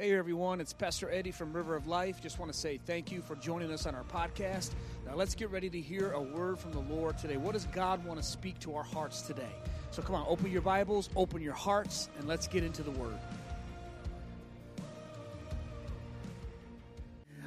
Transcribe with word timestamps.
Hey 0.00 0.16
everyone, 0.16 0.60
it's 0.60 0.72
Pastor 0.72 1.10
Eddie 1.10 1.32
from 1.32 1.52
River 1.52 1.74
of 1.74 1.88
Life. 1.88 2.22
Just 2.22 2.38
want 2.38 2.52
to 2.52 2.56
say 2.56 2.78
thank 2.86 3.10
you 3.10 3.20
for 3.20 3.34
joining 3.34 3.72
us 3.72 3.84
on 3.84 3.96
our 3.96 4.04
podcast. 4.04 4.70
Now 5.04 5.16
let's 5.16 5.34
get 5.34 5.50
ready 5.50 5.68
to 5.68 5.80
hear 5.80 6.12
a 6.12 6.22
word 6.22 6.60
from 6.60 6.70
the 6.70 6.78
Lord 6.78 7.18
today. 7.18 7.36
What 7.36 7.54
does 7.54 7.64
God 7.72 8.04
want 8.04 8.20
to 8.20 8.24
speak 8.24 8.60
to 8.60 8.76
our 8.76 8.84
hearts 8.84 9.22
today? 9.22 9.50
So 9.90 10.00
come 10.00 10.14
on, 10.14 10.24
open 10.28 10.52
your 10.52 10.62
Bibles, 10.62 11.10
open 11.16 11.42
your 11.42 11.52
hearts, 11.52 12.10
and 12.16 12.28
let's 12.28 12.46
get 12.46 12.62
into 12.62 12.84
the 12.84 12.92
word. 12.92 13.18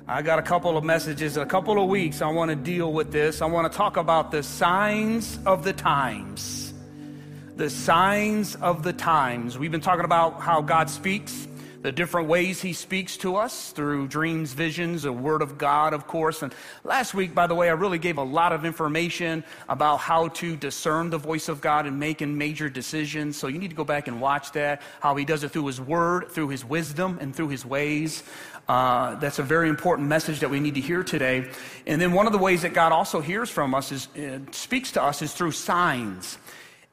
I 0.06 0.22
got 0.22 0.38
a 0.38 0.42
couple 0.42 0.76
of 0.76 0.84
messages, 0.84 1.38
a 1.38 1.46
couple 1.46 1.82
of 1.82 1.88
weeks. 1.88 2.22
I 2.22 2.28
want 2.28 2.50
to 2.50 2.58
deal 2.58 2.92
with 2.92 3.14
this. 3.14 3.42
I 3.42 3.46
want 3.46 3.72
to 3.72 3.78
talk 3.78 3.96
about 3.96 4.30
the 4.30 4.44
signs 4.44 5.40
of 5.46 5.64
the 5.64 5.72
times. 5.72 6.74
The 7.56 7.70
signs 7.70 8.56
of 8.56 8.84
the 8.84 8.92
times. 8.92 9.58
We've 9.58 9.72
been 9.72 9.80
talking 9.80 10.04
about 10.04 10.42
how 10.42 10.62
God 10.62 10.90
speaks 10.90 11.48
the 11.82 11.92
different 11.92 12.28
ways 12.28 12.62
he 12.62 12.74
speaks 12.74 13.18
to 13.18 13.36
us 13.36 13.72
through 13.72 14.08
dreams, 14.08 14.54
visions, 14.54 15.06
a 15.06 15.12
word 15.12 15.42
of 15.42 15.58
God, 15.58 15.94
of 15.94 16.06
course. 16.06 16.44
And 16.44 16.54
last 16.84 17.14
week, 17.14 17.34
by 17.34 17.48
the 17.48 17.56
way, 17.56 17.70
I 17.70 17.74
really 17.74 17.98
gave 17.98 18.18
a 18.18 18.24
lot 18.24 18.54
of 18.54 18.66
information 18.66 19.44
about 19.68 19.98
how 19.98 20.28
to 20.28 20.56
discern 20.56 21.10
the 21.10 21.18
voice 21.18 21.50
of 21.50 21.60
God 21.60 21.88
and 21.88 22.00
making 22.00 22.38
major 22.38 22.70
decisions. 22.70 23.36
So 23.36 23.48
you 23.48 23.58
need 23.58 23.72
to 23.72 23.76
go 23.76 23.84
back 23.84 24.08
and 24.08 24.22
watch 24.22 24.52
that, 24.52 24.82
how 25.00 25.16
he 25.16 25.26
does 25.26 25.44
it 25.44 25.50
through 25.50 25.66
his 25.66 25.82
word, 25.82 26.30
through 26.30 26.50
his 26.50 26.64
wisdom, 26.64 27.18
and 27.20 27.36
through 27.36 27.50
his 27.50 27.66
ways. 27.66 28.24
Uh, 28.68 29.16
that's 29.16 29.40
a 29.40 29.44
very 29.44 29.68
important 29.68 30.08
message 30.08 30.40
that 30.40 30.50
we 30.50 30.60
need 30.60 30.76
to 30.76 30.82
hear 30.82 31.04
today. 31.04 31.50
And 31.88 32.00
then 32.00 32.14
one 32.14 32.28
of 32.28 32.32
the 32.32 32.38
ways 32.38 32.62
that 32.62 32.74
God 32.74 32.92
also 32.92 33.20
hears 33.20 33.50
from 33.50 33.74
us 33.74 33.92
is, 33.92 34.08
uh, 34.16 34.40
speaks 34.52 34.92
to 34.94 35.04
us 35.04 35.22
is 35.22 35.34
through 35.34 35.52
signs. 35.52 36.38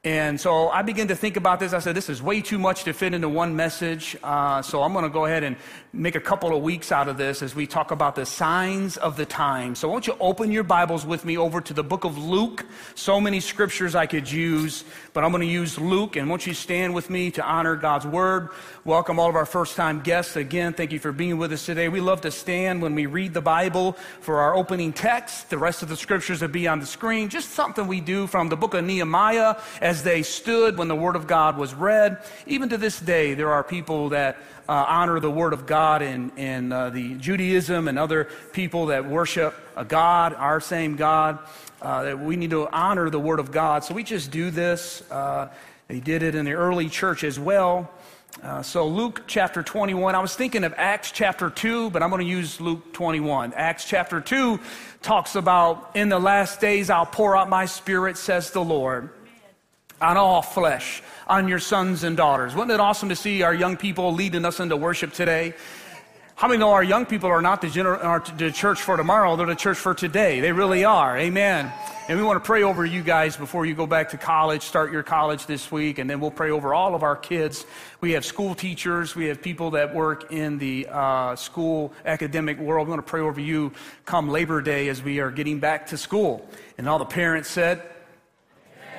And 0.05 0.39
so 0.39 0.69
I 0.69 0.81
began 0.81 1.09
to 1.09 1.15
think 1.15 1.35
about 1.35 1.59
this. 1.59 1.73
I 1.73 1.79
said, 1.79 1.93
this 1.93 2.07
is 2.07 2.21
way 2.21 2.39
too 2.39 2.57
much 2.57 2.85
to 2.85 2.93
fit 2.93 3.13
into 3.13 3.27
one 3.27 3.57
message. 3.57 4.15
Uh, 4.23 4.61
so 4.61 4.81
I'm 4.81 4.93
going 4.93 5.03
to 5.03 5.09
go 5.09 5.25
ahead 5.25 5.43
and 5.43 5.57
make 5.91 6.15
a 6.15 6.21
couple 6.21 6.55
of 6.55 6.63
weeks 6.63 6.93
out 6.93 7.09
of 7.09 7.17
this 7.17 7.41
as 7.41 7.53
we 7.53 7.67
talk 7.67 7.91
about 7.91 8.15
the 8.15 8.25
signs 8.25 8.95
of 8.95 9.17
the 9.17 9.25
time. 9.25 9.75
So 9.75 9.89
won't 9.89 10.07
you 10.07 10.15
open 10.21 10.53
your 10.53 10.63
Bibles 10.63 11.05
with 11.05 11.25
me 11.25 11.37
over 11.37 11.59
to 11.59 11.73
the 11.73 11.83
book 11.83 12.05
of 12.05 12.17
Luke? 12.17 12.65
So 12.95 13.19
many 13.19 13.41
scriptures 13.41 13.93
I 13.93 14.05
could 14.05 14.31
use, 14.31 14.85
but 15.11 15.25
I'm 15.25 15.31
going 15.31 15.41
to 15.41 15.47
use 15.47 15.77
Luke. 15.77 16.15
And 16.15 16.29
won't 16.29 16.47
you 16.47 16.53
stand 16.53 16.93
with 16.93 17.09
me 17.09 17.29
to 17.31 17.43
honor 17.43 17.75
God's 17.75 18.07
word? 18.07 18.51
Welcome 18.85 19.19
all 19.19 19.27
of 19.27 19.35
our 19.35 19.45
first 19.45 19.75
time 19.75 19.99
guests. 19.99 20.37
Again, 20.37 20.71
thank 20.71 20.93
you 20.93 20.99
for 20.99 21.11
being 21.11 21.37
with 21.37 21.51
us 21.51 21.65
today. 21.65 21.89
We 21.89 21.99
love 21.99 22.21
to 22.21 22.31
stand 22.31 22.81
when 22.81 22.95
we 22.95 23.05
read 23.05 23.33
the 23.33 23.41
Bible 23.41 23.97
for 24.21 24.39
our 24.39 24.55
opening 24.55 24.93
text. 24.93 25.49
The 25.49 25.57
rest 25.57 25.83
of 25.83 25.89
the 25.89 25.97
scriptures 25.97 26.39
will 26.39 26.47
be 26.47 26.69
on 26.69 26.79
the 26.79 26.85
screen. 26.85 27.27
Just 27.27 27.49
something 27.49 27.85
we 27.85 27.99
do 27.99 28.27
from 28.27 28.47
the 28.47 28.55
book 28.55 28.73
of 28.73 28.85
Nehemiah 28.85 29.57
as 29.89 30.03
they 30.03 30.21
stood 30.21 30.77
when 30.77 30.87
the 30.87 30.95
Word 30.95 31.15
of 31.15 31.25
God 31.25 31.57
was 31.57 31.73
read. 31.73 32.21
Even 32.45 32.69
to 32.69 32.77
this 32.77 32.99
day, 32.99 33.33
there 33.33 33.49
are 33.49 33.63
people 33.63 34.09
that 34.09 34.37
uh, 34.67 34.85
honor 34.87 35.19
the 35.19 35.31
Word 35.31 35.51
of 35.51 35.65
God 35.65 36.03
in, 36.03 36.29
in 36.37 36.71
uh, 36.71 36.91
the 36.91 37.15
Judaism 37.15 37.87
and 37.87 37.97
other 37.97 38.25
people 38.53 38.85
that 38.87 39.09
worship 39.09 39.55
a 39.75 39.83
God, 39.83 40.35
our 40.35 40.61
same 40.61 40.95
God. 40.95 41.39
Uh, 41.81 42.03
that 42.03 42.19
we 42.19 42.35
need 42.35 42.51
to 42.51 42.69
honor 42.69 43.09
the 43.09 43.19
Word 43.19 43.39
of 43.39 43.51
God. 43.51 43.83
So 43.83 43.95
we 43.95 44.03
just 44.03 44.29
do 44.29 44.51
this. 44.51 45.01
Uh, 45.09 45.49
they 45.87 45.99
did 45.99 46.21
it 46.21 46.35
in 46.35 46.45
the 46.45 46.53
early 46.53 46.87
church 46.87 47.23
as 47.23 47.39
well. 47.39 47.89
Uh, 48.43 48.61
so, 48.61 48.85
Luke 48.85 49.23
chapter 49.25 49.63
21, 49.63 50.13
I 50.13 50.19
was 50.19 50.35
thinking 50.35 50.63
of 50.63 50.73
Acts 50.77 51.11
chapter 51.11 51.49
2, 51.49 51.89
but 51.89 52.03
I'm 52.03 52.11
going 52.11 52.23
to 52.23 52.29
use 52.29 52.61
Luke 52.61 52.93
21. 52.93 53.53
Acts 53.53 53.85
chapter 53.85 54.21
2 54.21 54.59
talks 55.01 55.35
about, 55.35 55.95
In 55.95 56.09
the 56.09 56.19
last 56.19 56.61
days 56.61 56.91
I'll 56.91 57.07
pour 57.07 57.35
out 57.35 57.49
my 57.49 57.65
spirit, 57.65 58.17
says 58.17 58.51
the 58.51 58.63
Lord 58.63 59.09
on 60.01 60.17
all 60.17 60.41
flesh, 60.41 61.01
on 61.27 61.47
your 61.47 61.59
sons 61.59 62.03
and 62.03 62.15
daughters. 62.15 62.55
Wasn't 62.55 62.71
it 62.71 62.79
awesome 62.79 63.09
to 63.09 63.15
see 63.15 63.41
our 63.41 63.53
young 63.53 63.77
people 63.77 64.13
leading 64.13 64.45
us 64.45 64.59
into 64.59 64.77
worship 64.77 65.13
today? 65.13 65.53
How 66.35 66.47
many 66.47 66.59
know 66.59 66.71
our 66.71 66.83
young 66.83 67.05
people 67.05 67.29
are 67.29 67.41
not 67.41 67.59
the, 67.59 67.67
gener- 67.67 68.01
are 68.01 68.23
the 68.37 68.49
church 68.49 68.81
for 68.81 68.95
tomorrow, 68.95 69.35
they're 69.35 69.45
the 69.45 69.55
church 69.55 69.77
for 69.77 69.93
today? 69.93 70.39
They 70.39 70.53
really 70.53 70.85
are. 70.85 71.17
Amen. 71.17 71.69
And 72.07 72.17
we 72.17 72.23
want 72.23 72.41
to 72.41 72.47
pray 72.47 72.63
over 72.63 72.85
you 72.85 73.03
guys 73.03 73.35
before 73.35 73.65
you 73.65 73.75
go 73.75 73.85
back 73.85 74.09
to 74.11 74.17
college, 74.17 74.61
start 74.61 74.91
your 74.93 75.03
college 75.03 75.45
this 75.47 75.69
week, 75.69 75.99
and 75.99 76.09
then 76.09 76.21
we'll 76.21 76.31
pray 76.31 76.49
over 76.49 76.73
all 76.73 76.95
of 76.95 77.03
our 77.03 77.17
kids. 77.17 77.65
We 77.99 78.13
have 78.13 78.23
school 78.23 78.55
teachers, 78.55 79.17
we 79.17 79.25
have 79.25 79.41
people 79.41 79.71
that 79.71 79.93
work 79.93 80.31
in 80.31 80.59
the 80.59 80.87
uh, 80.89 81.35
school 81.35 81.91
academic 82.05 82.57
world. 82.57 82.87
We 82.87 82.91
want 82.91 83.05
to 83.05 83.09
pray 83.11 83.19
over 83.19 83.41
you 83.41 83.73
come 84.05 84.29
Labor 84.29 84.61
Day 84.61 84.87
as 84.87 85.03
we 85.03 85.19
are 85.19 85.31
getting 85.31 85.59
back 85.59 85.87
to 85.87 85.97
school. 85.97 86.47
And 86.77 86.87
all 86.87 86.99
the 86.99 87.05
parents 87.05 87.49
said, 87.49 87.81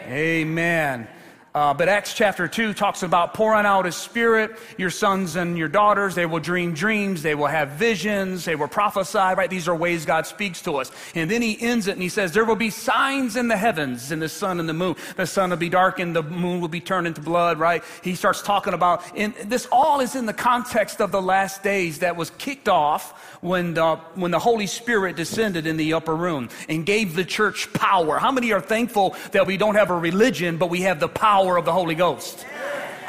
Amen. 0.09 1.09
Uh, 1.53 1.75
but 1.75 1.89
Acts 1.89 2.15
chapter 2.15 2.47
2 2.47 2.75
talks 2.75 3.03
about 3.03 3.35
pouring 3.35 3.67
out 3.67 3.85
his 3.85 3.97
spirit. 3.97 4.57
Your 4.79 4.91
sons 4.91 5.35
and 5.35 5.59
your 5.59 5.67
daughters, 5.67 6.15
they 6.15 6.25
will 6.25 6.39
dream 6.39 6.75
dreams. 6.75 7.23
They 7.23 7.35
will 7.35 7.49
have 7.49 7.71
visions. 7.71 8.45
They 8.45 8.55
will 8.55 8.69
prophesy, 8.69 9.19
right? 9.19 9.51
These 9.51 9.67
are 9.67 9.75
ways 9.75 10.05
God 10.05 10.27
speaks 10.27 10.63
to 10.63 10.77
us. 10.77 10.93
And 11.17 11.29
then 11.29 11.43
he 11.43 11.61
ends 11.61 11.89
it 11.89 11.93
and 11.93 12.03
he 12.03 12.09
says, 12.09 12.33
There 12.33 12.45
will 12.45 12.55
be 12.55 12.71
signs 12.71 13.35
in 13.35 13.49
the 13.49 13.57
heavens, 13.57 14.13
in 14.13 14.21
the 14.21 14.29
sun 14.29 14.61
and 14.61 14.69
the 14.69 14.75
moon. 14.75 14.95
The 15.17 15.27
sun 15.27 15.51
will 15.51 15.57
be 15.57 15.69
darkened, 15.69 16.15
the 16.15 16.23
moon 16.23 16.61
will 16.61 16.69
be 16.69 16.81
turned 16.81 17.09
into 17.09 17.21
blood, 17.21 17.59
right? 17.59 17.83
He 18.05 18.15
starts 18.15 18.43
talking 18.43 18.73
about, 18.73 19.03
and 19.17 19.35
this 19.47 19.67
all 19.73 19.99
is 19.99 20.15
in 20.15 20.27
the 20.27 20.33
context 20.33 21.01
of 21.01 21.11
the 21.11 21.23
last 21.23 21.65
days 21.65 21.99
that 21.99 22.15
was 22.15 22.31
kicked 22.39 22.69
off 22.69 23.39
when 23.41 23.75
the, 23.75 23.97
when 24.15 24.31
the 24.31 24.39
Holy 24.39 24.69
Spirit 24.69 25.17
descended 25.17 25.67
in 25.67 25.77
the 25.77 25.95
upper 25.95 26.15
room 26.15 26.49
and 26.69 26.87
gave 26.87 27.17
the 27.17 27.25
church 27.25 27.73
power. 27.73 28.19
How 28.19 28.31
many 28.31 28.53
are 28.53 28.61
thankful 28.61 29.17
that 29.33 29.49
we 29.49 29.57
don't 29.57 29.75
have 29.75 29.91
a 29.91 29.99
religion, 29.99 30.57
but 30.57 30.71
we 30.71 30.83
have 30.83 31.01
the 31.01 31.09
power 31.09 31.40
of 31.49 31.65
the 31.65 31.73
Holy 31.73 31.95
Ghost? 31.95 32.47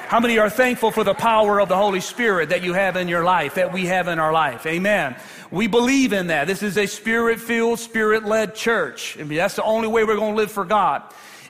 How 0.08 0.20
many 0.20 0.40
are 0.40 0.50
thankful 0.50 0.92
for 0.92 1.04
the 1.06 1.14
power 1.14 1.62
of 1.62 1.70
the 1.70 1.78
Holy 1.78 2.02
Spirit 2.02 2.50
that 2.50 2.64
you 2.64 2.74
have 2.74 2.98
in 2.98 3.08
your 3.08 3.24
life, 3.24 3.56
that 3.56 3.72
we 3.72 3.86
have 3.86 4.10
in 4.10 4.20
our 4.20 4.34
life? 4.34 4.66
Amen. 4.66 5.16
We 5.52 5.68
believe 5.68 6.12
in 6.12 6.28
that. 6.28 6.48
This 6.48 6.64
is 6.64 6.78
a 6.78 6.86
spirit 6.86 7.40
filled, 7.40 7.80
spirit 7.80 8.26
led 8.26 8.54
church. 8.54 9.18
I 9.18 9.24
mean, 9.24 9.38
that's 9.38 9.56
the 9.56 9.64
only 9.64 9.88
way 9.88 10.04
we're 10.04 10.18
going 10.18 10.34
to 10.34 10.38
live 10.38 10.52
for 10.52 10.66
God 10.66 11.04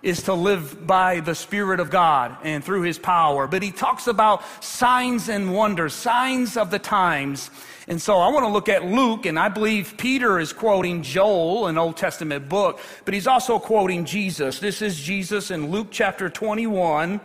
is 0.03 0.23
to 0.23 0.33
live 0.33 0.85
by 0.87 1.19
the 1.19 1.35
Spirit 1.35 1.79
of 1.79 1.89
God 1.89 2.35
and 2.43 2.63
through 2.63 2.81
His 2.81 2.97
power. 2.97 3.47
But 3.47 3.61
he 3.61 3.71
talks 3.71 4.07
about 4.07 4.43
signs 4.63 5.29
and 5.29 5.53
wonders, 5.53 5.93
signs 5.93 6.57
of 6.57 6.71
the 6.71 6.79
times. 6.79 7.51
And 7.91 8.01
so 8.01 8.19
I 8.19 8.29
want 8.29 8.45
to 8.45 8.49
look 8.49 8.69
at 8.69 8.85
Luke, 8.85 9.25
and 9.25 9.37
I 9.37 9.49
believe 9.49 9.95
Peter 9.97 10.39
is 10.39 10.53
quoting 10.53 11.03
Joel, 11.03 11.67
an 11.67 11.77
Old 11.77 11.97
Testament 11.97 12.47
book, 12.47 12.79
but 13.03 13.13
he's 13.13 13.27
also 13.27 13.59
quoting 13.59 14.05
Jesus. 14.05 14.59
This 14.59 14.81
is 14.81 14.97
Jesus 14.97 15.51
in 15.51 15.71
Luke 15.71 15.87
chapter 15.91 16.29
21. 16.29 17.19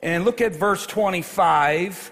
And 0.00 0.24
look 0.24 0.40
at 0.40 0.56
verse 0.56 0.84
25. 0.84 2.10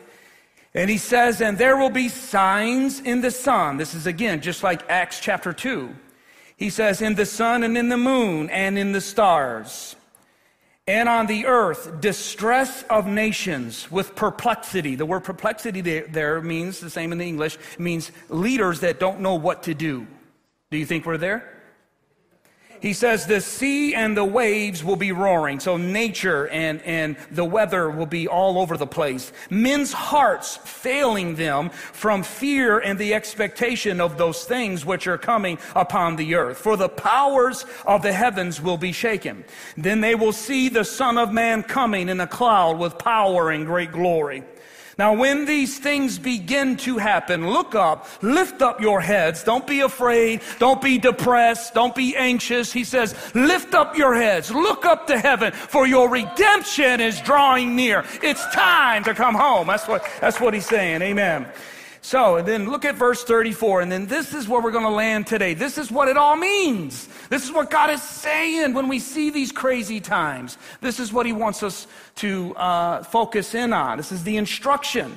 And 0.74 0.88
he 0.88 0.96
says, 0.96 1.40
And 1.40 1.58
there 1.58 1.76
will 1.76 1.90
be 1.90 2.08
signs 2.08 3.00
in 3.00 3.20
the 3.20 3.32
sun. 3.32 3.78
This 3.78 3.94
is 3.94 4.06
again 4.06 4.42
just 4.42 4.62
like 4.62 4.88
Acts 4.88 5.18
chapter 5.18 5.52
2. 5.52 5.92
He 6.56 6.70
says, 6.70 7.02
In 7.02 7.16
the 7.16 7.26
sun 7.26 7.64
and 7.64 7.76
in 7.76 7.88
the 7.88 7.96
moon 7.96 8.48
and 8.50 8.78
in 8.78 8.92
the 8.92 9.00
stars 9.00 9.96
and 10.86 11.08
on 11.08 11.26
the 11.26 11.46
earth 11.46 12.00
distress 12.00 12.82
of 12.90 13.06
nations 13.06 13.90
with 13.90 14.16
perplexity. 14.16 14.96
The 14.96 15.06
word 15.06 15.24
perplexity 15.24 15.80
there, 15.80 16.40
means 16.40 16.80
the 16.80 16.90
same 16.90 17.12
in 17.12 17.18
the 17.18 17.26
English, 17.26 17.58
means 17.78 18.10
leaders 18.28 18.80
that 18.80 18.98
don't 18.98 19.20
know 19.20 19.34
what 19.34 19.62
to 19.64 19.74
do. 19.74 20.06
Do 20.70 20.78
you 20.78 20.86
think 20.86 21.06
we're 21.06 21.18
there? 21.18 21.51
He 22.82 22.94
says 22.94 23.26
the 23.26 23.40
sea 23.40 23.94
and 23.94 24.16
the 24.16 24.24
waves 24.24 24.82
will 24.82 24.96
be 24.96 25.12
roaring. 25.12 25.60
So 25.60 25.76
nature 25.76 26.48
and, 26.48 26.82
and 26.82 27.16
the 27.30 27.44
weather 27.44 27.88
will 27.88 28.06
be 28.06 28.26
all 28.26 28.58
over 28.58 28.76
the 28.76 28.88
place. 28.88 29.32
Men's 29.50 29.92
hearts 29.92 30.56
failing 30.64 31.36
them 31.36 31.70
from 31.70 32.24
fear 32.24 32.80
and 32.80 32.98
the 32.98 33.14
expectation 33.14 34.00
of 34.00 34.18
those 34.18 34.42
things 34.44 34.84
which 34.84 35.06
are 35.06 35.16
coming 35.16 35.58
upon 35.76 36.16
the 36.16 36.34
earth. 36.34 36.58
For 36.58 36.76
the 36.76 36.88
powers 36.88 37.64
of 37.86 38.02
the 38.02 38.12
heavens 38.12 38.60
will 38.60 38.78
be 38.78 38.90
shaken. 38.90 39.44
Then 39.76 40.00
they 40.00 40.16
will 40.16 40.32
see 40.32 40.68
the 40.68 40.84
Son 40.84 41.18
of 41.18 41.32
Man 41.32 41.62
coming 41.62 42.08
in 42.08 42.18
a 42.18 42.26
cloud 42.26 42.80
with 42.80 42.98
power 42.98 43.52
and 43.52 43.64
great 43.64 43.92
glory. 43.92 44.42
Now, 44.98 45.14
when 45.14 45.46
these 45.46 45.78
things 45.78 46.18
begin 46.18 46.76
to 46.78 46.98
happen, 46.98 47.48
look 47.50 47.74
up, 47.74 48.06
lift 48.22 48.62
up 48.62 48.80
your 48.80 49.00
heads. 49.00 49.42
Don't 49.42 49.66
be 49.66 49.80
afraid. 49.80 50.42
Don't 50.58 50.82
be 50.82 50.98
depressed. 50.98 51.74
Don't 51.74 51.94
be 51.94 52.16
anxious. 52.16 52.72
He 52.72 52.84
says, 52.84 53.14
lift 53.34 53.74
up 53.74 53.96
your 53.96 54.14
heads. 54.14 54.50
Look 54.50 54.84
up 54.84 55.06
to 55.06 55.18
heaven 55.18 55.52
for 55.52 55.86
your 55.86 56.08
redemption 56.08 57.00
is 57.00 57.20
drawing 57.20 57.74
near. 57.74 58.04
It's 58.22 58.44
time 58.54 59.04
to 59.04 59.14
come 59.14 59.34
home. 59.34 59.66
That's 59.66 59.88
what, 59.88 60.06
that's 60.20 60.40
what 60.40 60.54
he's 60.54 60.66
saying. 60.66 61.02
Amen. 61.02 61.46
So, 62.04 62.34
and 62.34 62.46
then 62.46 62.68
look 62.68 62.84
at 62.84 62.96
verse 62.96 63.22
34, 63.22 63.82
and 63.82 63.92
then 63.92 64.06
this 64.06 64.34
is 64.34 64.48
where 64.48 64.60
we're 64.60 64.72
going 64.72 64.84
to 64.84 64.90
land 64.90 65.28
today. 65.28 65.54
This 65.54 65.78
is 65.78 65.88
what 65.88 66.08
it 66.08 66.16
all 66.16 66.34
means. 66.34 67.08
This 67.30 67.44
is 67.44 67.52
what 67.52 67.70
God 67.70 67.90
is 67.90 68.02
saying 68.02 68.74
when 68.74 68.88
we 68.88 68.98
see 68.98 69.30
these 69.30 69.52
crazy 69.52 70.00
times. 70.00 70.58
This 70.80 70.98
is 70.98 71.12
what 71.12 71.26
He 71.26 71.32
wants 71.32 71.62
us 71.62 71.86
to 72.16 72.56
uh, 72.56 73.04
focus 73.04 73.54
in 73.54 73.72
on. 73.72 73.98
This 73.98 74.10
is 74.10 74.24
the 74.24 74.36
instruction. 74.36 75.16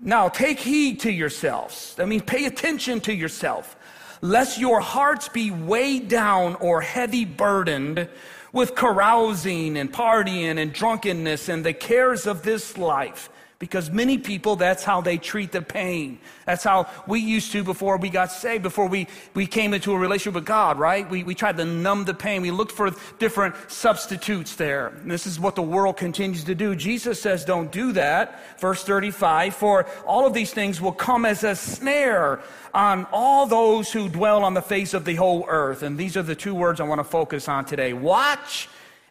Now, 0.00 0.28
take 0.28 0.58
heed 0.58 0.98
to 1.00 1.12
yourselves. 1.12 1.94
I 2.00 2.04
mean, 2.04 2.20
pay 2.20 2.46
attention 2.46 3.00
to 3.02 3.14
yourself, 3.14 3.76
lest 4.20 4.58
your 4.58 4.80
hearts 4.80 5.28
be 5.28 5.52
weighed 5.52 6.08
down 6.08 6.56
or 6.56 6.80
heavy 6.80 7.24
burdened 7.24 8.08
with 8.52 8.74
carousing 8.74 9.76
and 9.76 9.92
partying 9.92 10.58
and 10.58 10.72
drunkenness 10.72 11.48
and 11.48 11.64
the 11.64 11.72
cares 11.72 12.26
of 12.26 12.42
this 12.42 12.76
life 12.76 13.30
Because 13.58 13.90
many 13.90 14.18
people, 14.18 14.56
that's 14.56 14.84
how 14.84 15.00
they 15.00 15.16
treat 15.16 15.50
the 15.50 15.62
pain. 15.62 16.18
That's 16.44 16.62
how 16.62 16.90
we 17.06 17.20
used 17.20 17.52
to 17.52 17.64
before 17.64 17.96
we 17.96 18.10
got 18.10 18.30
saved, 18.30 18.62
before 18.62 18.86
we, 18.86 19.06
we 19.32 19.46
came 19.46 19.72
into 19.72 19.94
a 19.94 19.98
relationship 19.98 20.34
with 20.34 20.44
God, 20.44 20.78
right? 20.78 21.08
We, 21.08 21.24
we 21.24 21.34
tried 21.34 21.56
to 21.56 21.64
numb 21.64 22.04
the 22.04 22.12
pain. 22.12 22.42
We 22.42 22.50
looked 22.50 22.72
for 22.72 22.90
different 23.18 23.54
substitutes 23.68 24.56
there. 24.56 24.88
And 24.88 25.10
this 25.10 25.26
is 25.26 25.40
what 25.40 25.54
the 25.54 25.62
world 25.62 25.96
continues 25.96 26.44
to 26.44 26.54
do. 26.54 26.76
Jesus 26.76 27.18
says, 27.20 27.46
don't 27.46 27.72
do 27.72 27.92
that. 27.92 28.60
Verse 28.60 28.84
35, 28.84 29.54
for 29.54 29.86
all 30.06 30.26
of 30.26 30.34
these 30.34 30.52
things 30.52 30.78
will 30.78 30.92
come 30.92 31.24
as 31.24 31.42
a 31.42 31.56
snare 31.56 32.40
on 32.74 33.06
all 33.10 33.46
those 33.46 33.90
who 33.90 34.10
dwell 34.10 34.44
on 34.44 34.52
the 34.52 34.60
face 34.60 34.92
of 34.92 35.06
the 35.06 35.14
whole 35.14 35.46
earth. 35.48 35.82
And 35.82 35.96
these 35.96 36.18
are 36.18 36.22
the 36.22 36.34
two 36.34 36.54
words 36.54 36.78
I 36.78 36.84
want 36.84 36.98
to 36.98 37.04
focus 37.04 37.48
on 37.48 37.64
today. 37.64 37.94
Watch 37.94 38.68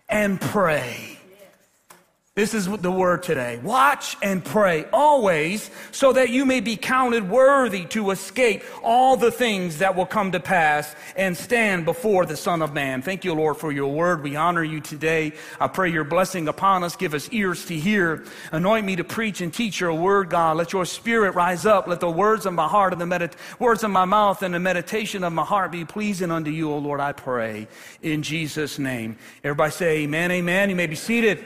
and 0.08 0.40
pray. 0.40 1.18
This 2.36 2.54
is 2.54 2.68
the 2.68 2.92
word 2.92 3.24
today. 3.24 3.62
Watch 3.64 4.18
and 4.22 4.44
pray 4.44 4.84
always 4.92 5.72
so 5.94 6.12
that 6.12 6.32
you 6.32 6.46
may 6.46 6.60
be 6.60 6.76
counted 6.76 7.30
worthy 7.30 7.86
to 7.86 8.12
escape 8.12 8.62
all 8.84 9.16
the 9.16 9.32
things 9.32 9.78
that 9.78 9.96
will 9.96 10.06
come 10.06 10.34
to 10.34 10.42
pass 10.42 10.94
and 11.16 11.38
stand 11.38 11.86
before 11.86 12.26
the 12.26 12.36
Son 12.36 12.62
of 12.62 12.74
Man. 12.74 13.02
Thank 13.02 13.24
you, 13.24 13.34
Lord, 13.34 13.56
for 13.56 13.72
your 13.72 13.90
word. 13.94 14.22
We 14.22 14.36
honor 14.36 14.66
you 14.66 14.82
today. 14.82 15.32
I 15.62 15.70
pray 15.70 15.90
your 15.90 16.04
blessing 16.04 16.50
upon 16.50 16.84
us. 16.84 16.98
Give 16.98 17.14
us 17.14 17.30
ears 17.32 17.64
to 17.68 17.74
hear. 17.74 18.26
Anoint 18.52 18.86
me 18.86 18.98
to 18.98 19.06
preach 19.06 19.40
and 19.40 19.54
teach 19.54 19.80
your 19.80 19.94
word, 19.94 20.30
God. 20.30 20.58
Let 20.58 20.74
your 20.74 20.84
spirit 20.84 21.36
rise 21.36 21.66
up. 21.66 21.88
Let 21.88 22.02
the 22.02 22.12
words 22.12 22.46
of 22.46 22.52
my 22.52 22.68
heart 22.68 22.92
and 22.92 23.02
the 23.02 23.06
medit- 23.06 23.60
words 23.60 23.82
of 23.86 23.92
my 23.92 24.04
mouth 24.04 24.44
and 24.44 24.54
the 24.54 24.60
meditation 24.60 25.24
of 25.24 25.32
my 25.32 25.46
heart 25.46 25.72
be 25.72 25.86
pleasing 25.86 26.32
unto 26.32 26.52
you, 26.52 26.70
O 26.70 26.80
Lord, 26.80 27.00
I 27.00 27.14
pray. 27.14 27.70
In 28.02 28.24
Jesus' 28.24 28.78
name. 28.78 29.16
Everybody 29.42 29.72
say 29.72 29.98
amen, 30.00 30.32
amen. 30.32 30.70
You 30.70 30.76
may 30.76 30.88
be 30.88 30.96
seated. 30.96 31.42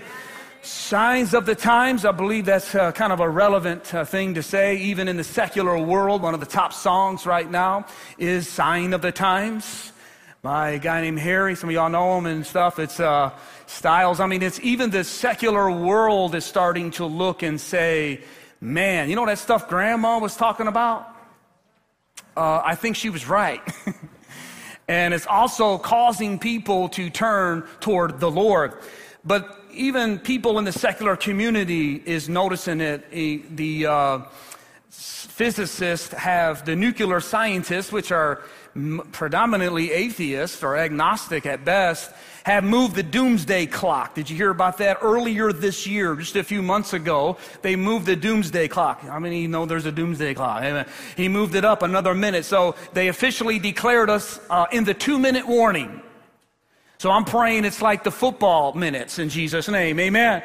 Signs 0.62 1.34
of 1.34 1.46
the 1.46 1.56
times, 1.56 2.04
I 2.04 2.12
believe 2.12 2.44
that's 2.44 2.76
uh, 2.76 2.92
kind 2.92 3.14
of 3.14 3.22
a 3.22 3.30
relevant 3.30 3.94
uh, 3.94 4.04
thing 4.04 4.34
to 4.34 4.44
say, 4.44 4.76
even 4.76 5.08
in 5.08 5.16
the 5.16 5.24
secular 5.24 5.80
world. 5.80 6.22
One 6.22 6.34
of 6.34 6.42
the 6.42 6.46
top 6.46 6.74
songs 6.74 7.26
right 7.26 7.50
now 7.50 7.86
is 8.18 8.46
Sign 8.46 8.92
of 8.92 9.02
the 9.02 9.14
Times 9.14 9.94
by 10.42 10.72
a 10.72 10.80
guy 10.80 11.00
named 11.00 11.20
Harry. 11.20 11.56
Some 11.56 11.70
of 11.70 11.74
y'all 11.74 11.90
know 11.90 12.18
him 12.18 12.26
and 12.26 12.46
stuff. 12.46 12.78
It's 12.78 13.00
uh, 13.00 13.32
Styles. 13.68 14.20
I 14.20 14.28
mean, 14.28 14.42
it's 14.42 14.60
even 14.60 14.90
the 14.90 15.06
secular 15.06 15.72
world 15.72 16.36
is 16.36 16.44
starting 16.44 16.92
to 16.92 17.06
look 17.06 17.42
and 17.42 17.60
say, 17.60 18.20
man, 18.60 19.10
you 19.10 19.16
know 19.16 19.26
that 19.28 19.40
stuff 19.40 19.70
grandma 19.70 20.20
was 20.20 20.36
talking 20.36 20.68
about? 20.68 21.08
Uh, 22.36 22.62
I 22.66 22.76
think 22.76 22.98
she 22.98 23.10
was 23.10 23.30
right. 23.30 23.62
and 24.90 25.14
it's 25.14 25.28
also 25.28 25.78
causing 25.78 26.38
people 26.38 26.90
to 26.90 27.10
turn 27.10 27.66
toward 27.80 28.20
the 28.20 28.30
Lord. 28.30 28.74
But 29.24 29.59
even 29.72 30.20
people 30.20 30.60
in 30.60 30.66
the 30.66 30.72
secular 30.72 31.16
community 31.16 32.02
is 32.06 32.30
noticing 32.30 32.82
it. 32.82 33.10
The 33.56 33.86
uh, 33.86 34.20
physicists 34.90 36.14
have 36.14 36.66
the 36.66 36.76
nuclear 36.76 37.20
scientists, 37.20 37.92
which 37.92 38.12
are 38.12 38.44
predominantly 39.12 39.92
atheists 39.92 40.64
or 40.64 40.78
agnostic 40.78 41.46
at 41.46 41.66
best, 41.66 42.12
have 42.44 42.64
moved 42.64 42.96
the 42.96 43.04
doomsday 43.04 43.66
clock. 43.66 44.16
Did 44.16 44.30
you 44.30 44.36
hear 44.36 44.50
about 44.50 44.78
that 44.78 45.00
earlier 45.02 45.52
this 45.52 45.86
year? 45.86 46.16
Just 46.16 46.36
a 46.36 46.44
few 46.44 46.62
months 46.62 46.94
ago, 46.94 47.38
they 47.62 47.76
moved 47.76 48.06
the 48.06 48.16
doomsday 48.16 48.68
clock. 48.68 49.02
How 49.02 49.20
many 49.20 49.48
know 49.48 49.66
there's 49.66 49.86
a 49.86 49.92
doomsday 49.92 50.34
clock? 50.34 50.88
He 51.18 51.28
moved 51.28 51.56
it 51.56 51.66
up 51.66 51.84
another 51.84 52.14
minute. 52.14 52.46
So 52.46 52.76
they 52.94 53.10
officially 53.10 53.60
declared 53.60 54.10
us 54.10 54.40
uh, 54.50 54.68
in 54.72 54.84
the 54.84 54.94
two 54.94 55.20
minute 55.20 55.48
warning. 55.48 56.02
So 57.00 57.10
I'm 57.12 57.24
praying 57.24 57.64
it's 57.64 57.82
like 57.82 58.04
the 58.04 58.12
football 58.12 58.74
minutes 58.74 59.20
in 59.20 59.30
Jesus' 59.30 59.70
name. 59.70 60.02
Amen. 60.02 60.44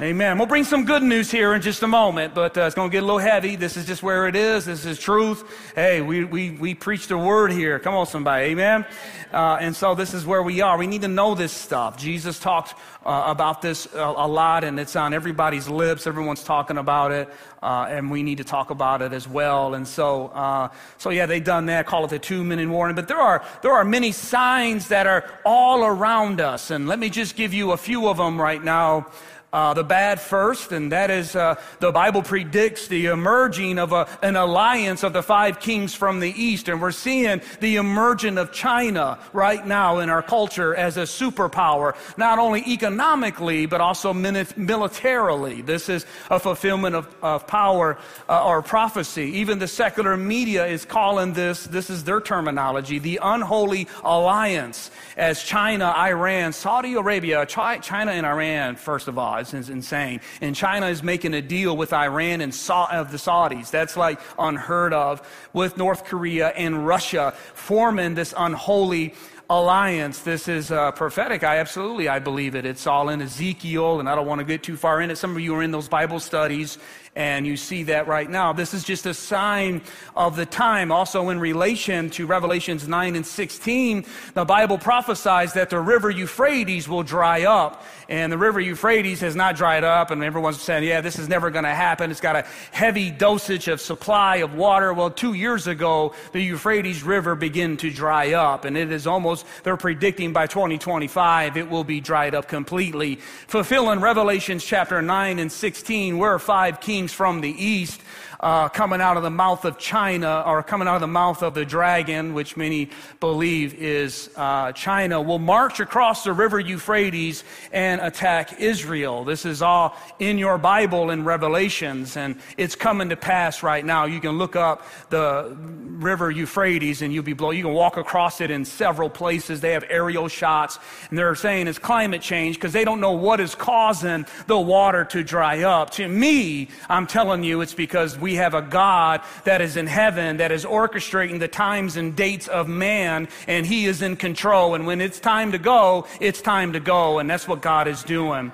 Amen. 0.00 0.38
We'll 0.38 0.46
bring 0.46 0.62
some 0.62 0.84
good 0.84 1.02
news 1.02 1.28
here 1.28 1.54
in 1.54 1.60
just 1.60 1.82
a 1.82 1.88
moment, 1.88 2.32
but 2.32 2.56
uh, 2.56 2.60
it's 2.60 2.76
going 2.76 2.88
to 2.88 2.92
get 2.92 3.02
a 3.02 3.04
little 3.04 3.18
heavy. 3.18 3.56
This 3.56 3.76
is 3.76 3.84
just 3.84 4.00
where 4.00 4.28
it 4.28 4.36
is. 4.36 4.64
This 4.64 4.84
is 4.84 4.96
truth. 4.96 5.42
Hey, 5.74 6.02
we, 6.02 6.22
we, 6.22 6.52
we 6.52 6.72
preach 6.72 7.08
the 7.08 7.18
word 7.18 7.50
here. 7.50 7.80
Come 7.80 7.94
on, 7.94 8.06
somebody. 8.06 8.44
Amen. 8.44 8.86
Uh, 9.32 9.58
and 9.60 9.74
so 9.74 9.96
this 9.96 10.14
is 10.14 10.24
where 10.24 10.40
we 10.40 10.60
are. 10.60 10.78
We 10.78 10.86
need 10.86 11.02
to 11.02 11.08
know 11.08 11.34
this 11.34 11.50
stuff. 11.50 11.98
Jesus 11.98 12.38
talked 12.38 12.78
uh, 13.04 13.24
about 13.26 13.60
this 13.60 13.92
a, 13.92 13.98
a, 13.98 14.28
lot, 14.28 14.62
and 14.62 14.78
it's 14.78 14.94
on 14.94 15.12
everybody's 15.12 15.68
lips. 15.68 16.06
Everyone's 16.06 16.44
talking 16.44 16.78
about 16.78 17.10
it, 17.10 17.28
uh, 17.60 17.88
and 17.88 18.08
we 18.08 18.22
need 18.22 18.38
to 18.38 18.44
talk 18.44 18.70
about 18.70 19.02
it 19.02 19.12
as 19.12 19.26
well. 19.26 19.74
And 19.74 19.86
so, 19.86 20.28
uh, 20.28 20.68
so 20.98 21.10
yeah, 21.10 21.26
they've 21.26 21.42
done 21.42 21.66
that. 21.66 21.86
Call 21.86 22.04
it 22.04 22.10
the 22.10 22.20
two-minute 22.20 22.68
warning. 22.68 22.94
But 22.94 23.08
there 23.08 23.18
are 23.20 23.44
there 23.62 23.72
are 23.72 23.84
many 23.84 24.12
signs 24.12 24.86
that 24.88 25.08
are 25.08 25.28
all 25.44 25.84
around 25.84 26.40
us, 26.40 26.70
and 26.70 26.86
let 26.86 27.00
me 27.00 27.10
just 27.10 27.34
give 27.34 27.52
you 27.52 27.72
a 27.72 27.76
few 27.76 28.08
of 28.08 28.16
them 28.16 28.40
right 28.40 28.62
now 28.62 29.08
uh, 29.52 29.72
the 29.72 29.84
bad 29.84 30.20
first, 30.20 30.72
and 30.72 30.92
that 30.92 31.10
is 31.10 31.34
uh, 31.34 31.54
the 31.80 31.90
Bible 31.90 32.22
predicts 32.22 32.88
the 32.88 33.06
emerging 33.06 33.78
of 33.78 33.92
a, 33.92 34.06
an 34.22 34.36
alliance 34.36 35.02
of 35.02 35.14
the 35.14 35.22
five 35.22 35.58
kings 35.58 35.94
from 35.94 36.20
the 36.20 36.30
east. 36.30 36.68
And 36.68 36.82
we're 36.82 36.92
seeing 36.92 37.40
the 37.60 37.76
emerging 37.76 38.36
of 38.36 38.52
China 38.52 39.18
right 39.32 39.66
now 39.66 40.00
in 40.00 40.10
our 40.10 40.22
culture 40.22 40.74
as 40.74 40.98
a 40.98 41.02
superpower, 41.02 41.96
not 42.18 42.38
only 42.38 42.62
economically, 42.66 43.64
but 43.64 43.80
also 43.80 44.12
militarily. 44.12 45.62
This 45.62 45.88
is 45.88 46.04
a 46.30 46.38
fulfillment 46.38 46.94
of, 46.94 47.14
of 47.22 47.46
power 47.46 47.96
uh, 48.28 48.46
or 48.46 48.60
prophecy. 48.60 49.32
Even 49.36 49.58
the 49.58 49.68
secular 49.68 50.16
media 50.16 50.66
is 50.66 50.84
calling 50.84 51.32
this, 51.32 51.64
this 51.64 51.88
is 51.88 52.04
their 52.04 52.20
terminology, 52.20 52.98
the 52.98 53.18
unholy 53.22 53.88
alliance 54.04 54.90
as 55.16 55.42
China, 55.42 55.86
Iran, 55.96 56.52
Saudi 56.52 56.94
Arabia, 56.94 57.46
China 57.46 58.12
and 58.12 58.26
Iran, 58.26 58.76
first 58.76 59.08
of 59.08 59.16
all 59.16 59.37
it's 59.40 59.52
insane. 59.52 60.20
And 60.40 60.54
China 60.54 60.86
is 60.86 61.02
making 61.02 61.34
a 61.34 61.42
deal 61.42 61.76
with 61.76 61.92
Iran 61.92 62.40
and 62.40 62.54
Sa- 62.54 62.88
of 62.90 63.10
the 63.10 63.18
Saudis. 63.18 63.70
That's 63.70 63.96
like 63.96 64.20
unheard 64.38 64.92
of. 64.92 65.22
With 65.52 65.76
North 65.76 66.04
Korea 66.04 66.48
and 66.48 66.86
Russia 66.86 67.34
forming 67.54 68.14
this 68.14 68.34
unholy 68.36 69.14
alliance. 69.50 70.20
This 70.20 70.46
is 70.46 70.70
uh, 70.70 70.92
prophetic. 70.92 71.42
I 71.42 71.56
absolutely, 71.56 72.06
I 72.06 72.18
believe 72.18 72.54
it. 72.54 72.66
It's 72.66 72.86
all 72.86 73.08
in 73.08 73.22
Ezekiel, 73.22 73.98
and 73.98 74.08
I 74.08 74.14
don't 74.14 74.26
want 74.26 74.40
to 74.40 74.44
get 74.44 74.62
too 74.62 74.76
far 74.76 75.00
in 75.00 75.10
it. 75.10 75.16
Some 75.16 75.34
of 75.34 75.40
you 75.40 75.54
are 75.54 75.62
in 75.62 75.70
those 75.70 75.88
Bible 75.88 76.20
studies, 76.20 76.76
and 77.16 77.46
you 77.46 77.56
see 77.56 77.84
that 77.84 78.06
right 78.06 78.28
now. 78.28 78.52
This 78.52 78.74
is 78.74 78.84
just 78.84 79.06
a 79.06 79.14
sign 79.14 79.80
of 80.14 80.36
the 80.36 80.44
time. 80.44 80.92
Also, 80.92 81.30
in 81.30 81.40
relation 81.40 82.10
to 82.10 82.26
Revelations 82.26 82.86
9 82.86 83.16
and 83.16 83.24
16, 83.26 84.04
the 84.34 84.44
Bible 84.44 84.76
prophesies 84.76 85.54
that 85.54 85.70
the 85.70 85.80
river 85.80 86.10
Euphrates 86.10 86.86
will 86.86 87.02
dry 87.02 87.44
up. 87.44 87.82
And 88.10 88.32
the 88.32 88.38
river 88.38 88.58
Euphrates 88.58 89.20
has 89.20 89.36
not 89.36 89.56
dried 89.56 89.84
up, 89.84 90.10
and 90.10 90.24
everyone's 90.24 90.62
saying, 90.62 90.84
yeah, 90.84 91.02
this 91.02 91.18
is 91.18 91.28
never 91.28 91.50
going 91.50 91.64
to 91.64 91.74
happen. 91.74 92.10
It's 92.10 92.22
got 92.22 92.36
a 92.36 92.46
heavy 92.72 93.10
dosage 93.10 93.68
of 93.68 93.82
supply 93.82 94.36
of 94.36 94.54
water. 94.54 94.94
Well, 94.94 95.10
two 95.10 95.34
years 95.34 95.66
ago, 95.66 96.14
the 96.32 96.40
Euphrates 96.40 97.02
River 97.02 97.34
began 97.34 97.76
to 97.76 97.90
dry 97.90 98.32
up, 98.32 98.64
and 98.64 98.78
it 98.78 98.90
is 98.90 99.06
almost, 99.06 99.44
they're 99.62 99.76
predicting 99.76 100.32
by 100.32 100.46
2025 100.46 101.58
it 101.58 101.68
will 101.68 101.84
be 101.84 102.00
dried 102.00 102.34
up 102.34 102.48
completely. 102.48 103.16
Fulfilling 103.46 104.00
Revelations 104.00 104.64
chapter 104.64 105.02
9 105.02 105.38
and 105.38 105.52
16, 105.52 106.16
where 106.16 106.38
five 106.38 106.80
kings 106.80 107.12
from 107.12 107.42
the 107.42 107.50
east 107.50 108.00
uh, 108.40 108.68
coming 108.68 109.00
out 109.00 109.16
of 109.16 109.22
the 109.22 109.30
mouth 109.30 109.64
of 109.64 109.78
China 109.78 110.42
or 110.46 110.62
coming 110.62 110.86
out 110.86 110.96
of 110.96 111.00
the 111.00 111.06
mouth 111.06 111.42
of 111.42 111.54
the 111.54 111.64
dragon, 111.64 112.34
which 112.34 112.56
many 112.56 112.90
believe 113.20 113.74
is 113.74 114.30
uh, 114.36 114.72
China, 114.72 115.20
will 115.20 115.38
march 115.38 115.80
across 115.80 116.24
the 116.24 116.32
river 116.32 116.60
Euphrates 116.60 117.44
and 117.72 118.00
attack 118.00 118.60
Israel. 118.60 119.24
This 119.24 119.44
is 119.44 119.62
all 119.62 119.96
in 120.18 120.38
your 120.38 120.58
Bible 120.58 121.10
in 121.10 121.24
Revelations, 121.24 122.16
and 122.16 122.36
it's 122.56 122.74
coming 122.74 123.08
to 123.08 123.16
pass 123.16 123.62
right 123.62 123.84
now. 123.84 124.04
You 124.04 124.20
can 124.20 124.38
look 124.38 124.56
up 124.56 124.86
the 125.10 125.56
river 125.58 126.30
Euphrates 126.30 127.02
and 127.02 127.12
you'll 127.12 127.24
be 127.24 127.32
blown. 127.32 127.56
You 127.56 127.64
can 127.64 127.72
walk 127.72 127.96
across 127.96 128.40
it 128.40 128.50
in 128.50 128.64
several 128.64 129.10
places. 129.10 129.60
They 129.60 129.72
have 129.72 129.84
aerial 129.88 130.28
shots, 130.28 130.78
and 131.10 131.18
they're 131.18 131.34
saying 131.34 131.66
it's 131.66 131.78
climate 131.78 132.22
change 132.22 132.56
because 132.56 132.72
they 132.72 132.84
don't 132.84 133.00
know 133.00 133.12
what 133.12 133.40
is 133.40 133.54
causing 133.54 134.26
the 134.46 134.58
water 134.58 135.04
to 135.06 135.24
dry 135.24 135.62
up. 135.62 135.90
To 135.90 136.08
me, 136.08 136.68
I'm 136.88 137.06
telling 137.06 137.42
you, 137.42 137.60
it's 137.60 137.74
because 137.74 138.18
we 138.18 138.27
we 138.28 138.34
have 138.34 138.52
a 138.52 138.60
God 138.60 139.22
that 139.44 139.62
is 139.62 139.78
in 139.78 139.86
heaven 139.86 140.36
that 140.36 140.52
is 140.52 140.66
orchestrating 140.66 141.38
the 141.38 141.48
times 141.48 141.96
and 141.96 142.14
dates 142.14 142.46
of 142.46 142.68
man, 142.68 143.26
and 143.46 143.64
He 143.64 143.86
is 143.86 144.02
in 144.02 144.16
control. 144.16 144.74
And 144.74 144.86
when 144.86 145.00
it's 145.00 145.18
time 145.18 145.52
to 145.52 145.58
go, 145.58 146.06
it's 146.20 146.42
time 146.42 146.74
to 146.74 146.80
go. 146.80 147.20
And 147.20 147.30
that's 147.30 147.48
what 147.48 147.62
God 147.62 147.88
is 147.88 148.02
doing. 148.02 148.52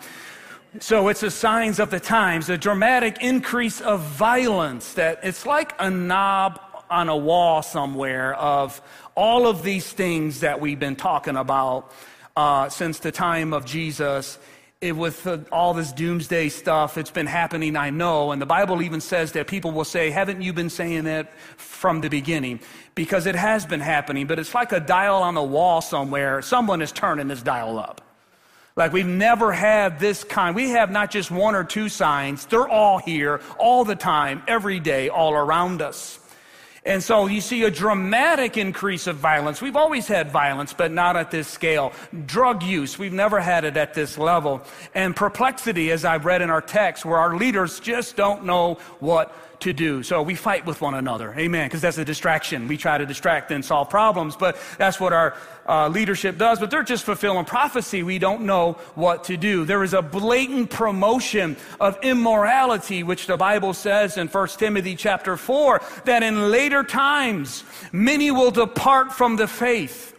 So 0.78 1.08
it's 1.08 1.22
the 1.22 1.30
signs 1.32 1.80
of 1.80 1.90
the 1.90 1.98
times, 1.98 2.48
a 2.50 2.56
dramatic 2.56 3.20
increase 3.20 3.80
of 3.80 4.00
violence 4.02 4.92
that 4.92 5.18
it's 5.24 5.44
like 5.44 5.74
a 5.80 5.90
knob 5.90 6.60
on 6.88 7.08
a 7.08 7.16
wall 7.16 7.60
somewhere 7.60 8.32
of 8.36 8.80
all 9.16 9.48
of 9.48 9.64
these 9.64 9.92
things 9.92 10.38
that 10.38 10.60
we've 10.60 10.78
been 10.78 10.94
talking 10.94 11.36
about 11.36 11.90
uh, 12.36 12.68
since 12.68 13.00
the 13.00 13.10
time 13.10 13.52
of 13.52 13.64
Jesus 13.64 14.38
it, 14.84 14.92
with 14.92 15.26
uh, 15.26 15.38
all 15.50 15.74
this 15.74 15.92
doomsday 15.92 16.48
stuff, 16.48 16.98
it's 16.98 17.10
been 17.10 17.26
happening, 17.26 17.76
I 17.76 17.90
know. 17.90 18.32
And 18.32 18.40
the 18.40 18.46
Bible 18.46 18.82
even 18.82 19.00
says 19.00 19.32
that 19.32 19.46
people 19.46 19.72
will 19.72 19.84
say, 19.84 20.10
Haven't 20.10 20.42
you 20.42 20.52
been 20.52 20.70
saying 20.70 21.04
that 21.04 21.32
from 21.56 22.00
the 22.00 22.08
beginning? 22.08 22.60
Because 22.94 23.26
it 23.26 23.34
has 23.34 23.66
been 23.66 23.80
happening, 23.80 24.26
but 24.26 24.38
it's 24.38 24.54
like 24.54 24.72
a 24.72 24.80
dial 24.80 25.22
on 25.22 25.34
the 25.34 25.42
wall 25.42 25.80
somewhere. 25.80 26.42
Someone 26.42 26.82
is 26.82 26.92
turning 26.92 27.28
this 27.28 27.42
dial 27.42 27.78
up. 27.78 28.02
Like 28.76 28.92
we've 28.92 29.06
never 29.06 29.52
had 29.52 30.00
this 30.00 30.24
kind. 30.24 30.54
We 30.54 30.70
have 30.70 30.90
not 30.90 31.10
just 31.10 31.30
one 31.30 31.54
or 31.54 31.64
two 31.64 31.88
signs, 31.88 32.46
they're 32.46 32.68
all 32.68 32.98
here 32.98 33.40
all 33.58 33.84
the 33.84 33.94
time, 33.94 34.42
every 34.48 34.80
day, 34.80 35.08
all 35.08 35.32
around 35.32 35.80
us. 35.80 36.18
And 36.86 37.02
so 37.02 37.26
you 37.26 37.40
see 37.40 37.62
a 37.62 37.70
dramatic 37.70 38.58
increase 38.58 39.06
of 39.06 39.16
violence. 39.16 39.62
We've 39.62 39.76
always 39.76 40.06
had 40.06 40.30
violence, 40.30 40.74
but 40.74 40.92
not 40.92 41.16
at 41.16 41.30
this 41.30 41.48
scale. 41.48 41.92
Drug 42.26 42.62
use, 42.62 42.98
we've 42.98 43.12
never 43.12 43.40
had 43.40 43.64
it 43.64 43.78
at 43.78 43.94
this 43.94 44.18
level. 44.18 44.62
And 44.94 45.16
perplexity, 45.16 45.90
as 45.92 46.04
I've 46.04 46.26
read 46.26 46.42
in 46.42 46.50
our 46.50 46.60
text, 46.60 47.06
where 47.06 47.18
our 47.18 47.36
leaders 47.36 47.80
just 47.80 48.16
don't 48.16 48.44
know 48.44 48.74
what 49.00 49.34
to 49.64 49.72
do. 49.72 50.02
So 50.02 50.22
we 50.22 50.34
fight 50.34 50.64
with 50.64 50.80
one 50.80 50.94
another. 50.94 51.34
Amen. 51.36 51.66
Because 51.66 51.80
that's 51.80 51.98
a 51.98 52.04
distraction. 52.04 52.68
We 52.68 52.76
try 52.76 52.96
to 52.96 53.04
distract 53.04 53.50
and 53.50 53.64
solve 53.64 53.90
problems, 53.90 54.36
but 54.36 54.56
that's 54.78 55.00
what 55.00 55.12
our 55.12 55.36
uh, 55.68 55.88
leadership 55.88 56.38
does. 56.38 56.60
But 56.60 56.70
they're 56.70 56.82
just 56.82 57.04
fulfilling 57.04 57.44
prophecy. 57.44 58.02
We 58.02 58.18
don't 58.18 58.42
know 58.42 58.74
what 58.94 59.24
to 59.24 59.36
do. 59.36 59.64
There 59.64 59.82
is 59.82 59.94
a 59.94 60.02
blatant 60.02 60.70
promotion 60.70 61.56
of 61.80 61.98
immorality, 62.02 63.02
which 63.02 63.26
the 63.26 63.36
Bible 63.36 63.74
says 63.74 64.16
in 64.16 64.28
1 64.28 64.48
Timothy 64.48 64.96
chapter 64.96 65.36
4, 65.36 65.80
that 66.04 66.22
in 66.22 66.50
later 66.50 66.84
times 66.84 67.64
many 67.92 68.30
will 68.30 68.50
depart 68.50 69.12
from 69.12 69.36
the 69.36 69.48
faith. 69.48 70.12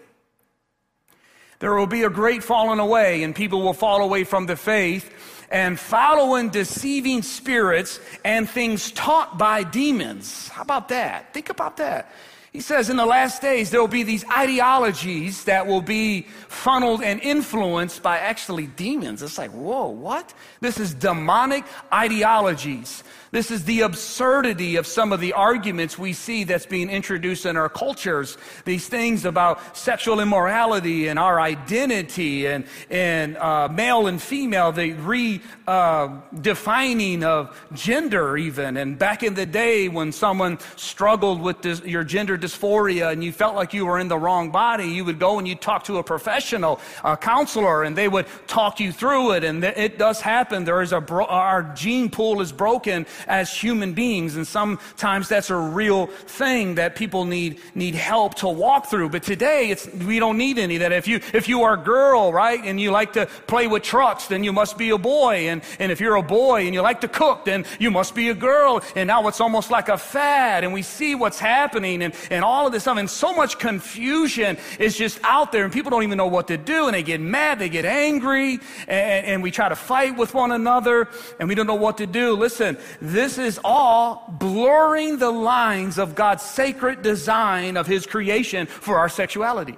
There 1.59 1.73
will 1.73 1.87
be 1.87 2.03
a 2.03 2.09
great 2.09 2.43
falling 2.43 2.79
away, 2.79 3.23
and 3.23 3.33
people 3.33 3.61
will 3.61 3.73
fall 3.73 4.01
away 4.01 4.23
from 4.23 4.45
the 4.45 4.57
faith 4.57 5.34
and 5.49 5.79
following 5.79 6.49
deceiving 6.49 7.21
spirits 7.21 7.99
and 8.23 8.49
things 8.49 8.91
taught 8.91 9.37
by 9.37 9.63
demons. 9.63 10.47
How 10.49 10.61
about 10.61 10.89
that? 10.89 11.33
Think 11.33 11.49
about 11.49 11.77
that. 11.77 12.11
He 12.55 12.61
says 12.61 12.89
in 12.89 12.95
the 12.95 13.05
last 13.05 13.41
days 13.41 13.69
there 13.69 13.81
will 13.81 13.89
be 13.89 14.03
these 14.03 14.23
ideologies 14.29 15.43
that 15.43 15.67
will 15.67 15.81
be 15.81 16.21
funneled 16.47 17.03
and 17.03 17.19
influenced 17.19 18.01
by 18.01 18.17
actually 18.17 18.67
demons. 18.67 19.21
It's 19.21 19.37
like, 19.37 19.51
whoa, 19.51 19.87
what? 19.87 20.33
This 20.61 20.79
is 20.79 20.93
demonic 20.93 21.65
ideologies. 21.93 23.03
This 23.35 23.51
is 23.51 23.65
the 23.65 23.81
absurdity 23.81 24.77
of 24.77 24.87
some 24.87 25.11
of 25.11 25.19
the 25.19 25.33
arguments 25.33 25.99
we 25.99 26.13
see 26.13 26.45
that's 26.45 26.65
being 26.65 26.89
introduced 26.89 27.45
in 27.45 27.57
our 27.57 27.67
cultures. 27.67 28.37
These 28.63 28.87
things 28.87 29.25
about 29.25 29.75
sexual 29.75 30.21
immorality 30.21 31.09
and 31.09 31.19
our 31.19 31.41
identity 31.41 32.47
and, 32.47 32.65
and 32.89 33.35
uh, 33.35 33.67
male 33.67 34.07
and 34.07 34.21
female, 34.21 34.71
the 34.71 34.93
redefining 34.93 37.23
uh, 37.23 37.27
of 37.27 37.67
gender, 37.73 38.37
even. 38.37 38.77
And 38.77 38.97
back 38.97 39.21
in 39.21 39.33
the 39.33 39.45
day 39.45 39.89
when 39.89 40.13
someone 40.13 40.57
struggled 40.77 41.41
with 41.41 41.65
your 41.85 42.05
gender 42.05 42.37
dysphoria 42.37 43.11
and 43.11 43.21
you 43.21 43.33
felt 43.33 43.53
like 43.53 43.73
you 43.73 43.85
were 43.85 43.99
in 43.99 44.07
the 44.07 44.17
wrong 44.17 44.49
body, 44.49 44.87
you 44.87 45.03
would 45.03 45.19
go 45.19 45.39
and 45.39 45.45
you'd 45.45 45.59
talk 45.59 45.83
to 45.83 45.97
a 45.97 46.03
professional, 46.03 46.79
a 47.03 47.17
counselor, 47.17 47.83
and 47.83 47.97
they 47.97 48.07
would 48.07 48.27
talk 48.47 48.79
you 48.79 48.93
through 48.93 49.33
it. 49.33 49.43
And 49.43 49.61
it 49.61 49.97
does 49.97 50.21
happen. 50.21 50.63
There 50.63 50.81
is 50.81 50.93
a 50.93 51.01
bro- 51.01 51.25
our 51.25 51.63
gene 51.75 52.09
pool 52.09 52.39
is 52.39 52.53
broken 52.53 53.05
as 53.27 53.53
human 53.53 53.93
beings. 53.93 54.35
And 54.35 54.47
sometimes 54.47 55.29
that's 55.29 55.49
a 55.49 55.55
real 55.55 56.07
thing 56.07 56.75
that 56.75 56.95
people 56.95 57.25
need, 57.25 57.59
need 57.73 57.95
help 57.95 58.35
to 58.35 58.47
walk 58.47 58.87
through. 58.87 59.09
But 59.09 59.23
today, 59.23 59.69
it's, 59.69 59.87
we 59.87 60.19
don't 60.19 60.37
need 60.37 60.57
any 60.57 60.77
that. 60.77 60.91
If 60.91 61.07
you, 61.07 61.19
if 61.33 61.47
you 61.47 61.63
are 61.63 61.73
a 61.73 61.77
girl, 61.77 62.31
right, 62.31 62.59
and 62.63 62.79
you 62.79 62.91
like 62.91 63.13
to 63.13 63.25
play 63.47 63.67
with 63.67 63.83
trucks, 63.83 64.27
then 64.27 64.43
you 64.43 64.53
must 64.53 64.77
be 64.77 64.89
a 64.89 64.97
boy. 64.97 65.49
And, 65.49 65.61
and 65.79 65.91
if 65.91 65.99
you're 65.99 66.15
a 66.15 66.23
boy 66.23 66.65
and 66.65 66.73
you 66.73 66.81
like 66.81 67.01
to 67.01 67.07
cook, 67.07 67.45
then 67.45 67.65
you 67.79 67.91
must 67.91 68.15
be 68.15 68.29
a 68.29 68.35
girl. 68.35 68.81
And 68.95 69.07
now 69.07 69.27
it's 69.27 69.41
almost 69.41 69.71
like 69.71 69.89
a 69.89 69.97
fad. 69.97 70.63
And 70.63 70.73
we 70.73 70.81
see 70.81 71.15
what's 71.15 71.39
happening 71.39 72.01
and, 72.01 72.13
and 72.29 72.43
all 72.43 72.65
of 72.65 72.71
this 72.71 72.83
stuff. 72.83 72.97
And 72.97 73.09
so 73.09 73.33
much 73.35 73.59
confusion 73.59 74.57
is 74.79 74.97
just 74.97 75.19
out 75.23 75.51
there. 75.51 75.63
And 75.63 75.73
people 75.73 75.91
don't 75.91 76.03
even 76.03 76.17
know 76.17 76.27
what 76.27 76.47
to 76.47 76.57
do. 76.57 76.85
And 76.87 76.93
they 76.93 77.03
get 77.03 77.21
mad, 77.21 77.59
they 77.59 77.69
get 77.69 77.85
angry, 77.85 78.59
and, 78.87 79.25
and 79.25 79.43
we 79.43 79.51
try 79.51 79.69
to 79.69 79.75
fight 79.75 80.17
with 80.17 80.33
one 80.33 80.51
another, 80.51 81.07
and 81.39 81.49
we 81.49 81.55
don't 81.55 81.67
know 81.67 81.75
what 81.75 81.97
to 81.97 82.07
do. 82.07 82.35
Listen, 82.35 82.77
this 83.09 83.37
is 83.37 83.59
all 83.63 84.25
blurring 84.39 85.17
the 85.17 85.31
lines 85.31 85.97
of 85.97 86.15
God's 86.15 86.43
sacred 86.43 87.01
design 87.01 87.77
of 87.77 87.87
His 87.87 88.05
creation 88.05 88.67
for 88.67 88.97
our 88.97 89.09
sexuality. 89.09 89.77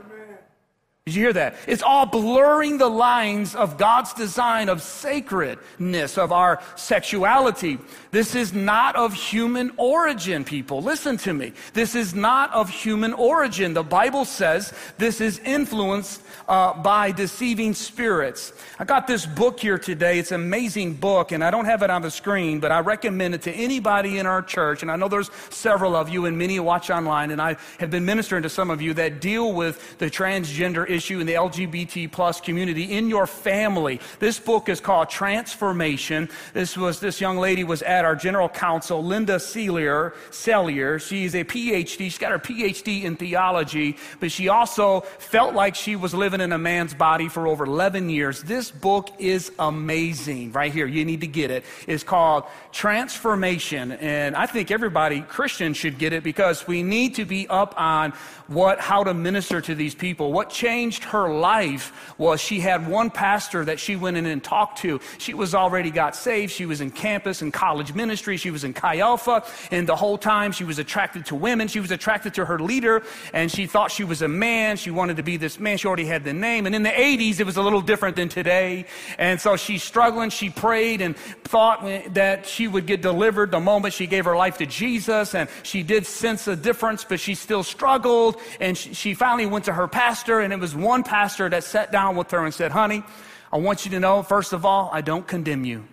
Did 1.07 1.15
you 1.15 1.21
hear 1.21 1.33
that? 1.33 1.55
It's 1.67 1.83
all 1.83 2.05
blurring 2.05 2.79
the 2.79 2.89
lines 2.89 3.55
of 3.55 3.77
God's 3.77 4.11
design 4.11 4.67
of 4.67 4.81
sacredness 4.81 6.17
of 6.17 6.33
our 6.33 6.61
sexuality. 6.75 7.77
This 8.11 8.35
is 8.35 8.51
not 8.51 8.97
of 8.97 9.13
human 9.13 9.71
origin, 9.77 10.43
people. 10.43 10.81
Listen 10.81 11.15
to 11.19 11.33
me. 11.33 11.53
This 11.71 11.95
is 11.95 12.13
not 12.13 12.53
of 12.53 12.69
human 12.69 13.13
origin. 13.13 13.73
The 13.73 13.83
Bible 13.83 14.25
says 14.25 14.73
this 14.97 15.21
is 15.21 15.39
influenced 15.39 16.23
uh, 16.49 16.73
by 16.73 17.13
deceiving 17.13 17.73
spirits. 17.73 18.51
I 18.77 18.83
got 18.83 19.07
this 19.07 19.25
book 19.25 19.61
here 19.61 19.77
today. 19.77 20.19
It's 20.19 20.33
an 20.33 20.41
amazing 20.41 20.95
book, 20.95 21.31
and 21.31 21.41
I 21.41 21.51
don't 21.51 21.65
have 21.65 21.83
it 21.83 21.89
on 21.89 22.01
the 22.01 22.11
screen, 22.11 22.59
but 22.59 22.73
I 22.73 22.79
recommend 22.79 23.33
it 23.33 23.43
to 23.43 23.51
anybody 23.53 24.19
in 24.19 24.25
our 24.25 24.41
church. 24.41 24.81
And 24.81 24.91
I 24.91 24.97
know 24.97 25.07
there's 25.07 25.31
several 25.51 25.95
of 25.95 26.09
you, 26.09 26.25
and 26.25 26.37
many 26.37 26.59
watch 26.59 26.89
online, 26.89 27.31
and 27.31 27.41
I 27.41 27.55
have 27.79 27.91
been 27.91 28.03
ministering 28.03 28.43
to 28.43 28.49
some 28.49 28.69
of 28.69 28.81
you 28.81 28.93
that 28.95 29.21
deal 29.21 29.53
with 29.53 29.97
the 29.99 30.07
transgender 30.07 30.83
issue 30.89 30.97
issue 30.98 31.20
in 31.20 31.27
the 31.27 31.36
LGBT 31.36 32.12
plus 32.12 32.42
community 32.42 32.98
in 32.98 33.08
your 33.08 33.27
family. 33.27 34.01
This 34.20 34.39
book 34.39 34.68
is 34.68 34.82
called 34.82 35.10
Transformation. 35.10 36.27
This 36.54 36.75
was, 36.75 37.00
this 37.00 37.22
young 37.22 37.38
lady 37.38 37.63
was 37.63 37.82
at 37.84 38.04
our 38.04 38.16
general 38.16 38.50
council, 38.50 39.04
Linda 39.04 39.39
Seiler, 39.39 40.13
Seiler. 40.32 41.00
She's 41.00 41.36
a 41.36 41.44
PhD. 41.44 41.98
She's 41.98 42.18
got 42.18 42.32
her 42.32 42.39
PhD 42.39 43.04
in 43.04 43.16
theology, 43.16 43.98
but 44.20 44.32
she 44.32 44.50
also 44.50 45.01
felt 45.20 45.54
like 45.54 45.75
she 45.75 45.96
was 45.96 46.13
living 46.13 46.42
in 46.42 46.51
a 46.51 46.58
man's 46.58 46.94
body 46.94 47.30
for 47.30 47.48
over 47.48 47.66
11 47.66 48.10
years. 48.10 48.44
This 48.44 48.72
book 48.72 49.10
is 49.20 49.51
amazing. 49.60 50.51
Right 50.51 50.74
here. 50.74 50.88
You 50.88 51.06
need 51.06 51.22
to 51.22 51.27
get 51.27 51.51
it. 51.51 51.63
It's 51.88 52.04
called 52.04 52.46
Transformation. 52.72 53.92
And 53.94 54.36
I 54.36 54.48
think 54.48 54.72
everybody, 54.72 55.22
Christian, 55.22 55.74
should 55.74 55.98
get 56.00 56.12
it 56.13 56.24
because 56.24 56.68
we 56.68 56.82
need 56.84 57.16
to 57.16 57.25
be 57.25 57.48
up 57.48 57.74
on 57.77 58.13
what, 58.48 58.80
how 58.80 59.04
to 59.04 59.13
minister 59.13 59.62
to 59.62 59.75
these 59.75 59.94
people. 59.94 60.32
What 60.32 60.50
changed 60.50 61.04
her 61.06 61.30
life 61.30 62.16
was 62.18 62.39
she 62.39 62.60
had 62.60 62.88
one 62.88 63.10
pastor 63.10 63.66
that 63.66 63.80
she 63.80 63.96
went 63.96 64.18
in 64.18 64.25
and 64.25 64.44
talked 64.44 64.80
to. 64.80 65.00
She 65.18 65.34
was 65.34 65.54
already 65.54 65.92
got 65.92 66.16
saved. 66.16 66.51
She 66.51 66.66
was 66.66 66.82
in 66.82 66.92
campus 66.92 67.42
and 67.42 67.51
college 67.54 67.94
ministry. 67.94 68.38
She 68.38 68.51
was 68.51 68.63
in 68.63 68.74
Chi 68.74 69.00
Alpha. 69.00 69.44
And 69.72 69.88
the 69.88 69.96
whole 69.96 70.18
time 70.18 70.51
she 70.51 70.63
was 70.63 70.80
attracted 70.80 71.25
to 71.27 71.36
women. 71.36 71.68
She 71.68 71.80
was 71.80 71.92
attracted 71.92 72.34
to 72.36 72.46
her 72.46 72.60
leader 72.60 73.04
and 73.34 73.51
she 73.51 73.68
thought 73.68 73.92
she 73.92 74.04
was 74.04 74.22
a 74.22 74.27
man. 74.27 74.77
She 74.77 74.92
wanted 74.92 75.18
to 75.18 75.24
be 75.24 75.38
this 75.38 75.60
man. 75.60 75.77
She 75.77 75.88
already 75.88 76.06
had 76.06 76.24
the 76.24 76.34
name. 76.34 76.66
And 76.66 76.74
in 76.74 76.84
the 76.84 76.89
80s, 76.89 77.39
it 77.39 77.46
was 77.46 77.58
a 77.58 77.62
little 77.62 77.82
different 77.82 78.16
than 78.16 78.30
today. 78.30 78.86
And 79.18 79.39
so 79.39 79.58
she's 79.58 79.84
struggling. 79.84 80.30
She 80.30 80.50
prayed 80.50 81.01
and 81.01 81.18
thought 81.18 81.84
that 82.13 82.46
she 82.46 82.68
would 82.68 82.86
get 82.86 83.01
delivered 83.01 83.51
the 83.51 83.60
moment 83.60 83.94
she 83.94 84.08
gave 84.08 84.25
her 84.25 84.36
life 84.36 84.58
to 84.60 84.66
Jesus. 84.66 85.36
And 85.36 85.50
she 85.63 85.84
did 85.84 86.06
sense 86.06 86.48
a 86.48 86.56
difference, 86.56 87.04
but 87.04 87.20
she 87.20 87.36
still 87.36 87.63
struggled 87.63 88.37
and 88.60 88.77
she, 88.77 88.94
she 88.94 89.13
finally 89.13 89.46
went 89.46 89.65
to 89.65 89.74
her 89.74 89.88
pastor, 89.88 90.39
and 90.39 90.53
it 90.53 90.60
was 90.60 90.75
one 90.75 91.03
pastor 91.03 91.50
that 91.50 91.63
sat 91.63 91.91
down 91.91 92.15
with 92.15 92.32
her 92.32 92.44
and 92.44 92.53
said, 92.53 92.72
Honey, 92.72 93.03
I 93.51 93.58
want 93.58 93.86
you 93.86 93.91
to 93.91 94.00
know, 94.00 94.24
first 94.24 94.53
of 94.53 94.65
all, 94.65 94.89
I 94.91 95.01
don't 95.01 95.25
condemn 95.25 95.65
you, 95.65 95.86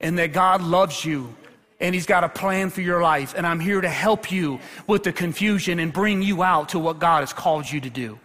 and 0.00 0.18
that 0.18 0.32
God 0.32 0.62
loves 0.62 1.04
you 1.04 1.34
and 1.80 1.94
he's 1.94 2.06
got 2.06 2.24
a 2.24 2.28
plan 2.28 2.70
for 2.70 2.80
your 2.80 3.02
life 3.02 3.34
and 3.36 3.46
i'm 3.46 3.60
here 3.60 3.80
to 3.80 3.88
help 3.88 4.30
you 4.30 4.60
with 4.86 5.02
the 5.02 5.12
confusion 5.12 5.78
and 5.80 5.92
bring 5.92 6.22
you 6.22 6.42
out 6.42 6.70
to 6.70 6.78
what 6.78 6.98
god 6.98 7.20
has 7.20 7.32
called 7.32 7.70
you 7.70 7.80
to 7.80 7.90
do 7.90 8.18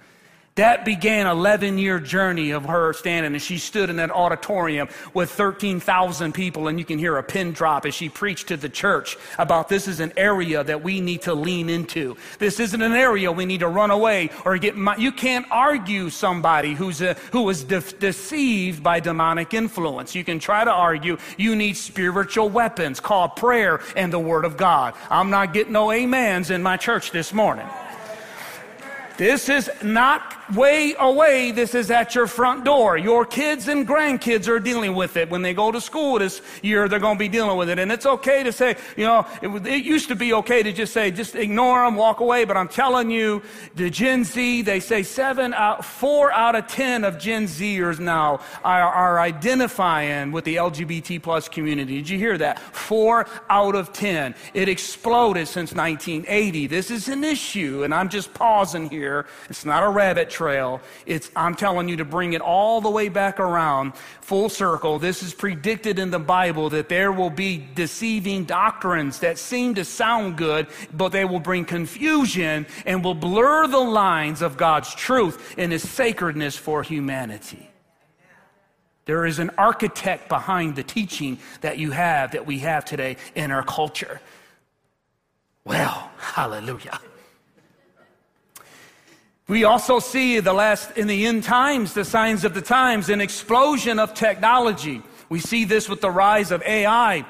that 0.60 0.84
began 0.84 1.26
11 1.26 1.78
year 1.78 2.02
journey 2.02 2.52
of 2.52 2.66
her 2.66 2.92
standing 2.92 3.34
and 3.34 3.42
she 3.42 3.58
stood 3.58 3.90
in 3.90 3.96
that 3.96 4.12
auditorium 4.12 4.90
with 5.14 5.32
13,000 5.32 6.34
people 6.34 6.68
and 6.68 6.78
you 6.78 6.84
can 6.84 7.00
hear 7.00 7.16
a 7.16 7.24
pin 7.24 7.54
drop 7.54 7.86
as 7.86 7.96
she 7.96 8.10
preached 8.10 8.50
to 8.50 8.58
the 8.58 8.68
church 8.68 9.18
about 9.38 9.70
this 9.70 9.88
is 9.88 10.02
an 10.02 10.12
area 10.18 10.62
that 10.62 10.84
we 10.84 11.00
need 11.00 11.22
to 11.22 11.34
lean 11.34 11.70
into. 11.70 12.18
This 12.40 12.60
isn't 12.60 12.82
an 12.82 12.92
area 12.92 13.32
we 13.32 13.46
need 13.46 13.62
to 13.62 13.70
run 13.70 13.90
away 13.90 14.32
or 14.44 14.58
get, 14.58 14.76
you 15.00 15.14
can't 15.14 15.46
argue 15.50 16.10
somebody 16.10 16.74
who's 16.74 17.02
a, 17.02 17.14
who 17.32 17.44
was 17.44 17.64
de- 17.64 17.80
deceived 17.80 18.84
by 18.84 19.00
demonic 19.00 19.54
influence. 19.54 20.14
You 20.14 20.26
can 20.26 20.40
try 20.40 20.66
to 20.66 20.72
argue 20.72 21.18
you 21.38 21.56
need 21.56 21.78
spiritual 21.78 22.50
weapons 22.50 23.00
called 23.00 23.38
prayer 23.38 23.80
and 23.96 24.12
the 24.12 24.20
word 24.20 24.44
of 24.44 24.58
God. 24.58 24.94
I'm 25.10 25.30
not 25.30 25.54
getting 25.54 25.72
no 25.72 25.90
amens 25.90 26.52
in 26.52 26.62
my 26.62 26.76
church 26.76 27.12
this 27.12 27.32
morning. 27.32 27.68
This 29.18 29.50
is 29.50 29.70
not 29.84 30.39
way 30.56 30.96
away. 31.00 31.52
This 31.52 31.76
is 31.76 31.92
at 31.92 32.16
your 32.16 32.28
front 32.28 32.66
door. 32.66 32.98
Your 32.98 33.26
kids 33.26 33.68
and 33.68 33.88
grandkids 33.88 34.48
are 34.48 34.60
dealing 34.60 34.96
with 34.96 35.18
it. 35.18 35.30
When 35.30 35.42
they 35.42 35.54
go 35.54 35.72
to 35.72 35.82
school 35.82 36.20
this 36.20 36.42
year, 36.62 36.88
they're 36.88 37.00
going 37.00 37.16
to 37.16 37.20
be 37.20 37.28
dealing 37.28 37.58
with 37.58 37.70
it. 37.70 37.80
And 37.80 37.92
it's 37.92 38.06
okay 38.06 38.44
to 38.44 38.52
say, 38.52 38.76
you 38.98 39.06
know, 39.06 39.26
it, 39.42 39.68
it 39.68 39.84
used 39.84 40.08
to 40.10 40.16
be 40.16 40.34
okay 40.34 40.64
to 40.64 40.72
just 40.72 40.94
say, 40.94 41.12
just 41.12 41.36
ignore 41.36 41.86
them, 41.86 41.96
walk 41.96 42.20
away. 42.20 42.46
But 42.46 42.58
I'm 42.58 42.68
telling 42.68 43.10
you, 43.10 43.42
the 43.76 43.90
Gen 43.90 44.24
Z, 44.24 44.64
they 44.64 44.80
say 44.80 45.04
seven 45.04 45.54
out, 45.54 45.86
four 45.86 46.32
out 46.32 46.56
of 46.56 46.68
ten 46.68 47.04
of 47.04 47.20
Gen 47.20 47.46
Zers 47.46 48.00
now 48.00 48.40
are, 48.64 48.82
are 48.82 49.20
identifying 49.20 50.32
with 50.32 50.46
the 50.46 50.56
LGBT 50.56 51.22
plus 51.22 51.48
community. 51.48 51.98
Did 51.98 52.10
you 52.10 52.18
hear 52.18 52.38
that? 52.38 52.60
Four 52.60 53.28
out 53.50 53.76
of 53.76 53.94
ten. 53.94 54.36
It 54.54 54.70
exploded 54.70 55.48
since 55.48 55.74
1980. 55.74 56.68
This 56.68 56.92
is 56.92 57.08
an 57.08 57.24
issue, 57.24 57.84
and 57.84 57.94
I'm 57.94 58.10
just 58.10 58.34
pausing 58.34 58.90
here. 58.90 59.28
It's 59.50 59.66
not 59.66 59.84
a 59.84 59.90
rabbit 59.90 60.30
trail. 60.40 60.80
It's, 61.06 61.30
I'm 61.36 61.54
telling 61.54 61.90
you 61.90 61.98
to 61.98 62.06
bring 62.06 62.32
it 62.32 62.40
all 62.40 62.80
the 62.80 62.90
way 62.90 63.10
back 63.10 63.42
around, 63.42 63.94
full 64.22 64.48
circle. 64.48 64.98
This 64.98 65.22
is 65.22 65.34
predicted 65.34 66.00
in 66.00 66.12
the 66.12 66.20
Bible 66.20 66.70
that 66.70 66.88
there 66.88 67.12
will 67.12 67.30
be 67.30 67.68
deceiving 67.76 68.46
doctrines 68.46 69.20
that 69.20 69.38
seem 69.38 69.76
to 69.76 69.84
sound 69.84 70.38
good, 70.38 70.68
but 70.94 71.10
they 71.10 71.26
will 71.26 71.42
bring 71.42 71.66
confusion 71.66 72.66
and 72.86 73.04
will 73.04 73.16
blur 73.16 73.68
the 73.68 73.80
lines 73.80 74.42
of 74.42 74.56
God's 74.56 74.96
truth 74.96 75.56
and 75.58 75.74
his 75.74 75.88
sacredness 75.88 76.56
for 76.56 76.84
humanity. 76.84 77.70
There 79.04 79.26
is 79.26 79.40
an 79.40 79.52
architect 79.58 80.30
behind 80.30 80.78
the 80.78 80.84
teaching 80.84 81.38
that 81.60 81.80
you 81.80 81.92
have, 81.92 82.32
that 82.32 82.46
we 82.46 82.60
have 82.60 82.86
today 82.86 83.18
in 83.36 83.52
our 83.52 83.64
culture. 83.64 84.22
Well, 85.66 86.12
hallelujah. 86.18 87.02
We 89.50 89.64
also 89.64 89.98
see 89.98 90.40
the 90.40 90.54
last, 90.54 90.96
in 90.96 91.08
the 91.08 91.26
end 91.26 91.44
times, 91.44 91.96
the 91.96 92.06
signs 92.06 92.46
of 92.46 92.54
the 92.54 92.62
times, 92.62 93.10
an 93.10 93.20
explosion 93.20 93.98
of 93.98 94.14
technology. 94.14 95.02
We 95.28 95.40
see 95.40 95.66
this 95.66 95.90
with 95.90 96.02
the 96.02 96.12
rise 96.12 96.52
of 96.52 96.62
AI 96.62 97.26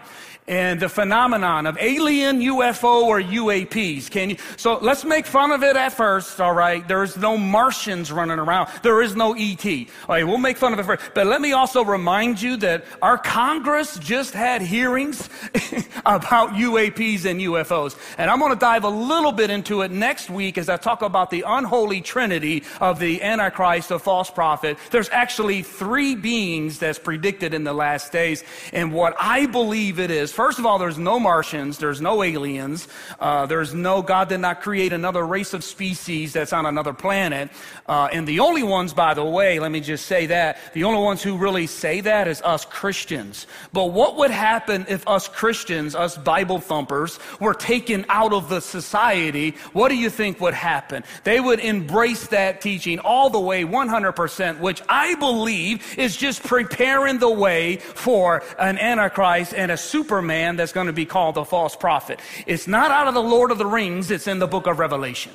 and 0.50 0.80
the 0.80 0.90
phenomenon 0.90 1.68
of 1.68 1.78
alien 1.80 2.42
UFO 2.42 3.04
or 3.04 3.22
UAPs. 3.22 4.10
Can 4.10 4.32
you? 4.32 4.38
So 4.58 4.80
let's 4.80 5.06
make 5.06 5.28
fun 5.28 5.52
of 5.52 5.62
it 5.64 5.76
at 5.76 5.94
first, 5.94 6.42
all 6.42 6.54
right? 6.54 6.86
There's 6.88 7.16
no 7.16 7.38
Martians 7.38 8.12
running 8.12 8.40
around. 8.40 8.70
There 8.82 9.02
is 9.04 9.16
no 9.16 9.36
ET. 9.38 9.66
All 9.66 9.86
right, 10.10 10.26
we'll 10.26 10.40
make 10.40 10.58
fun 10.58 10.74
of 10.74 10.80
it 10.80 10.86
first. 10.86 11.12
But 11.14 11.28
let 11.28 11.40
me 11.40 11.54
also 11.54 11.86
remind 11.86 12.42
you 12.42 12.58
that 12.58 12.84
our 13.02 13.18
Congress 13.18 14.00
just 14.00 14.34
had 14.34 14.64
hearings 14.64 15.30
about 16.06 16.50
UAPs 16.54 17.26
and 17.26 17.40
UFOs. 17.42 17.96
And 18.18 18.32
I'm 18.32 18.40
going 18.40 18.52
to 18.52 18.60
dive 18.60 18.86
a 18.86 18.90
little 18.90 19.32
bit 19.32 19.52
into 19.52 19.84
it 19.84 19.92
next 19.92 20.32
week 20.32 20.58
as 20.58 20.68
I 20.68 20.78
talk 20.78 21.04
about 21.04 21.30
the 21.30 21.44
unholy 21.46 22.02
trinity 22.02 22.64
of 22.82 22.98
the 22.98 23.22
Antichrist, 23.22 23.90
the 23.90 24.00
false 24.00 24.32
prophet. 24.32 24.80
There's 24.90 25.10
actually 25.10 25.62
three 25.62 26.16
beings 26.16 26.80
that's 26.80 26.98
predicted 26.98 27.54
in 27.54 27.64
the 27.64 27.74
last 27.74 28.12
days. 28.12 28.44
And 28.74 28.92
what 28.92 29.16
I 29.20 29.46
believe 29.46 30.00
it 30.00 30.10
is, 30.10 30.32
First 30.40 30.58
of 30.58 30.66
all, 30.66 30.80
there's 30.80 30.98
no 30.98 31.20
Martians, 31.20 31.80
there's 31.80 32.00
no 32.00 32.24
aliens, 32.24 32.88
uh, 33.20 33.46
there's 33.46 33.74
no, 33.74 34.02
God 34.02 34.30
did 34.30 34.38
not 34.38 34.62
create 34.62 34.94
another 34.94 35.28
race 35.28 35.54
of 35.54 35.66
species 35.66 36.32
that's 36.32 36.54
on 36.54 36.66
another 36.66 36.94
planet. 36.94 37.50
Uh, 37.90 38.08
and 38.14 38.26
the 38.26 38.40
only 38.40 38.64
ones, 38.64 38.94
by 38.94 39.14
the 39.14 39.26
way, 39.26 39.60
let 39.60 39.70
me 39.70 39.82
just 39.82 40.06
say 40.06 40.28
that, 40.28 40.58
the 40.74 40.86
only 40.86 41.04
ones 41.04 41.22
who 41.22 41.38
really 41.38 41.68
say 41.68 42.00
that 42.00 42.30
is 42.30 42.42
us 42.44 42.64
Christians. 42.64 43.48
But 43.74 43.88
what 43.88 44.16
would 44.16 44.32
happen 44.32 44.86
if 44.88 45.06
us 45.10 45.28
Christians, 45.28 45.94
us 45.94 46.16
Bible 46.16 46.62
thumpers, 46.62 47.20
were 47.42 47.54
taken 47.54 48.06
out 48.08 48.32
of 48.32 48.48
the 48.48 48.62
society? 48.62 49.56
What 49.74 49.90
do 49.90 49.98
you 49.98 50.10
think 50.10 50.40
would 50.40 50.54
happen? 50.54 51.04
They 51.26 51.42
would 51.42 51.60
embrace 51.60 52.28
that 52.28 52.62
teaching 52.62 53.00
all 53.00 53.30
the 53.30 53.42
way 53.42 53.66
100%, 53.66 54.60
which 54.60 54.82
I 54.88 55.16
believe 55.16 56.00
is 56.00 56.16
just 56.16 56.44
preparing 56.44 57.20
the 57.20 57.30
way 57.30 57.76
for 57.76 58.42
an 58.58 58.78
Antichrist 58.78 59.54
and 59.54 59.70
a 59.70 59.76
Superman 59.76 60.29
man 60.30 60.56
that's 60.56 60.72
going 60.72 60.88
to 60.88 60.94
be 60.94 61.06
called 61.06 61.36
the 61.36 61.44
false 61.44 61.76
prophet. 61.76 62.20
It's 62.46 62.68
not 62.68 62.92
out 62.92 63.08
of 63.08 63.16
the 63.16 63.28
Lord 63.36 63.50
of 63.52 63.58
the 63.58 63.66
Rings, 63.66 64.12
it's 64.12 64.28
in 64.28 64.38
the 64.40 64.48
book 64.48 64.68
of 64.68 64.78
Revelation. 64.80 65.34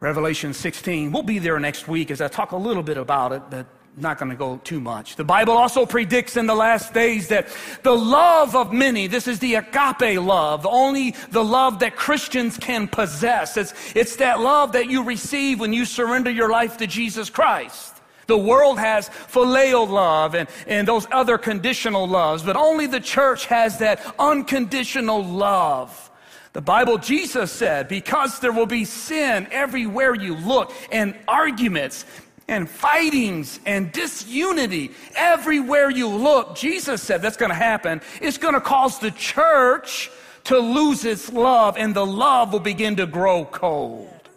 Revelation 0.00 0.54
16. 0.54 1.10
We'll 1.10 1.24
be 1.24 1.40
there 1.40 1.58
next 1.58 1.88
week 1.88 2.12
as 2.12 2.20
I 2.20 2.28
talk 2.28 2.52
a 2.52 2.56
little 2.56 2.84
bit 2.84 2.98
about 2.98 3.32
it, 3.32 3.42
but 3.50 3.66
not 3.96 4.18
going 4.18 4.30
to 4.30 4.36
go 4.36 4.60
too 4.62 4.80
much. 4.80 5.16
The 5.16 5.24
Bible 5.24 5.54
also 5.54 5.84
predicts 5.86 6.36
in 6.36 6.46
the 6.46 6.54
last 6.54 6.94
days 6.94 7.28
that 7.28 7.48
the 7.82 7.96
love 7.96 8.54
of 8.54 8.72
many, 8.72 9.06
this 9.06 9.26
is 9.26 9.38
the 9.40 9.56
agape 9.56 10.20
love, 10.20 10.66
only 10.66 11.16
the 11.30 11.44
love 11.44 11.80
that 11.80 11.96
Christians 11.96 12.56
can 12.58 12.88
possess. 12.88 13.56
It's, 13.56 13.74
it's 13.96 14.16
that 14.16 14.40
love 14.40 14.72
that 14.72 14.88
you 14.88 15.02
receive 15.02 15.60
when 15.60 15.72
you 15.72 15.84
surrender 15.84 16.30
your 16.30 16.50
life 16.50 16.76
to 16.76 16.86
Jesus 16.86 17.28
Christ. 17.30 17.87
The 18.28 18.38
world 18.38 18.78
has 18.78 19.08
phileo 19.08 19.88
love 19.88 20.34
and, 20.34 20.50
and 20.66 20.86
those 20.86 21.06
other 21.10 21.38
conditional 21.38 22.06
loves, 22.06 22.42
but 22.42 22.56
only 22.56 22.86
the 22.86 23.00
church 23.00 23.46
has 23.46 23.78
that 23.78 24.04
unconditional 24.18 25.24
love. 25.24 26.10
The 26.52 26.60
Bible, 26.60 26.98
Jesus 26.98 27.50
said, 27.50 27.88
because 27.88 28.38
there 28.40 28.52
will 28.52 28.66
be 28.66 28.84
sin 28.84 29.48
everywhere 29.50 30.14
you 30.14 30.36
look, 30.36 30.72
and 30.92 31.14
arguments 31.26 32.04
and 32.48 32.68
fightings 32.68 33.60
and 33.64 33.92
disunity 33.92 34.90
everywhere 35.16 35.88
you 35.88 36.08
look, 36.08 36.54
Jesus 36.54 37.02
said 37.02 37.22
that's 37.22 37.36
going 37.38 37.50
to 37.50 37.54
happen. 37.54 38.02
It's 38.20 38.36
going 38.36 38.54
to 38.54 38.60
cause 38.60 38.98
the 38.98 39.10
church 39.10 40.10
to 40.44 40.58
lose 40.58 41.06
its 41.06 41.32
love, 41.32 41.78
and 41.78 41.94
the 41.94 42.04
love 42.04 42.52
will 42.52 42.60
begin 42.60 42.96
to 42.96 43.06
grow 43.06 43.46
cold. 43.46 44.28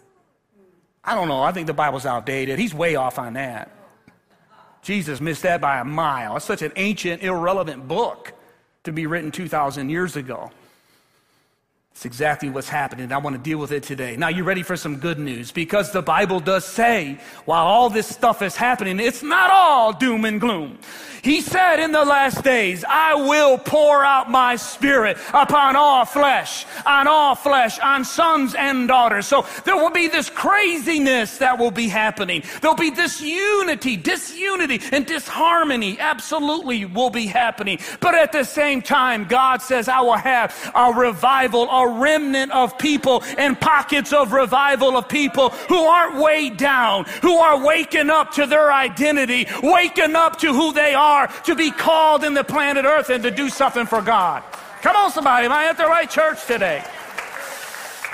I 1.04 1.14
don't 1.14 1.28
know. 1.28 1.42
I 1.42 1.52
think 1.52 1.66
the 1.66 1.74
Bible's 1.74 2.06
outdated. 2.06 2.58
He's 2.58 2.72
way 2.72 2.96
off 2.96 3.18
on 3.18 3.34
that. 3.34 3.81
Jesus 4.82 5.20
missed 5.20 5.42
that 5.42 5.60
by 5.60 5.78
a 5.78 5.84
mile. 5.84 6.36
It's 6.36 6.44
such 6.44 6.62
an 6.62 6.72
ancient, 6.76 7.22
irrelevant 7.22 7.86
book 7.86 8.32
to 8.84 8.92
be 8.92 9.06
written 9.06 9.30
2,000 9.30 9.88
years 9.88 10.16
ago. 10.16 10.50
It's 11.94 12.06
exactly 12.06 12.48
what's 12.48 12.70
happening. 12.70 13.12
I 13.12 13.18
want 13.18 13.36
to 13.36 13.42
deal 13.42 13.58
with 13.58 13.70
it 13.70 13.82
today. 13.82 14.16
Now, 14.16 14.28
you 14.28 14.44
ready 14.44 14.62
for 14.62 14.76
some 14.76 14.96
good 14.96 15.18
news? 15.18 15.52
Because 15.52 15.92
the 15.92 16.02
Bible 16.02 16.40
does 16.40 16.64
say, 16.64 17.20
while 17.44 17.66
all 17.66 17.90
this 17.90 18.06
stuff 18.06 18.42
is 18.42 18.56
happening, 18.56 18.98
it's 18.98 19.22
not 19.22 19.50
all 19.50 19.92
doom 19.92 20.24
and 20.24 20.40
gloom. 20.40 20.78
He 21.22 21.40
said 21.40 21.78
in 21.78 21.92
the 21.92 22.04
last 22.04 22.42
days, 22.42 22.84
I 22.88 23.14
will 23.14 23.56
pour 23.56 24.04
out 24.04 24.28
my 24.28 24.56
spirit 24.56 25.18
upon 25.32 25.76
all 25.76 26.04
flesh, 26.04 26.66
on 26.84 27.06
all 27.06 27.36
flesh, 27.36 27.78
on 27.78 28.04
sons 28.04 28.56
and 28.56 28.88
daughters. 28.88 29.28
So 29.28 29.46
there 29.64 29.76
will 29.76 29.90
be 29.90 30.08
this 30.08 30.28
craziness 30.28 31.38
that 31.38 31.60
will 31.60 31.70
be 31.70 31.86
happening. 31.86 32.42
There'll 32.60 32.76
be 32.76 32.90
this 32.90 33.20
unity, 33.20 33.96
disunity, 33.96 34.80
and 34.90 35.06
disharmony 35.06 36.00
absolutely 36.00 36.86
will 36.86 37.10
be 37.10 37.26
happening. 37.26 37.78
But 38.00 38.16
at 38.16 38.32
the 38.32 38.42
same 38.42 38.82
time, 38.82 39.26
God 39.26 39.62
says, 39.62 39.88
I 39.88 40.00
will 40.00 40.14
have 40.14 40.72
a 40.74 40.92
revival, 40.92 41.68
a 41.82 42.00
remnant 42.00 42.52
of 42.52 42.76
people 42.78 43.22
and 43.38 43.60
pockets 43.60 44.12
of 44.12 44.32
revival 44.32 44.96
of 44.96 45.08
people 45.08 45.50
who 45.50 45.82
aren't 45.82 46.22
weighed 46.22 46.56
down, 46.56 47.04
who 47.20 47.36
are 47.36 47.64
waking 47.64 48.10
up 48.10 48.32
to 48.32 48.46
their 48.46 48.72
identity, 48.72 49.46
waking 49.62 50.16
up 50.16 50.38
to 50.38 50.52
who 50.52 50.72
they 50.72 50.94
are 50.94 51.12
are 51.12 51.28
to 51.44 51.54
be 51.54 51.70
called 51.70 52.24
in 52.24 52.34
the 52.34 52.44
planet 52.44 52.84
Earth 52.84 53.10
and 53.10 53.22
to 53.22 53.30
do 53.30 53.48
something 53.48 53.86
for 53.86 54.02
God. 54.02 54.42
Come 54.82 54.96
on, 54.96 55.10
somebody. 55.10 55.46
Am 55.46 55.52
I 55.52 55.66
at 55.66 55.76
the 55.76 55.86
right 55.86 56.10
church 56.10 56.46
today? 56.46 56.82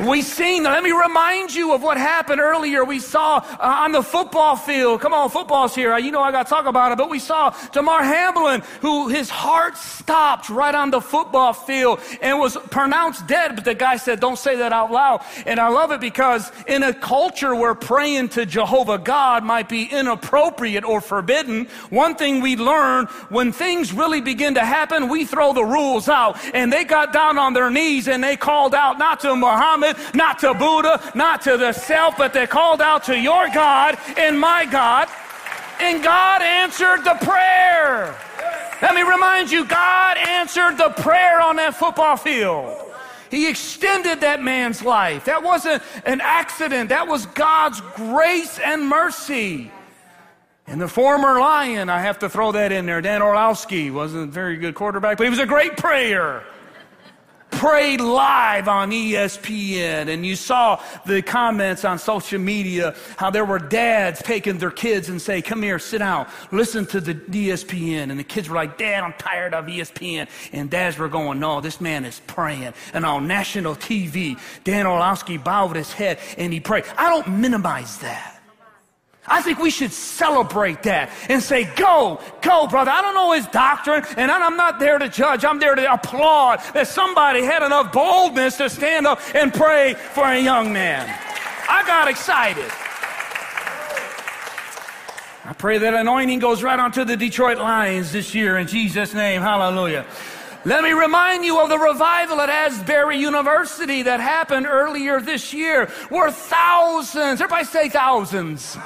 We 0.00 0.22
seen, 0.22 0.62
let 0.62 0.84
me 0.84 0.92
remind 0.92 1.52
you 1.52 1.74
of 1.74 1.82
what 1.82 1.96
happened 1.96 2.40
earlier. 2.40 2.84
We 2.84 3.00
saw 3.00 3.38
uh, 3.38 3.56
on 3.60 3.90
the 3.90 4.02
football 4.02 4.54
field, 4.54 5.00
come 5.00 5.12
on, 5.12 5.28
football's 5.28 5.74
here. 5.74 5.96
You 5.98 6.12
know 6.12 6.22
I 6.22 6.30
got 6.30 6.46
to 6.46 6.50
talk 6.50 6.66
about 6.66 6.92
it, 6.92 6.98
but 6.98 7.10
we 7.10 7.18
saw 7.18 7.50
Damar 7.72 8.04
Hamlin, 8.04 8.62
who 8.80 9.08
his 9.08 9.28
heart 9.28 9.76
stopped 9.76 10.50
right 10.50 10.74
on 10.74 10.92
the 10.92 11.00
football 11.00 11.52
field 11.52 12.00
and 12.22 12.38
was 12.38 12.56
pronounced 12.70 13.26
dead. 13.26 13.56
But 13.56 13.64
the 13.64 13.74
guy 13.74 13.96
said, 13.96 14.20
don't 14.20 14.38
say 14.38 14.56
that 14.56 14.72
out 14.72 14.92
loud. 14.92 15.24
And 15.46 15.58
I 15.58 15.68
love 15.68 15.90
it 15.90 16.00
because 16.00 16.52
in 16.68 16.84
a 16.84 16.94
culture 16.94 17.54
where 17.56 17.74
praying 17.74 18.28
to 18.30 18.46
Jehovah 18.46 18.98
God 18.98 19.42
might 19.42 19.68
be 19.68 19.84
inappropriate 19.84 20.84
or 20.84 21.00
forbidden, 21.00 21.66
one 21.90 22.14
thing 22.14 22.40
we 22.40 22.56
learn 22.56 23.06
when 23.30 23.50
things 23.50 23.92
really 23.92 24.20
begin 24.20 24.54
to 24.54 24.64
happen, 24.64 25.08
we 25.08 25.24
throw 25.24 25.52
the 25.52 25.64
rules 25.64 26.08
out. 26.08 26.38
And 26.54 26.72
they 26.72 26.84
got 26.84 27.12
down 27.12 27.36
on 27.36 27.52
their 27.52 27.70
knees 27.70 28.06
and 28.06 28.22
they 28.22 28.36
called 28.36 28.76
out 28.76 28.96
not 28.98 29.18
to 29.20 29.34
Muhammad, 29.34 29.87
Not 30.14 30.38
to 30.40 30.54
Buddha, 30.54 31.12
not 31.14 31.42
to 31.42 31.56
the 31.56 31.72
self, 31.72 32.16
but 32.16 32.32
they 32.32 32.46
called 32.46 32.80
out 32.80 33.04
to 33.04 33.18
your 33.18 33.48
God 33.50 33.98
and 34.16 34.38
my 34.38 34.64
God. 34.64 35.08
And 35.80 36.02
God 36.02 36.42
answered 36.42 37.04
the 37.04 37.16
prayer. 37.24 38.16
Let 38.82 38.94
me 38.94 39.02
remind 39.02 39.50
you, 39.50 39.64
God 39.64 40.16
answered 40.16 40.76
the 40.76 40.90
prayer 40.90 41.40
on 41.40 41.56
that 41.56 41.74
football 41.74 42.16
field. 42.16 42.76
He 43.30 43.48
extended 43.48 44.22
that 44.22 44.42
man's 44.42 44.82
life. 44.82 45.26
That 45.26 45.42
wasn't 45.42 45.82
an 46.06 46.20
accident. 46.20 46.88
That 46.88 47.08
was 47.08 47.26
God's 47.26 47.80
grace 47.96 48.58
and 48.58 48.88
mercy. 48.88 49.70
And 50.66 50.80
the 50.80 50.88
former 50.88 51.40
lion, 51.40 51.88
I 51.88 52.00
have 52.00 52.18
to 52.20 52.28
throw 52.28 52.52
that 52.52 52.72
in 52.72 52.86
there, 52.86 53.00
Dan 53.00 53.22
Orlovsky 53.22 53.90
wasn't 53.90 54.28
a 54.28 54.32
very 54.32 54.56
good 54.56 54.74
quarterback, 54.74 55.16
but 55.16 55.24
he 55.24 55.30
was 55.30 55.38
a 55.38 55.46
great 55.46 55.76
prayer 55.76 56.44
prayed 57.50 58.00
live 58.00 58.68
on 58.68 58.90
ESPN, 58.90 60.08
and 60.08 60.24
you 60.24 60.36
saw 60.36 60.82
the 61.06 61.22
comments 61.22 61.84
on 61.84 61.98
social 61.98 62.38
media 62.38 62.94
how 63.16 63.30
there 63.30 63.44
were 63.44 63.58
dads 63.58 64.22
taking 64.22 64.58
their 64.58 64.70
kids 64.70 65.08
and 65.08 65.20
say, 65.20 65.42
Come 65.42 65.62
here, 65.62 65.78
sit 65.78 65.98
down, 65.98 66.28
listen 66.52 66.86
to 66.86 67.00
the 67.00 67.14
ESPN. 67.14 68.10
And 68.10 68.18
the 68.18 68.24
kids 68.24 68.48
were 68.48 68.56
like, 68.56 68.78
Dad, 68.78 69.02
I'm 69.02 69.14
tired 69.14 69.54
of 69.54 69.66
ESPN. 69.66 70.28
And 70.52 70.70
dads 70.70 70.98
were 70.98 71.08
going, 71.08 71.40
No, 71.40 71.60
this 71.60 71.80
man 71.80 72.04
is 72.04 72.20
praying. 72.26 72.74
And 72.92 73.04
on 73.04 73.26
national 73.26 73.76
TV, 73.76 74.38
Dan 74.64 74.86
Orlovsky 74.86 75.36
bowed 75.36 75.76
his 75.76 75.92
head 75.92 76.18
and 76.36 76.52
he 76.52 76.60
prayed. 76.60 76.84
I 76.96 77.08
don't 77.08 77.38
minimize 77.40 77.98
that. 77.98 78.37
I 79.30 79.42
think 79.42 79.58
we 79.58 79.70
should 79.70 79.92
celebrate 79.92 80.82
that 80.84 81.10
and 81.28 81.42
say, 81.42 81.64
go, 81.74 82.20
go, 82.40 82.66
brother. 82.66 82.90
I 82.90 83.02
don't 83.02 83.14
know 83.14 83.32
his 83.32 83.46
doctrine, 83.48 84.04
and 84.16 84.30
I'm 84.30 84.56
not 84.56 84.78
there 84.78 84.98
to 84.98 85.08
judge. 85.08 85.44
I'm 85.44 85.58
there 85.58 85.74
to 85.74 85.92
applaud 85.92 86.60
that 86.74 86.88
somebody 86.88 87.42
had 87.42 87.62
enough 87.62 87.92
boldness 87.92 88.56
to 88.58 88.70
stand 88.70 89.06
up 89.06 89.20
and 89.34 89.52
pray 89.52 89.94
for 89.94 90.24
a 90.24 90.40
young 90.40 90.72
man. 90.72 91.06
I 91.68 91.84
got 91.86 92.08
excited. 92.08 92.70
I 95.44 95.54
pray 95.54 95.78
that 95.78 95.94
anointing 95.94 96.40
goes 96.40 96.62
right 96.62 96.78
onto 96.78 97.04
the 97.04 97.16
Detroit 97.16 97.58
Lions 97.58 98.12
this 98.12 98.34
year 98.34 98.58
in 98.58 98.66
Jesus' 98.66 99.14
name. 99.14 99.40
Hallelujah. 99.40 100.04
Let 100.64 100.82
me 100.84 100.92
remind 100.92 101.44
you 101.44 101.60
of 101.60 101.68
the 101.68 101.78
revival 101.78 102.40
at 102.40 102.50
Asbury 102.50 103.18
University 103.18 104.02
that 104.02 104.20
happened 104.20 104.66
earlier 104.66 105.20
this 105.20 105.54
year, 105.54 105.86
where 106.10 106.30
thousands, 106.30 107.40
everybody 107.40 107.64
say 107.64 107.88
thousands, 107.88 108.76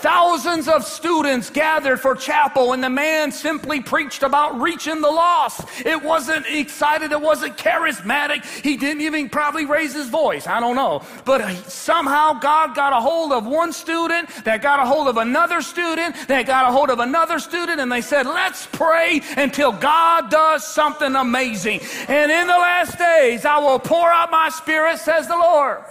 Thousands 0.00 0.68
of 0.68 0.84
students 0.84 1.48
gathered 1.48 2.00
for 2.00 2.14
chapel, 2.14 2.74
and 2.74 2.84
the 2.84 2.90
man 2.90 3.32
simply 3.32 3.80
preached 3.80 4.22
about 4.22 4.60
reaching 4.60 5.00
the 5.00 5.10
lost. 5.10 5.66
It 5.86 6.02
wasn't 6.02 6.46
excited, 6.46 7.12
it 7.12 7.20
wasn't 7.20 7.56
charismatic. 7.56 8.44
He 8.62 8.76
didn't 8.76 9.02
even 9.02 9.30
probably 9.30 9.64
raise 9.64 9.94
his 9.94 10.08
voice. 10.08 10.46
I 10.46 10.60
don't 10.60 10.76
know. 10.76 11.02
But 11.24 11.54
somehow 11.68 12.34
God 12.34 12.74
got 12.74 12.92
a 12.92 13.00
hold 13.00 13.32
of 13.32 13.46
one 13.46 13.72
student, 13.72 14.28
that 14.44 14.60
got 14.60 14.80
a 14.80 14.86
hold 14.86 15.08
of 15.08 15.16
another 15.16 15.62
student, 15.62 16.14
that 16.28 16.46
got 16.46 16.68
a 16.68 16.72
hold 16.72 16.90
of 16.90 17.00
another 17.00 17.38
student, 17.38 17.80
and 17.80 17.90
they 17.90 18.02
said, 18.02 18.26
Let's 18.26 18.66
pray 18.66 19.22
until 19.36 19.72
God 19.72 20.30
does 20.30 20.66
something 20.66 21.14
amazing. 21.16 21.80
And 22.08 22.30
in 22.30 22.46
the 22.46 22.52
last 22.52 22.98
days, 22.98 23.44
I 23.44 23.58
will 23.58 23.78
pour 23.78 24.10
out 24.10 24.30
my 24.30 24.50
spirit, 24.50 24.98
says 24.98 25.26
the 25.26 25.36
Lord 25.36 25.82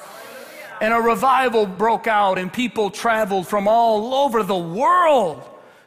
and 0.82 0.94
a 0.94 0.98
revival 0.98 1.66
broke 1.66 2.08
out, 2.08 2.38
and 2.38 2.52
people 2.52 2.90
traveled 2.90 3.48
from 3.48 3.68
all 3.68 4.14
over 4.14 4.44
the 4.44 4.58
world 4.58 5.42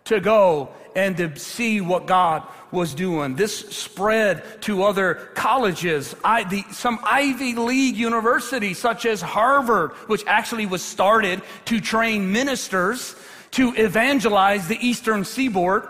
to 0.04 0.20
go 0.20 0.70
and 0.96 1.16
to 1.16 1.36
see 1.38 1.80
what 1.80 2.06
God 2.06 2.42
was 2.70 2.94
doing. 2.94 3.34
This 3.34 3.56
spread 3.70 4.62
to 4.62 4.82
other 4.82 5.14
colleges, 5.34 6.14
I, 6.24 6.44
the, 6.44 6.64
some 6.70 6.98
Ivy 7.02 7.54
League 7.54 7.96
universities, 7.96 8.78
such 8.78 9.06
as 9.06 9.20
Harvard, 9.20 9.92
which 10.08 10.24
actually 10.26 10.66
was 10.66 10.82
started 10.82 11.42
to 11.66 11.80
train 11.80 12.32
ministers 12.32 13.16
to 13.52 13.74
evangelize 13.74 14.68
the 14.68 14.78
eastern 14.86 15.24
seaboard. 15.24 15.88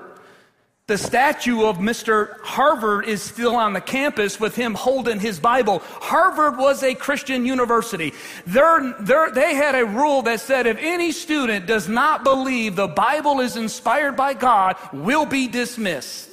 The 0.89 0.97
statue 0.97 1.65
of 1.65 1.77
Mr. 1.77 2.41
Harvard 2.41 3.05
is 3.05 3.21
still 3.21 3.57
on 3.57 3.75
the 3.75 3.81
campus 3.81 4.41
with 4.41 4.57
him 4.57 4.73
holding 4.73 5.21
his 5.21 5.39
Bible. 5.39 5.81
Harvard 5.85 6.57
was 6.57 6.83
a 6.83 6.95
Christian 6.95 7.45
university. 7.45 8.15
They're, 8.47 8.95
they're, 8.99 9.31
they 9.31 9.55
had 9.55 9.75
a 9.75 9.85
rule 9.85 10.23
that 10.23 10.41
said 10.41 10.67
if 10.67 10.79
any 10.81 11.13
student 11.13 11.67
does 11.67 11.91
not 11.91 12.25
believe 12.25 12.75
the 12.75 12.89
Bible 12.89 13.41
is 13.41 13.59
inspired 13.59 14.17
by 14.17 14.33
God, 14.33 14.77
will 14.95 15.27
be 15.27 15.47
dismissed. 15.47 16.31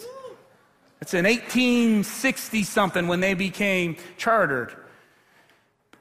It's 1.02 1.14
in 1.14 1.26
1860 1.26 2.64
something 2.64 3.10
when 3.10 3.20
they 3.20 3.34
became 3.34 3.98
chartered. 4.16 4.74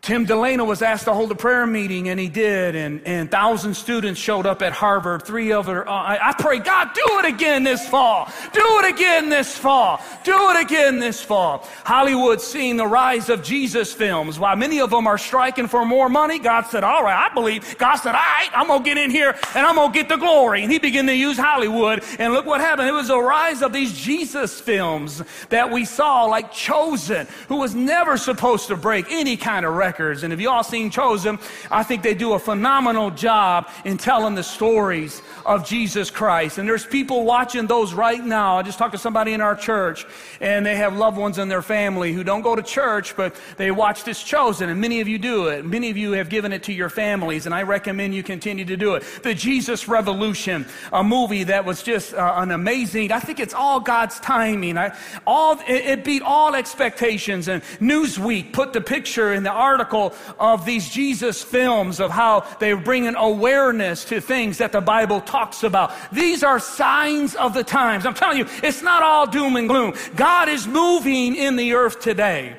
Tim 0.04 0.26
Delano 0.26 0.66
was 0.66 0.82
asked 0.82 1.06
to 1.06 1.14
hold 1.14 1.32
a 1.32 1.34
prayer 1.34 1.66
meeting, 1.66 2.10
and 2.10 2.20
he 2.20 2.28
did, 2.28 2.76
and, 2.76 3.00
and 3.06 3.30
thousand 3.30 3.72
students 3.72 4.20
showed 4.20 4.44
up 4.44 4.60
at 4.60 4.74
Harvard. 4.74 5.22
Three 5.22 5.50
other, 5.50 5.88
uh, 5.88 5.90
I, 5.90 6.28
I 6.28 6.32
pray, 6.34 6.58
God, 6.58 6.90
do 6.92 7.20
it 7.20 7.24
again 7.24 7.64
this 7.64 7.88
fall. 7.88 8.30
Do 8.52 8.80
it 8.80 8.92
again 8.92 9.30
this 9.30 9.56
fall. 9.56 10.02
Do 10.22 10.50
it 10.50 10.62
again 10.62 10.98
this 10.98 11.22
fall. 11.22 11.66
Hollywood 11.84 12.42
seeing 12.42 12.76
the 12.76 12.86
rise 12.86 13.30
of 13.30 13.42
Jesus 13.42 13.94
films. 13.94 14.38
While 14.38 14.56
many 14.56 14.78
of 14.78 14.90
them 14.90 15.06
are 15.06 15.16
striking 15.16 15.68
for 15.68 15.86
more 15.86 16.10
money, 16.10 16.38
God 16.38 16.66
said, 16.66 16.84
all 16.84 17.02
right, 17.02 17.30
I 17.30 17.32
believe. 17.32 17.78
God 17.78 17.96
said, 17.96 18.10
all 18.10 18.20
right, 18.20 18.50
I'm 18.52 18.66
going 18.66 18.80
to 18.80 18.84
get 18.84 18.98
in 18.98 19.10
here 19.10 19.34
and 19.54 19.66
I'm 19.66 19.76
going 19.76 19.90
to 19.90 19.98
get 19.98 20.10
the 20.10 20.16
glory. 20.16 20.62
And 20.62 20.70
he 20.70 20.78
began 20.78 21.06
to 21.06 21.16
use 21.16 21.38
Hollywood. 21.38 22.04
And 22.18 22.34
look 22.34 22.44
what 22.44 22.60
happened. 22.60 22.88
It 22.88 22.92
was 22.92 23.08
the 23.08 23.18
rise 23.18 23.62
of 23.62 23.72
these 23.72 23.96
Jesus 23.96 24.60
films 24.60 25.22
that 25.48 25.70
we 25.70 25.86
saw, 25.86 26.26
like 26.26 26.52
Chosen, 26.52 27.26
who 27.48 27.56
was 27.56 27.74
never 27.74 28.18
supposed 28.18 28.68
to 28.68 28.76
break 28.76 29.06
any 29.08 29.38
kind 29.38 29.64
of 29.64 29.72
record 29.72 29.93
records. 29.94 30.24
And 30.24 30.32
if 30.32 30.40
you 30.40 30.50
all 30.50 30.64
seen 30.64 30.90
Chosen, 30.90 31.38
I 31.70 31.84
think 31.84 32.02
they 32.02 32.14
do 32.14 32.32
a 32.32 32.38
phenomenal 32.38 33.12
job 33.12 33.68
in 33.84 33.96
telling 33.96 34.34
the 34.34 34.42
stories 34.42 35.22
of 35.46 35.64
Jesus 35.64 36.10
Christ. 36.10 36.58
And 36.58 36.68
there's 36.68 36.84
people 36.84 37.24
watching 37.24 37.68
those 37.68 37.94
right 37.94 38.24
now. 38.24 38.58
I 38.58 38.62
just 38.62 38.76
talked 38.78 38.92
to 38.92 38.98
somebody 38.98 39.34
in 39.34 39.40
our 39.40 39.54
church, 39.54 40.04
and 40.40 40.66
they 40.66 40.74
have 40.76 40.96
loved 40.96 41.16
ones 41.16 41.38
in 41.38 41.48
their 41.48 41.62
family 41.62 42.12
who 42.12 42.24
don't 42.24 42.42
go 42.42 42.56
to 42.56 42.62
church, 42.62 43.16
but 43.16 43.36
they 43.56 43.70
watch 43.70 44.02
this 44.02 44.24
Chosen, 44.24 44.68
and 44.68 44.80
many 44.80 45.00
of 45.00 45.06
you 45.06 45.18
do 45.18 45.46
it. 45.48 45.64
Many 45.64 45.90
of 45.90 45.96
you 45.96 46.12
have 46.12 46.28
given 46.28 46.52
it 46.52 46.64
to 46.64 46.72
your 46.72 46.88
families, 46.88 47.46
and 47.46 47.54
I 47.54 47.62
recommend 47.62 48.14
you 48.14 48.22
continue 48.22 48.64
to 48.64 48.76
do 48.76 48.94
it. 48.94 49.04
The 49.22 49.34
Jesus 49.34 49.86
Revolution, 49.86 50.66
a 50.92 51.04
movie 51.04 51.44
that 51.44 51.64
was 51.64 51.82
just 51.82 52.14
uh, 52.14 52.34
an 52.36 52.50
amazing. 52.50 53.12
I 53.12 53.20
think 53.20 53.38
it's 53.38 53.54
all 53.54 53.78
God's 53.80 54.18
timing. 54.20 54.76
I, 54.78 54.96
all 55.26 55.60
it, 55.68 55.84
it 55.92 56.04
beat 56.04 56.22
all 56.22 56.54
expectations. 56.54 57.48
And 57.48 57.62
Newsweek 57.80 58.52
put 58.52 58.72
the 58.72 58.80
picture 58.80 59.34
in 59.34 59.42
the 59.42 59.50
article 59.50 59.83
of 59.92 60.64
these 60.64 60.88
Jesus 60.88 61.42
films 61.42 62.00
of 62.00 62.10
how 62.10 62.46
they 62.60 62.72
are 62.72 62.76
bringing 62.76 63.14
awareness 63.16 64.04
to 64.06 64.20
things 64.20 64.58
that 64.58 64.72
the 64.72 64.80
Bible 64.80 65.20
talks 65.20 65.62
about. 65.62 65.92
These 66.12 66.42
are 66.42 66.58
signs 66.58 67.34
of 67.34 67.54
the 67.54 67.64
times. 67.64 68.06
I'm 68.06 68.14
telling 68.14 68.38
you, 68.38 68.46
it's 68.62 68.82
not 68.82 69.02
all 69.02 69.26
doom 69.26 69.56
and 69.56 69.68
gloom. 69.68 69.94
God 70.14 70.48
is 70.48 70.66
moving 70.66 71.36
in 71.36 71.56
the 71.56 71.74
earth 71.74 72.00
today. 72.00 72.56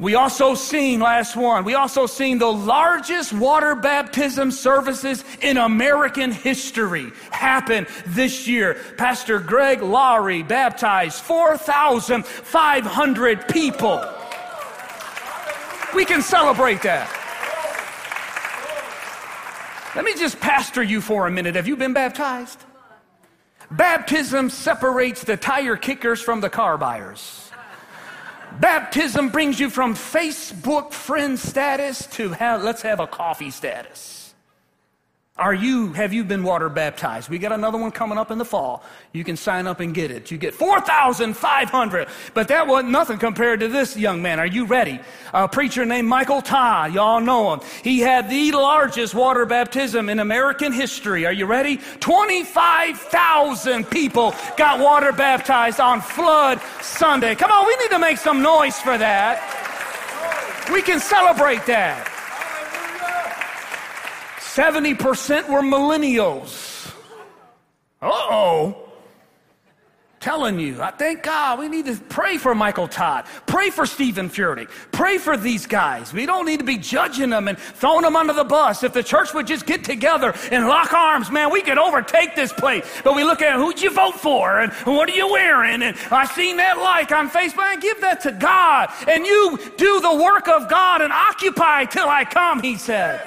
We 0.00 0.14
also 0.14 0.54
seen, 0.54 1.00
last 1.00 1.36
one, 1.36 1.64
we 1.64 1.74
also 1.74 2.06
seen 2.06 2.38
the 2.38 2.50
largest 2.50 3.34
water 3.34 3.74
baptism 3.74 4.50
services 4.50 5.22
in 5.42 5.58
American 5.58 6.32
history 6.32 7.12
happen 7.30 7.86
this 8.06 8.48
year. 8.48 8.78
Pastor 8.96 9.38
Greg 9.38 9.82
Laurie 9.82 10.42
baptized 10.42 11.20
4,500 11.20 13.48
people. 13.48 14.02
We 15.94 16.04
can 16.04 16.22
celebrate 16.22 16.82
that. 16.82 17.08
Let 19.96 20.04
me 20.04 20.14
just 20.14 20.38
pastor 20.40 20.82
you 20.82 21.00
for 21.00 21.26
a 21.26 21.30
minute. 21.30 21.56
Have 21.56 21.66
you 21.66 21.76
been 21.76 21.92
baptized? 21.92 22.64
Baptism 23.72 24.50
separates 24.50 25.24
the 25.24 25.36
tire 25.36 25.76
kickers 25.76 26.20
from 26.20 26.40
the 26.40 26.50
car 26.50 26.78
buyers. 26.78 27.50
Baptism 28.58 29.28
brings 29.28 29.60
you 29.60 29.70
from 29.70 29.94
Facebook 29.94 30.92
friend 30.92 31.38
status 31.38 32.06
to 32.06 32.30
have, 32.30 32.62
let's 32.62 32.82
have 32.82 33.00
a 33.00 33.06
coffee 33.06 33.50
status. 33.50 34.19
Are 35.40 35.54
you, 35.54 35.94
have 35.94 36.12
you 36.12 36.22
been 36.22 36.42
water 36.42 36.68
baptized? 36.68 37.30
We 37.30 37.38
got 37.38 37.52
another 37.52 37.78
one 37.78 37.92
coming 37.92 38.18
up 38.18 38.30
in 38.30 38.36
the 38.36 38.44
fall. 38.44 38.84
You 39.14 39.24
can 39.24 39.38
sign 39.38 39.66
up 39.66 39.80
and 39.80 39.94
get 39.94 40.10
it. 40.10 40.30
You 40.30 40.36
get 40.36 40.52
4,500. 40.52 42.08
But 42.34 42.48
that 42.48 42.66
wasn't 42.66 42.92
nothing 42.92 43.16
compared 43.16 43.60
to 43.60 43.68
this 43.68 43.96
young 43.96 44.20
man. 44.20 44.38
Are 44.38 44.44
you 44.44 44.66
ready? 44.66 45.00
A 45.32 45.48
preacher 45.48 45.86
named 45.86 46.08
Michael 46.08 46.42
Todd. 46.42 46.92
Y'all 46.92 47.22
know 47.22 47.54
him. 47.54 47.60
He 47.82 48.00
had 48.00 48.28
the 48.28 48.52
largest 48.52 49.14
water 49.14 49.46
baptism 49.46 50.10
in 50.10 50.20
American 50.20 50.74
history. 50.74 51.24
Are 51.24 51.32
you 51.32 51.46
ready? 51.46 51.80
25,000 52.00 53.88
people 53.88 54.34
got 54.58 54.78
water 54.78 55.10
baptized 55.10 55.80
on 55.80 56.02
Flood 56.02 56.60
Sunday. 56.82 57.34
Come 57.34 57.50
on, 57.50 57.66
we 57.66 57.74
need 57.76 57.90
to 57.92 57.98
make 57.98 58.18
some 58.18 58.42
noise 58.42 58.78
for 58.78 58.98
that. 58.98 59.40
We 60.70 60.82
can 60.82 61.00
celebrate 61.00 61.64
that. 61.64 62.09
70% 64.54 65.48
were 65.48 65.62
millennials. 65.62 66.92
Uh 68.02 68.10
oh. 68.10 68.86
Telling 70.18 70.58
you, 70.58 70.82
I 70.82 70.90
thank 70.90 71.22
God 71.22 71.60
we 71.60 71.68
need 71.68 71.86
to 71.86 71.96
pray 71.96 72.36
for 72.36 72.54
Michael 72.54 72.88
Todd. 72.88 73.26
Pray 73.46 73.70
for 73.70 73.86
Steven 73.86 74.28
Furtick. 74.28 74.68
Pray 74.90 75.18
for 75.18 75.36
these 75.36 75.66
guys. 75.66 76.12
We 76.12 76.26
don't 76.26 76.44
need 76.44 76.58
to 76.58 76.64
be 76.64 76.76
judging 76.76 77.30
them 77.30 77.46
and 77.46 77.56
throwing 77.56 78.02
them 78.02 78.16
under 78.16 78.32
the 78.32 78.44
bus. 78.44 78.82
If 78.82 78.92
the 78.92 79.04
church 79.04 79.32
would 79.32 79.46
just 79.46 79.66
get 79.66 79.84
together 79.84 80.34
and 80.50 80.66
lock 80.66 80.92
arms, 80.92 81.30
man, 81.30 81.50
we 81.50 81.62
could 81.62 81.78
overtake 81.78 82.34
this 82.34 82.52
place. 82.52 82.84
But 83.04 83.14
we 83.14 83.22
look 83.22 83.40
at 83.40 83.54
who'd 83.54 83.80
you 83.80 83.90
vote 83.90 84.16
for 84.16 84.58
and 84.58 84.72
what 84.84 85.08
are 85.08 85.16
you 85.16 85.30
wearing? 85.30 85.80
And 85.80 85.96
I 86.10 86.26
seen 86.26 86.56
that 86.56 86.76
like 86.76 87.12
on 87.12 87.30
Facebook. 87.30 87.72
And 87.72 87.80
give 87.80 88.00
that 88.00 88.20
to 88.22 88.32
God. 88.32 88.90
And 89.06 89.24
you 89.24 89.58
do 89.76 90.00
the 90.00 90.16
work 90.16 90.48
of 90.48 90.68
God 90.68 91.02
and 91.02 91.12
occupy 91.12 91.84
till 91.84 92.08
I 92.08 92.24
come, 92.24 92.60
he 92.60 92.76
said. 92.76 93.26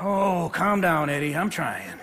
Oh, 0.00 0.50
calm 0.52 0.80
down, 0.80 1.10
Eddie. 1.10 1.34
I'm 1.34 1.50
trying. 1.50 1.98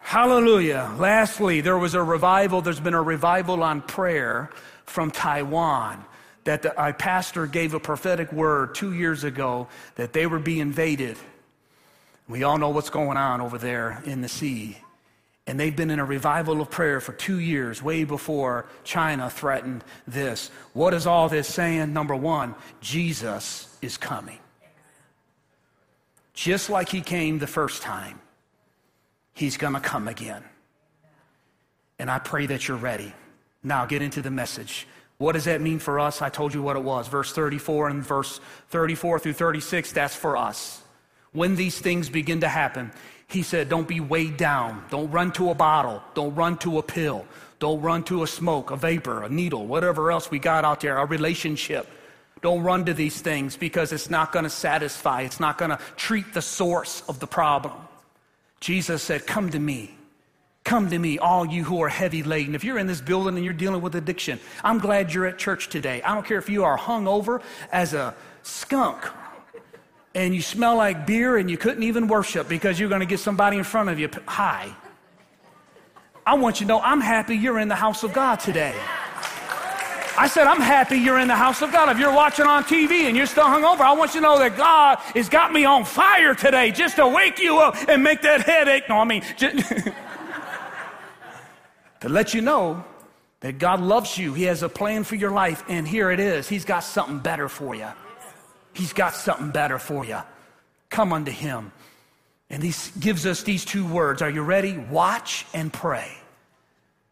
Hallelujah. 0.00 0.94
Lastly, 0.98 1.60
there 1.60 1.78
was 1.78 1.94
a 1.94 2.02
revival. 2.02 2.62
There's 2.62 2.80
been 2.80 2.94
a 2.94 3.02
revival 3.02 3.62
on 3.62 3.82
prayer 3.82 4.50
from 4.84 5.10
Taiwan 5.10 6.04
that 6.44 6.62
the, 6.62 6.82
a 6.82 6.92
pastor 6.94 7.46
gave 7.46 7.74
a 7.74 7.80
prophetic 7.80 8.32
word 8.32 8.74
two 8.74 8.94
years 8.94 9.22
ago 9.22 9.68
that 9.96 10.14
they 10.14 10.26
would 10.26 10.44
be 10.44 10.60
invaded. 10.60 11.18
We 12.26 12.42
all 12.42 12.58
know 12.58 12.70
what's 12.70 12.90
going 12.90 13.18
on 13.18 13.40
over 13.40 13.58
there 13.58 14.02
in 14.06 14.22
the 14.22 14.28
sea. 14.28 14.78
And 15.46 15.60
they've 15.60 15.76
been 15.76 15.90
in 15.90 15.98
a 15.98 16.04
revival 16.04 16.60
of 16.60 16.70
prayer 16.70 17.00
for 17.00 17.12
two 17.12 17.38
years, 17.38 17.82
way 17.82 18.04
before 18.04 18.66
China 18.84 19.30
threatened 19.30 19.84
this. 20.06 20.50
What 20.72 20.94
is 20.94 21.06
all 21.06 21.28
this 21.28 21.48
saying? 21.48 21.92
Number 21.92 22.16
one, 22.16 22.54
Jesus 22.80 23.76
is 23.82 23.96
coming. 23.96 24.38
Just 26.38 26.70
like 26.70 26.88
he 26.88 27.00
came 27.00 27.40
the 27.40 27.48
first 27.48 27.82
time, 27.82 28.20
he's 29.34 29.56
going 29.56 29.74
to 29.74 29.80
come 29.80 30.06
again. 30.06 30.44
And 31.98 32.08
I 32.08 32.20
pray 32.20 32.46
that 32.46 32.68
you're 32.68 32.76
ready. 32.76 33.12
Now, 33.64 33.86
get 33.86 34.02
into 34.02 34.22
the 34.22 34.30
message. 34.30 34.86
What 35.16 35.32
does 35.32 35.46
that 35.46 35.60
mean 35.60 35.80
for 35.80 35.98
us? 35.98 36.22
I 36.22 36.28
told 36.28 36.54
you 36.54 36.62
what 36.62 36.76
it 36.76 36.82
was. 36.84 37.08
Verse 37.08 37.32
34 37.32 37.88
and 37.88 38.06
verse 38.06 38.40
34 38.68 39.18
through 39.18 39.32
36, 39.32 39.90
that's 39.90 40.14
for 40.14 40.36
us. 40.36 40.80
When 41.32 41.56
these 41.56 41.80
things 41.80 42.08
begin 42.08 42.40
to 42.42 42.48
happen, 42.48 42.92
he 43.26 43.42
said, 43.42 43.68
Don't 43.68 43.88
be 43.88 43.98
weighed 43.98 44.36
down. 44.36 44.84
Don't 44.90 45.10
run 45.10 45.32
to 45.32 45.50
a 45.50 45.56
bottle. 45.56 46.04
Don't 46.14 46.36
run 46.36 46.56
to 46.58 46.78
a 46.78 46.84
pill. 46.84 47.26
Don't 47.58 47.80
run 47.80 48.04
to 48.04 48.22
a 48.22 48.28
smoke, 48.28 48.70
a 48.70 48.76
vapor, 48.76 49.24
a 49.24 49.28
needle, 49.28 49.66
whatever 49.66 50.12
else 50.12 50.30
we 50.30 50.38
got 50.38 50.64
out 50.64 50.82
there, 50.82 50.98
a 50.98 51.04
relationship. 51.04 51.88
Don't 52.40 52.62
run 52.62 52.84
to 52.84 52.94
these 52.94 53.20
things 53.20 53.56
because 53.56 53.92
it's 53.92 54.10
not 54.10 54.32
going 54.32 54.44
to 54.44 54.50
satisfy. 54.50 55.22
It's 55.22 55.40
not 55.40 55.58
going 55.58 55.70
to 55.70 55.78
treat 55.96 56.34
the 56.34 56.42
source 56.42 57.02
of 57.08 57.20
the 57.20 57.26
problem. 57.26 57.74
Jesus 58.60 59.02
said, 59.02 59.26
Come 59.26 59.50
to 59.50 59.58
me. 59.58 59.94
Come 60.64 60.90
to 60.90 60.98
me, 60.98 61.18
all 61.18 61.46
you 61.46 61.64
who 61.64 61.80
are 61.82 61.88
heavy 61.88 62.22
laden. 62.22 62.54
If 62.54 62.62
you're 62.62 62.76
in 62.76 62.86
this 62.86 63.00
building 63.00 63.36
and 63.36 63.44
you're 63.44 63.54
dealing 63.54 63.80
with 63.80 63.94
addiction, 63.94 64.38
I'm 64.62 64.78
glad 64.78 65.14
you're 65.14 65.24
at 65.24 65.38
church 65.38 65.70
today. 65.70 66.02
I 66.02 66.14
don't 66.14 66.26
care 66.26 66.36
if 66.36 66.50
you 66.50 66.64
are 66.64 66.76
hung 66.76 67.08
over 67.08 67.40
as 67.72 67.94
a 67.94 68.14
skunk 68.42 69.02
and 70.14 70.34
you 70.34 70.42
smell 70.42 70.76
like 70.76 71.06
beer 71.06 71.38
and 71.38 71.50
you 71.50 71.56
couldn't 71.56 71.84
even 71.84 72.06
worship 72.06 72.48
because 72.48 72.78
you're 72.78 72.90
going 72.90 73.00
to 73.00 73.06
get 73.06 73.20
somebody 73.20 73.56
in 73.56 73.64
front 73.64 73.88
of 73.88 73.98
you 73.98 74.10
high. 74.26 74.70
I 76.26 76.34
want 76.34 76.60
you 76.60 76.66
to 76.66 76.68
know 76.68 76.80
I'm 76.80 77.00
happy 77.00 77.36
you're 77.36 77.58
in 77.58 77.68
the 77.68 77.74
house 77.74 78.02
of 78.02 78.12
God 78.12 78.36
today. 78.36 78.74
I 80.18 80.26
said, 80.26 80.48
I'm 80.48 80.60
happy 80.60 80.96
you're 80.96 81.20
in 81.20 81.28
the 81.28 81.36
house 81.36 81.62
of 81.62 81.70
God. 81.70 81.88
If 81.90 81.98
you're 82.00 82.12
watching 82.12 82.44
on 82.44 82.64
TV 82.64 83.02
and 83.04 83.16
you're 83.16 83.26
still 83.26 83.44
hungover, 83.44 83.82
I 83.82 83.92
want 83.92 84.14
you 84.14 84.20
to 84.20 84.26
know 84.26 84.36
that 84.40 84.56
God 84.56 84.98
has 85.14 85.28
got 85.28 85.52
me 85.52 85.64
on 85.64 85.84
fire 85.84 86.34
today 86.34 86.72
just 86.72 86.96
to 86.96 87.06
wake 87.06 87.38
you 87.38 87.58
up 87.58 87.76
and 87.88 88.02
make 88.02 88.22
that 88.22 88.40
headache. 88.40 88.88
No, 88.88 88.98
I 88.98 89.04
mean, 89.04 89.22
to 92.00 92.08
let 92.08 92.34
you 92.34 92.40
know 92.40 92.84
that 93.40 93.58
God 93.58 93.80
loves 93.80 94.18
you. 94.18 94.34
He 94.34 94.42
has 94.44 94.64
a 94.64 94.68
plan 94.68 95.04
for 95.04 95.14
your 95.14 95.30
life, 95.30 95.62
and 95.68 95.86
here 95.86 96.10
it 96.10 96.18
is. 96.18 96.48
He's 96.48 96.64
got 96.64 96.80
something 96.80 97.20
better 97.20 97.48
for 97.48 97.76
you. 97.76 97.86
He's 98.72 98.92
got 98.92 99.14
something 99.14 99.52
better 99.52 99.78
for 99.78 100.04
you. 100.04 100.18
Come 100.90 101.12
unto 101.12 101.30
Him. 101.30 101.70
And 102.50 102.60
He 102.60 102.74
gives 102.98 103.24
us 103.24 103.44
these 103.44 103.64
two 103.64 103.86
words. 103.86 104.20
Are 104.20 104.30
you 104.30 104.42
ready? 104.42 104.76
Watch 104.76 105.46
and 105.54 105.72
pray. 105.72 106.17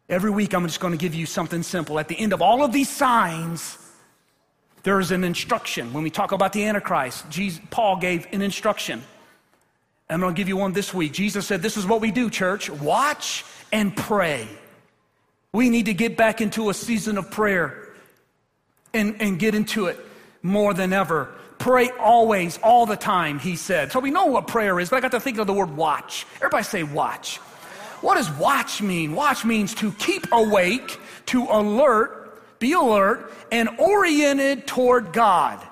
Every 0.09 0.29
week, 0.31 0.53
I'm 0.53 0.65
just 0.65 0.79
going 0.79 0.93
to 0.93 0.97
give 0.97 1.13
you 1.13 1.25
something 1.25 1.63
simple. 1.63 1.99
At 1.99 2.07
the 2.07 2.17
end 2.17 2.31
of 2.31 2.41
all 2.41 2.63
of 2.63 2.71
these 2.71 2.89
signs, 2.89 3.77
there 4.83 4.99
is 4.99 5.11
an 5.11 5.23
instruction. 5.23 5.91
When 5.91 6.03
we 6.03 6.09
talk 6.09 6.31
about 6.31 6.53
the 6.53 6.63
Antichrist, 6.65 7.29
Jesus, 7.29 7.61
Paul 7.69 7.97
gave 7.97 8.25
an 8.31 8.41
instruction. 8.41 9.03
I'm 10.09 10.21
going 10.21 10.33
to 10.33 10.37
give 10.37 10.47
you 10.47 10.55
one 10.55 10.71
this 10.71 10.93
week. 10.93 11.11
Jesus 11.11 11.45
said, 11.45 11.61
This 11.61 11.75
is 11.75 11.85
what 11.85 11.99
we 11.99 12.11
do, 12.11 12.29
church 12.29 12.69
watch 12.69 13.43
and 13.73 13.95
pray. 13.95 14.47
We 15.51 15.69
need 15.69 15.87
to 15.87 15.93
get 15.93 16.15
back 16.15 16.39
into 16.39 16.69
a 16.69 16.73
season 16.73 17.17
of 17.17 17.29
prayer 17.31 17.89
and, 18.93 19.21
and 19.21 19.37
get 19.37 19.55
into 19.55 19.87
it 19.87 19.99
more 20.41 20.73
than 20.73 20.93
ever. 20.93 21.33
Pray 21.57 21.89
always, 21.99 22.57
all 22.59 22.85
the 22.85 22.95
time, 22.95 23.39
he 23.39 23.55
said. 23.55 23.91
So 23.91 23.99
we 23.99 24.11
know 24.11 24.27
what 24.27 24.47
prayer 24.47 24.79
is, 24.79 24.89
but 24.89 24.97
I 24.97 24.99
got 25.01 25.11
to 25.11 25.19
think 25.19 25.37
of 25.39 25.47
the 25.47 25.53
word 25.53 25.75
watch. 25.75 26.25
Everybody 26.37 26.63
say 26.63 26.83
watch. 26.83 27.41
What 28.01 28.15
does 28.15 28.29
watch 28.31 28.81
mean? 28.81 29.13
Watch 29.13 29.43
means 29.45 29.73
to 29.75 29.91
keep 29.93 30.27
awake, 30.31 30.99
to 31.27 31.43
alert, 31.49 32.59
be 32.59 32.73
alert, 32.73 33.31
and 33.51 33.69
oriented 33.79 34.67
toward 34.67 35.13
God. 35.13 35.65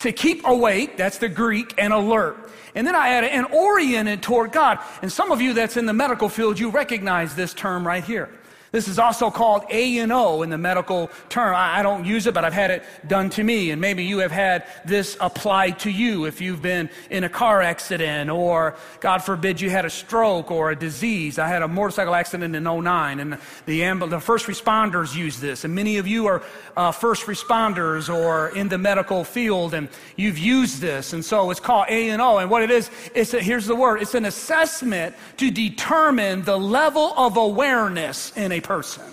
To 0.00 0.12
keep 0.12 0.46
awake, 0.46 0.96
that's 0.96 1.18
the 1.18 1.28
Greek, 1.28 1.74
and 1.78 1.92
alert. 1.92 2.36
And 2.74 2.86
then 2.86 2.96
I 2.96 3.08
added, 3.10 3.30
and 3.30 3.46
oriented 3.52 4.22
toward 4.22 4.52
God. 4.52 4.78
And 5.02 5.12
some 5.12 5.30
of 5.30 5.40
you 5.40 5.52
that's 5.52 5.76
in 5.76 5.86
the 5.86 5.92
medical 5.92 6.28
field, 6.28 6.58
you 6.58 6.70
recognize 6.70 7.34
this 7.34 7.54
term 7.54 7.86
right 7.86 8.02
here. 8.02 8.28
This 8.72 8.88
is 8.88 8.98
also 8.98 9.30
called 9.30 9.64
A 9.68 9.98
and 9.98 10.10
O 10.10 10.40
in 10.40 10.48
the 10.48 10.56
medical 10.56 11.10
term. 11.28 11.54
I, 11.54 11.82
don't 11.82 12.06
use 12.06 12.26
it, 12.26 12.32
but 12.32 12.42
I've 12.42 12.54
had 12.54 12.70
it 12.70 12.82
done 13.06 13.28
to 13.30 13.44
me. 13.44 13.70
And 13.70 13.82
maybe 13.82 14.04
you 14.04 14.20
have 14.20 14.32
had 14.32 14.64
this 14.86 15.14
applied 15.20 15.78
to 15.80 15.90
you 15.90 16.24
if 16.24 16.40
you've 16.40 16.62
been 16.62 16.88
in 17.10 17.22
a 17.22 17.28
car 17.28 17.60
accident 17.60 18.30
or, 18.30 18.74
God 19.00 19.18
forbid, 19.18 19.60
you 19.60 19.68
had 19.68 19.84
a 19.84 19.90
stroke 19.90 20.50
or 20.50 20.70
a 20.70 20.76
disease. 20.76 21.38
I 21.38 21.48
had 21.48 21.60
a 21.60 21.68
motorcycle 21.68 22.14
accident 22.14 22.56
in 22.56 22.64
09, 22.64 23.20
and 23.20 23.38
the, 23.66 23.80
amb- 23.80 24.08
the 24.08 24.20
first 24.20 24.46
responders 24.46 25.14
use 25.14 25.38
this. 25.38 25.64
And 25.64 25.74
many 25.74 25.98
of 25.98 26.06
you 26.06 26.26
are 26.26 26.42
uh, 26.74 26.92
first 26.92 27.26
responders 27.26 28.12
or 28.12 28.56
in 28.56 28.70
the 28.70 28.78
medical 28.78 29.22
field, 29.22 29.74
and 29.74 29.90
you've 30.16 30.38
used 30.38 30.80
this. 30.80 31.12
And 31.12 31.22
so 31.22 31.50
it's 31.50 31.60
called 31.60 31.86
A 31.90 32.08
and 32.08 32.22
O. 32.22 32.38
And 32.38 32.48
what 32.48 32.62
it 32.62 32.70
is, 32.70 32.90
it's 33.14 33.34
a, 33.34 33.40
here's 33.42 33.66
the 33.66 33.76
word 33.76 34.00
it's 34.00 34.14
an 34.14 34.24
assessment 34.24 35.14
to 35.36 35.50
determine 35.50 36.44
the 36.44 36.58
level 36.58 37.12
of 37.18 37.36
awareness 37.36 38.34
in 38.34 38.50
a 38.50 38.61
person. 38.62 39.04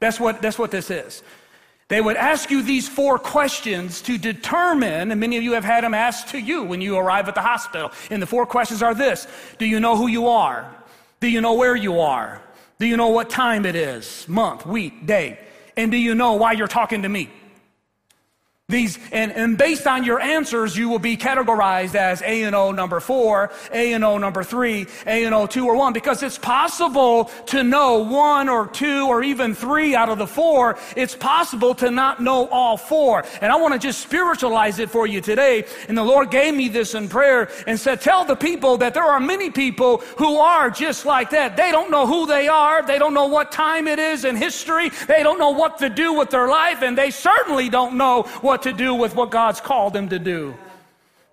That's 0.00 0.20
what, 0.20 0.42
that's 0.42 0.58
what 0.58 0.70
this 0.70 0.90
is. 0.90 1.22
They 1.88 2.00
would 2.00 2.16
ask 2.16 2.50
you 2.50 2.62
these 2.62 2.88
four 2.88 3.18
questions 3.18 4.02
to 4.02 4.18
determine, 4.18 5.12
and 5.12 5.20
many 5.20 5.36
of 5.36 5.44
you 5.44 5.52
have 5.52 5.64
had 5.64 5.84
them 5.84 5.94
asked 5.94 6.28
to 6.28 6.38
you 6.38 6.64
when 6.64 6.80
you 6.80 6.96
arrive 6.96 7.28
at 7.28 7.36
the 7.36 7.42
hospital. 7.42 7.92
And 8.10 8.20
the 8.20 8.26
four 8.26 8.44
questions 8.44 8.82
are 8.82 8.94
this 8.94 9.28
Do 9.58 9.66
you 9.66 9.78
know 9.78 9.96
who 9.96 10.08
you 10.08 10.26
are? 10.26 10.68
Do 11.20 11.28
you 11.28 11.40
know 11.40 11.54
where 11.54 11.76
you 11.76 12.00
are? 12.00 12.42
Do 12.78 12.86
you 12.86 12.96
know 12.96 13.08
what 13.08 13.30
time 13.30 13.64
it 13.64 13.76
is? 13.76 14.26
Month, 14.28 14.66
week, 14.66 15.06
day? 15.06 15.38
And 15.76 15.90
do 15.90 15.96
you 15.96 16.14
know 16.14 16.34
why 16.34 16.52
you're 16.52 16.66
talking 16.66 17.02
to 17.02 17.08
me? 17.08 17.30
These, 18.68 18.98
and, 19.12 19.30
and 19.30 19.56
based 19.56 19.86
on 19.86 20.02
your 20.02 20.18
answers, 20.18 20.76
you 20.76 20.88
will 20.88 20.98
be 20.98 21.16
categorized 21.16 21.94
as 21.94 22.20
A 22.22 22.42
and 22.42 22.56
O 22.56 22.72
number 22.72 22.98
four, 22.98 23.52
A 23.72 23.92
and 23.92 24.02
O 24.02 24.18
number 24.18 24.42
three, 24.42 24.88
A 25.06 25.24
and 25.24 25.32
O 25.32 25.46
two 25.46 25.68
or 25.68 25.76
one, 25.76 25.92
because 25.92 26.20
it's 26.24 26.36
possible 26.36 27.26
to 27.46 27.62
know 27.62 27.98
one 27.98 28.48
or 28.48 28.66
two 28.66 29.06
or 29.06 29.22
even 29.22 29.54
three 29.54 29.94
out 29.94 30.08
of 30.08 30.18
the 30.18 30.26
four. 30.26 30.80
It's 30.96 31.14
possible 31.14 31.76
to 31.76 31.92
not 31.92 32.20
know 32.20 32.48
all 32.48 32.76
four. 32.76 33.24
And 33.40 33.52
I 33.52 33.54
want 33.54 33.74
to 33.74 33.78
just 33.78 34.00
spiritualize 34.00 34.80
it 34.80 34.90
for 34.90 35.06
you 35.06 35.20
today. 35.20 35.64
And 35.86 35.96
the 35.96 36.02
Lord 36.02 36.32
gave 36.32 36.52
me 36.52 36.66
this 36.66 36.96
in 36.96 37.08
prayer 37.08 37.48
and 37.68 37.78
said, 37.78 38.00
tell 38.00 38.24
the 38.24 38.34
people 38.34 38.78
that 38.78 38.94
there 38.94 39.04
are 39.04 39.20
many 39.20 39.48
people 39.48 39.98
who 40.18 40.38
are 40.38 40.70
just 40.70 41.06
like 41.06 41.30
that. 41.30 41.56
They 41.56 41.70
don't 41.70 41.92
know 41.92 42.04
who 42.04 42.26
they 42.26 42.48
are. 42.48 42.84
They 42.84 42.98
don't 42.98 43.14
know 43.14 43.28
what 43.28 43.52
time 43.52 43.86
it 43.86 44.00
is 44.00 44.24
in 44.24 44.34
history. 44.34 44.88
They 45.06 45.22
don't 45.22 45.38
know 45.38 45.50
what 45.50 45.78
to 45.78 45.88
do 45.88 46.14
with 46.14 46.30
their 46.30 46.48
life. 46.48 46.82
And 46.82 46.98
they 46.98 47.12
certainly 47.12 47.68
don't 47.68 47.96
know 47.96 48.24
what 48.42 48.55
what 48.56 48.62
to 48.62 48.72
do 48.72 48.94
with 48.94 49.14
what 49.14 49.30
God's 49.30 49.60
called 49.60 49.92
them 49.92 50.08
to 50.08 50.18
do. 50.18 50.54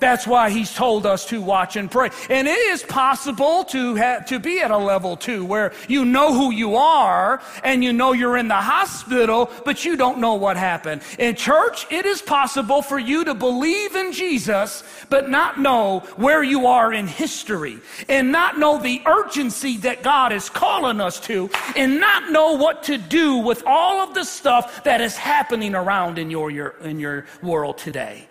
That's 0.03 0.27
why 0.27 0.49
he's 0.49 0.73
told 0.73 1.05
us 1.05 1.25
to 1.27 1.41
watch 1.41 1.77
and 1.77 1.89
pray. 1.89 2.09
And 2.29 2.45
it 2.45 2.59
is 2.59 2.83
possible 2.83 3.63
to 3.63 3.95
have, 3.95 4.25
to 4.25 4.37
be 4.37 4.59
at 4.59 4.69
a 4.69 4.77
level 4.77 5.15
two 5.15 5.45
where 5.45 5.71
you 5.87 6.03
know 6.03 6.33
who 6.33 6.51
you 6.51 6.75
are 6.75 7.41
and 7.63 7.81
you 7.85 7.93
know 7.93 8.11
you're 8.11 8.35
in 8.35 8.49
the 8.49 8.53
hospital, 8.53 9.49
but 9.63 9.85
you 9.85 9.95
don't 9.95 10.17
know 10.17 10.33
what 10.33 10.57
happened. 10.57 11.03
In 11.19 11.35
church, 11.35 11.89
it 11.89 12.05
is 12.05 12.21
possible 12.21 12.81
for 12.81 12.99
you 12.99 13.23
to 13.23 13.33
believe 13.33 13.95
in 13.95 14.11
Jesus, 14.11 14.83
but 15.09 15.29
not 15.29 15.57
know 15.57 15.99
where 16.17 16.43
you 16.43 16.67
are 16.67 16.91
in 16.91 17.07
history 17.07 17.79
and 18.09 18.29
not 18.29 18.59
know 18.59 18.79
the 18.79 19.01
urgency 19.05 19.77
that 19.77 20.03
God 20.03 20.33
is 20.33 20.49
calling 20.49 20.99
us 20.99 21.17
to 21.21 21.49
and 21.77 22.01
not 22.01 22.29
know 22.29 22.57
what 22.57 22.83
to 22.83 22.97
do 22.97 23.37
with 23.37 23.63
all 23.65 24.01
of 24.05 24.13
the 24.13 24.25
stuff 24.25 24.83
that 24.83 24.99
is 24.99 25.15
happening 25.15 25.73
around 25.73 26.19
in 26.19 26.29
your, 26.29 26.51
your 26.51 26.75
in 26.81 26.99
your 26.99 27.25
world 27.41 27.77
today. 27.77 28.27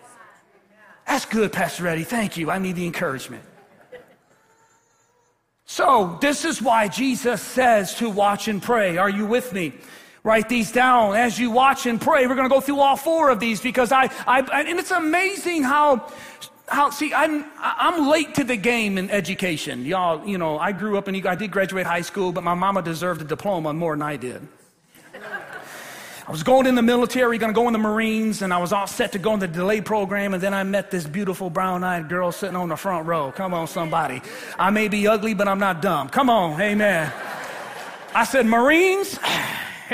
That's 1.07 1.25
good, 1.25 1.51
Pastor 1.51 1.87
Eddie. 1.87 2.03
Thank 2.03 2.37
you. 2.37 2.49
I 2.49 2.59
need 2.59 2.75
the 2.75 2.85
encouragement. 2.85 3.43
So, 5.65 6.17
this 6.21 6.45
is 6.45 6.61
why 6.61 6.87
Jesus 6.87 7.41
says 7.41 7.95
to 7.95 8.09
watch 8.09 8.47
and 8.47 8.61
pray. 8.61 8.97
Are 8.97 9.09
you 9.09 9.25
with 9.25 9.53
me? 9.53 9.73
Write 10.23 10.47
these 10.47 10.71
down 10.71 11.15
as 11.15 11.37
you 11.37 11.51
watch 11.51 11.85
and 11.85 11.99
pray. 11.99 12.27
We're 12.27 12.35
going 12.35 12.47
to 12.47 12.53
go 12.53 12.61
through 12.61 12.79
all 12.79 12.95
four 12.95 13.29
of 13.29 13.39
these 13.39 13.59
because 13.59 13.91
I, 13.91 14.09
I, 14.25 14.39
and 14.61 14.79
it's 14.79 14.91
amazing 14.91 15.63
how, 15.63 16.09
how, 16.67 16.91
see, 16.91 17.13
I'm, 17.13 17.45
I'm 17.57 18.07
late 18.07 18.35
to 18.35 18.43
the 18.43 18.55
game 18.55 18.97
in 18.97 19.09
education. 19.09 19.85
Y'all, 19.85 20.25
you 20.25 20.37
know, 20.37 20.57
I 20.59 20.71
grew 20.71 20.97
up 20.97 21.07
in, 21.09 21.27
I 21.27 21.35
did 21.35 21.51
graduate 21.51 21.85
high 21.85 22.01
school, 22.01 22.31
but 22.31 22.43
my 22.43 22.53
mama 22.53 22.81
deserved 22.81 23.21
a 23.21 23.25
diploma 23.25 23.73
more 23.73 23.95
than 23.95 24.01
I 24.01 24.15
did. 24.15 24.47
I 26.25 26.31
was 26.31 26.41
going 26.41 26.67
in 26.67 26.75
the 26.75 26.81
military, 26.81 27.37
going 27.37 27.53
to 27.53 27.55
go 27.55 27.67
in 27.67 27.73
the 27.73 27.79
Marines, 27.79 28.43
and 28.43 28.53
I 28.53 28.57
was 28.57 28.71
all 28.71 28.87
set 28.87 29.11
to 29.11 29.19
go 29.19 29.33
in 29.33 29.41
the 29.41 29.47
delay 29.47 29.81
program, 29.81 30.33
and 30.33 30.41
then 30.41 30.53
I 30.53 30.63
met 30.63 30.89
this 30.89 31.05
beautiful 31.05 31.49
brown 31.49 31.83
eyed 31.83 32.07
girl 32.07 32.31
sitting 32.31 32.55
on 32.55 32.69
the 32.69 32.77
front 32.77 33.05
row. 33.05 33.33
Come 33.33 33.53
on, 33.53 33.67
somebody. 33.67 34.21
I 34.57 34.69
may 34.69 34.87
be 34.87 35.05
ugly, 35.05 35.33
but 35.33 35.49
I'm 35.49 35.59
not 35.59 35.81
dumb. 35.81 36.07
Come 36.07 36.29
on, 36.29 36.61
amen. 36.61 37.11
I 38.15 38.23
said, 38.23 38.45
Marines? 38.45 39.19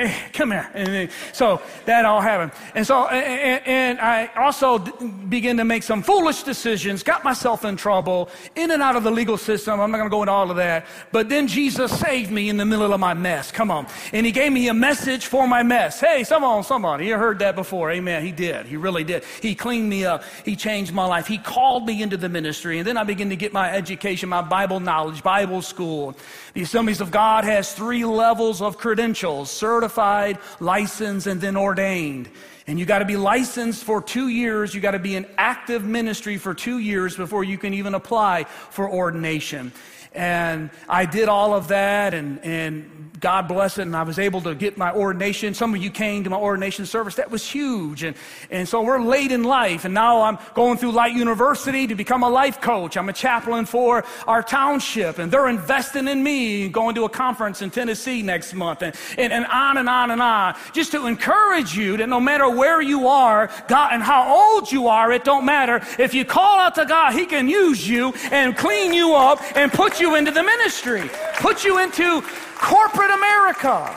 Hey, 0.07 0.31
come 0.33 0.51
here. 0.51 0.69
And 0.73 1.11
so 1.33 1.61
that 1.85 2.05
all 2.05 2.21
happened. 2.21 2.51
And 2.75 2.85
so, 2.85 3.07
and, 3.07 3.61
and 3.65 3.99
I 3.99 4.27
also 4.35 4.79
began 4.79 5.57
to 5.57 5.65
make 5.65 5.83
some 5.83 6.01
foolish 6.01 6.43
decisions, 6.43 7.03
got 7.03 7.23
myself 7.23 7.65
in 7.65 7.75
trouble, 7.77 8.29
in 8.55 8.71
and 8.71 8.81
out 8.81 8.95
of 8.95 9.03
the 9.03 9.11
legal 9.11 9.37
system. 9.37 9.79
I'm 9.79 9.91
not 9.91 9.97
going 9.97 10.09
to 10.09 10.13
go 10.13 10.23
into 10.23 10.31
all 10.31 10.49
of 10.49 10.57
that. 10.57 10.85
But 11.11 11.29
then 11.29 11.47
Jesus 11.47 11.97
saved 11.99 12.31
me 12.31 12.49
in 12.49 12.57
the 12.57 12.65
middle 12.65 12.93
of 12.93 12.99
my 12.99 13.13
mess. 13.13 13.51
Come 13.51 13.71
on. 13.71 13.87
And 14.13 14.25
he 14.25 14.31
gave 14.31 14.51
me 14.51 14.67
a 14.69 14.73
message 14.73 15.25
for 15.25 15.47
my 15.47 15.63
mess. 15.63 15.99
Hey, 15.99 16.23
come 16.23 16.43
on, 16.43 16.63
somebody. 16.63 17.07
You 17.07 17.17
heard 17.17 17.39
that 17.39 17.55
before. 17.55 17.91
Amen. 17.91 18.23
He 18.23 18.31
did. 18.31 18.65
He 18.65 18.77
really 18.77 19.03
did. 19.03 19.23
He 19.41 19.55
cleaned 19.55 19.89
me 19.89 20.05
up. 20.05 20.23
He 20.45 20.55
changed 20.55 20.93
my 20.93 21.05
life. 21.05 21.27
He 21.27 21.37
called 21.37 21.85
me 21.85 22.01
into 22.01 22.17
the 22.17 22.29
ministry. 22.29 22.79
And 22.79 22.87
then 22.87 22.97
I 22.97 23.03
began 23.03 23.29
to 23.29 23.35
get 23.35 23.53
my 23.53 23.71
education, 23.71 24.29
my 24.29 24.41
Bible 24.41 24.79
knowledge, 24.79 25.23
Bible 25.23 25.61
school. 25.61 26.15
The 26.53 26.61
Assemblies 26.61 27.01
of 27.01 27.11
God 27.11 27.43
has 27.43 27.73
three 27.73 28.05
levels 28.05 28.61
of 28.61 28.77
credentials 28.77 29.51
certified, 29.51 30.39
licensed, 30.59 31.27
and 31.27 31.39
then 31.39 31.55
ordained. 31.55 32.29
And 32.67 32.79
you 32.79 32.85
got 32.85 32.99
to 32.99 33.05
be 33.05 33.17
licensed 33.17 33.83
for 33.83 34.01
two 34.01 34.27
years. 34.27 34.75
You 34.75 34.81
got 34.81 34.91
to 34.91 34.99
be 34.99 35.15
in 35.15 35.25
active 35.37 35.83
ministry 35.83 36.37
for 36.37 36.53
two 36.53 36.77
years 36.77 37.15
before 37.15 37.43
you 37.43 37.57
can 37.57 37.73
even 37.73 37.95
apply 37.95 38.43
for 38.43 38.89
ordination. 38.89 39.71
And 40.13 40.69
I 40.87 41.05
did 41.05 41.29
all 41.29 41.53
of 41.53 41.67
that, 41.69 42.13
and, 42.13 42.39
and 42.43 43.08
God 43.19 43.47
bless 43.47 43.77
it, 43.77 43.83
and 43.83 43.95
I 43.95 44.03
was 44.03 44.19
able 44.19 44.41
to 44.41 44.55
get 44.55 44.77
my 44.77 44.91
ordination. 44.91 45.53
Some 45.53 45.73
of 45.73 45.81
you 45.81 45.89
came 45.89 46.23
to 46.23 46.29
my 46.29 46.37
ordination 46.37 46.85
service. 46.85 47.15
That 47.15 47.31
was 47.31 47.45
huge. 47.45 48.03
And, 48.03 48.15
and 48.49 48.67
so 48.67 48.81
we're 48.81 49.01
late 49.01 49.31
in 49.31 49.43
life, 49.43 49.85
and 49.85 49.93
now 49.93 50.21
I'm 50.21 50.37
going 50.53 50.77
through 50.77 50.91
Light 50.91 51.13
University 51.13 51.87
to 51.87 51.95
become 51.95 52.23
a 52.23 52.29
life 52.29 52.61
coach. 52.61 52.97
I'm 52.97 53.09
a 53.09 53.13
chaplain 53.13 53.65
for 53.65 54.05
our 54.27 54.43
township, 54.43 55.17
and 55.17 55.31
they're 55.31 55.49
investing 55.49 56.07
in 56.07 56.23
me, 56.23 56.69
going 56.69 56.95
to 56.95 57.05
a 57.05 57.09
conference 57.09 57.61
in 57.61 57.71
Tennessee 57.71 58.21
next 58.21 58.53
month, 58.53 58.81
and, 58.83 58.95
and, 59.17 59.33
and 59.33 59.45
on 59.47 59.77
and 59.77 59.89
on 59.89 60.11
and 60.11 60.21
on. 60.21 60.55
Just 60.73 60.91
to 60.91 61.07
encourage 61.07 61.75
you 61.75 61.97
that 61.97 62.09
no 62.09 62.19
matter 62.19 62.49
where 62.49 62.81
you 62.81 63.07
are, 63.07 63.49
God, 63.67 63.91
and 63.93 64.03
how 64.03 64.55
old 64.55 64.71
you 64.71 64.87
are, 64.87 65.11
it 65.11 65.23
don't 65.23 65.45
matter. 65.45 65.81
If 65.97 66.13
you 66.13 66.25
call 66.25 66.59
out 66.59 66.75
to 66.75 66.85
God, 66.85 67.13
He 67.13 67.25
can 67.25 67.49
use 67.49 67.87
you 67.87 68.13
and 68.31 68.55
clean 68.55 68.93
you 68.93 69.15
up 69.15 69.41
and 69.55 69.71
put 69.71 69.99
you 69.99 70.15
into 70.15 70.31
the 70.31 70.43
ministry, 70.43 71.09
put 71.39 71.63
you 71.63 71.79
into 71.79 72.21
corporate 72.57 73.11
America. 73.11 73.95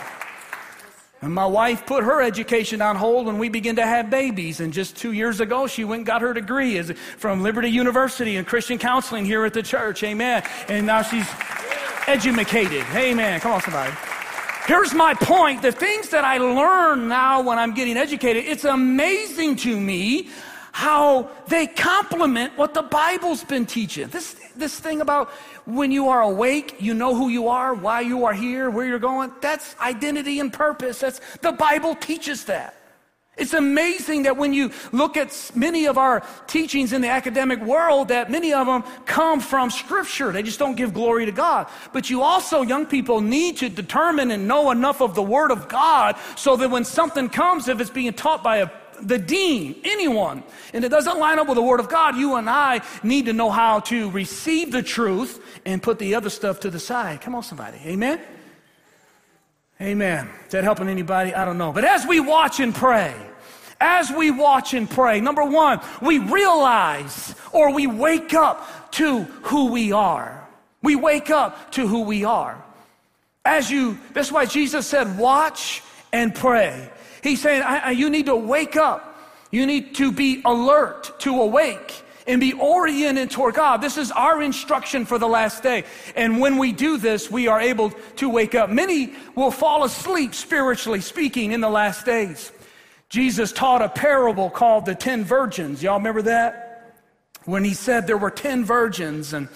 And 1.20 1.32
my 1.32 1.46
wife 1.46 1.86
put 1.86 2.02
her 2.02 2.20
education 2.20 2.82
on 2.82 2.96
hold 2.96 3.26
when 3.26 3.38
we 3.38 3.48
began 3.48 3.76
to 3.76 3.86
have 3.86 4.10
babies. 4.10 4.58
And 4.58 4.72
just 4.72 4.96
two 4.96 5.12
years 5.12 5.38
ago, 5.38 5.68
she 5.68 5.84
went 5.84 6.00
and 6.00 6.06
got 6.06 6.20
her 6.20 6.32
degree 6.32 6.82
from 6.82 7.42
Liberty 7.42 7.68
University 7.70 8.36
in 8.36 8.44
Christian 8.44 8.76
counseling 8.76 9.24
here 9.24 9.44
at 9.44 9.54
the 9.54 9.62
church. 9.62 10.02
Amen. 10.02 10.42
And 10.68 10.84
now 10.84 11.02
she's 11.02 11.28
educated. 12.08 12.84
Amen. 12.92 13.38
Come 13.38 13.52
on, 13.52 13.60
somebody. 13.60 13.92
Here's 14.66 14.94
my 14.94 15.14
point. 15.14 15.62
The 15.62 15.72
things 15.72 16.08
that 16.08 16.24
I 16.24 16.38
learn 16.38 17.06
now 17.06 17.40
when 17.40 17.58
I'm 17.58 17.72
getting 17.72 17.96
educated, 17.96 18.44
it's 18.44 18.64
amazing 18.64 19.56
to 19.56 19.78
me 19.78 20.28
how 20.72 21.30
they 21.46 21.66
complement 21.66 22.56
what 22.56 22.74
the 22.74 22.82
Bible's 22.82 23.44
been 23.44 23.66
teaching. 23.66 24.08
This, 24.08 24.36
this 24.56 24.78
thing 24.78 25.00
about 25.00 25.30
when 25.64 25.90
you 25.90 26.08
are 26.08 26.22
awake, 26.22 26.76
you 26.78 26.94
know 26.94 27.14
who 27.14 27.28
you 27.28 27.48
are, 27.48 27.74
why 27.74 28.00
you 28.00 28.24
are 28.24 28.34
here, 28.34 28.70
where 28.70 28.86
you're 28.86 28.98
going. 28.98 29.32
That's 29.40 29.74
identity 29.80 30.40
and 30.40 30.52
purpose. 30.52 31.00
That's 31.00 31.20
the 31.38 31.52
Bible 31.52 31.94
teaches 31.94 32.44
that. 32.46 32.76
It's 33.38 33.54
amazing 33.54 34.24
that 34.24 34.36
when 34.36 34.52
you 34.52 34.70
look 34.92 35.16
at 35.16 35.50
many 35.54 35.86
of 35.86 35.96
our 35.96 36.22
teachings 36.46 36.92
in 36.92 37.00
the 37.00 37.08
academic 37.08 37.60
world, 37.62 38.08
that 38.08 38.30
many 38.30 38.52
of 38.52 38.66
them 38.66 38.84
come 39.06 39.40
from 39.40 39.70
Scripture. 39.70 40.32
They 40.32 40.42
just 40.42 40.58
don't 40.58 40.76
give 40.76 40.92
glory 40.92 41.24
to 41.24 41.32
God. 41.32 41.68
But 41.94 42.10
you 42.10 42.20
also, 42.20 42.60
young 42.60 42.84
people, 42.84 43.22
need 43.22 43.56
to 43.58 43.70
determine 43.70 44.30
and 44.32 44.46
know 44.46 44.70
enough 44.70 45.00
of 45.00 45.14
the 45.14 45.22
Word 45.22 45.50
of 45.50 45.66
God 45.66 46.16
so 46.36 46.56
that 46.56 46.70
when 46.70 46.84
something 46.84 47.30
comes, 47.30 47.68
if 47.68 47.80
it's 47.80 47.88
being 47.88 48.12
taught 48.12 48.42
by 48.42 48.58
a 48.58 48.68
the 49.02 49.18
dean, 49.18 49.76
anyone, 49.84 50.42
and 50.72 50.84
it 50.84 50.88
doesn't 50.88 51.18
line 51.18 51.38
up 51.38 51.48
with 51.48 51.56
the 51.56 51.62
Word 51.62 51.80
of 51.80 51.88
God, 51.88 52.16
you 52.16 52.36
and 52.36 52.48
I 52.48 52.80
need 53.02 53.26
to 53.26 53.32
know 53.32 53.50
how 53.50 53.80
to 53.80 54.10
receive 54.10 54.72
the 54.72 54.82
truth 54.82 55.42
and 55.66 55.82
put 55.82 55.98
the 55.98 56.14
other 56.14 56.30
stuff 56.30 56.60
to 56.60 56.70
the 56.70 56.80
side. 56.80 57.20
Come 57.20 57.34
on, 57.34 57.42
somebody. 57.42 57.78
Amen? 57.84 58.20
Amen. 59.80 60.28
Is 60.46 60.52
that 60.52 60.64
helping 60.64 60.88
anybody? 60.88 61.34
I 61.34 61.44
don't 61.44 61.58
know. 61.58 61.72
But 61.72 61.84
as 61.84 62.06
we 62.06 62.20
watch 62.20 62.60
and 62.60 62.74
pray, 62.74 63.14
as 63.80 64.12
we 64.12 64.30
watch 64.30 64.74
and 64.74 64.88
pray, 64.88 65.20
number 65.20 65.44
one, 65.44 65.80
we 66.00 66.18
realize 66.18 67.34
or 67.50 67.74
we 67.74 67.88
wake 67.88 68.32
up 68.32 68.92
to 68.92 69.22
who 69.22 69.72
we 69.72 69.90
are. 69.90 70.46
We 70.82 70.94
wake 70.94 71.30
up 71.30 71.72
to 71.72 71.86
who 71.86 72.02
we 72.02 72.24
are. 72.24 72.62
As 73.44 73.70
you, 73.70 73.98
that's 74.12 74.30
why 74.30 74.46
Jesus 74.46 74.86
said, 74.86 75.18
watch 75.18 75.82
and 76.12 76.32
pray. 76.32 76.90
He's 77.22 77.40
saying, 77.40 77.62
I, 77.62 77.78
I, 77.78 77.90
you 77.90 78.10
need 78.10 78.26
to 78.26 78.36
wake 78.36 78.76
up. 78.76 79.08
You 79.50 79.66
need 79.66 79.94
to 79.96 80.10
be 80.10 80.42
alert, 80.44 81.18
to 81.20 81.40
awake, 81.40 82.02
and 82.26 82.40
be 82.40 82.52
oriented 82.54 83.30
toward 83.30 83.54
God. 83.54 83.80
This 83.80 83.96
is 83.96 84.10
our 84.10 84.42
instruction 84.42 85.04
for 85.04 85.18
the 85.18 85.28
last 85.28 85.62
day. 85.62 85.84
And 86.16 86.40
when 86.40 86.56
we 86.56 86.72
do 86.72 86.96
this, 86.96 87.30
we 87.30 87.48
are 87.48 87.60
able 87.60 87.90
to 88.16 88.28
wake 88.28 88.54
up. 88.54 88.70
Many 88.70 89.14
will 89.34 89.50
fall 89.50 89.84
asleep, 89.84 90.34
spiritually 90.34 91.00
speaking, 91.00 91.52
in 91.52 91.60
the 91.60 91.70
last 91.70 92.06
days. 92.06 92.50
Jesus 93.08 93.52
taught 93.52 93.82
a 93.82 93.88
parable 93.90 94.48
called 94.48 94.86
the 94.86 94.94
ten 94.94 95.22
virgins. 95.22 95.82
Y'all 95.82 95.98
remember 95.98 96.22
that? 96.22 96.96
When 97.44 97.62
he 97.62 97.74
said 97.74 98.06
there 98.06 98.16
were 98.16 98.30
ten 98.30 98.64
virgins 98.64 99.34
and 99.34 99.48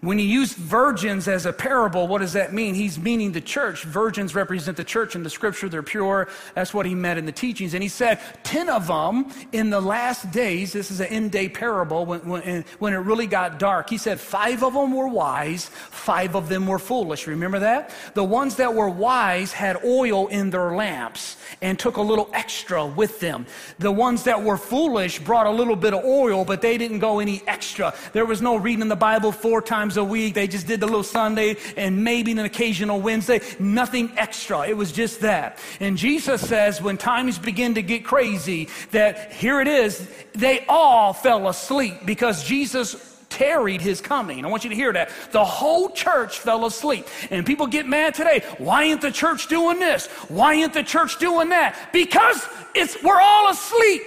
when 0.00 0.16
he 0.16 0.24
used 0.24 0.56
virgins 0.56 1.26
as 1.26 1.44
a 1.44 1.52
parable, 1.52 2.06
what 2.06 2.20
does 2.20 2.34
that 2.34 2.52
mean? 2.52 2.74
He's 2.76 3.00
meaning 3.00 3.32
the 3.32 3.40
church. 3.40 3.82
Virgins 3.82 4.32
represent 4.32 4.76
the 4.76 4.84
church 4.84 5.16
in 5.16 5.24
the 5.24 5.30
scripture. 5.30 5.68
They're 5.68 5.82
pure. 5.82 6.28
That's 6.54 6.72
what 6.72 6.86
he 6.86 6.94
meant 6.94 7.18
in 7.18 7.26
the 7.26 7.32
teachings. 7.32 7.74
And 7.74 7.82
he 7.82 7.88
said, 7.88 8.20
10 8.44 8.68
of 8.68 8.86
them 8.86 9.32
in 9.50 9.70
the 9.70 9.80
last 9.80 10.30
days, 10.30 10.72
this 10.72 10.92
is 10.92 11.00
an 11.00 11.08
end 11.08 11.32
day 11.32 11.48
parable, 11.48 12.06
when, 12.06 12.20
when, 12.28 12.64
when 12.78 12.92
it 12.92 12.98
really 12.98 13.26
got 13.26 13.58
dark. 13.58 13.90
He 13.90 13.98
said, 13.98 14.20
five 14.20 14.62
of 14.62 14.74
them 14.74 14.94
were 14.94 15.08
wise, 15.08 15.66
five 15.68 16.36
of 16.36 16.48
them 16.48 16.68
were 16.68 16.78
foolish. 16.78 17.26
Remember 17.26 17.58
that? 17.58 17.92
The 18.14 18.22
ones 18.22 18.54
that 18.56 18.72
were 18.72 18.88
wise 18.88 19.52
had 19.52 19.82
oil 19.84 20.28
in 20.28 20.50
their 20.50 20.76
lamps 20.76 21.38
and 21.60 21.76
took 21.76 21.96
a 21.96 22.02
little 22.02 22.30
extra 22.34 22.86
with 22.86 23.18
them. 23.18 23.46
The 23.80 23.90
ones 23.90 24.22
that 24.24 24.40
were 24.40 24.58
foolish 24.58 25.18
brought 25.18 25.46
a 25.46 25.50
little 25.50 25.76
bit 25.76 25.92
of 25.92 26.04
oil, 26.04 26.44
but 26.44 26.62
they 26.62 26.78
didn't 26.78 27.00
go 27.00 27.18
any 27.18 27.42
extra. 27.48 27.92
There 28.12 28.26
was 28.26 28.40
no 28.40 28.54
reading 28.54 28.86
the 28.86 28.94
Bible 28.94 29.32
four 29.32 29.60
times 29.60 29.87
times 29.88 29.96
a 29.96 30.04
week. 30.04 30.34
They 30.34 30.46
just 30.46 30.66
did 30.66 30.80
the 30.80 30.86
little 30.86 31.02
Sunday 31.02 31.56
and 31.74 32.04
maybe 32.04 32.32
an 32.32 32.40
occasional 32.40 33.00
Wednesday. 33.00 33.40
Nothing 33.58 34.12
extra. 34.18 34.68
It 34.68 34.76
was 34.76 34.92
just 34.92 35.20
that. 35.20 35.58
And 35.80 35.96
Jesus 35.96 36.46
says 36.46 36.82
when 36.82 36.98
times 36.98 37.38
begin 37.38 37.74
to 37.76 37.82
get 37.82 38.04
crazy, 38.04 38.68
that 38.90 39.32
here 39.32 39.62
it 39.62 39.68
is, 39.68 40.06
they 40.34 40.66
all 40.68 41.14
fell 41.14 41.48
asleep 41.48 41.94
because 42.04 42.44
Jesus 42.44 43.16
tarried 43.30 43.80
his 43.80 44.02
coming. 44.02 44.44
I 44.44 44.48
want 44.48 44.64
you 44.64 44.70
to 44.70 44.76
hear 44.76 44.92
that. 44.92 45.10
The 45.30 45.44
whole 45.44 45.88
church 45.90 46.40
fell 46.40 46.66
asleep. 46.66 47.06
And 47.30 47.46
people 47.46 47.66
get 47.66 47.86
mad 47.86 48.14
today. 48.14 48.44
Why 48.58 48.84
ain't 48.84 49.00
the 49.00 49.10
church 49.10 49.48
doing 49.48 49.78
this? 49.78 50.06
Why 50.28 50.52
ain't 50.52 50.74
the 50.74 50.82
church 50.82 51.18
doing 51.18 51.48
that? 51.48 51.94
Because 51.94 52.46
it's 52.74 53.02
we're 53.02 53.20
all 53.20 53.50
asleep. 53.50 54.02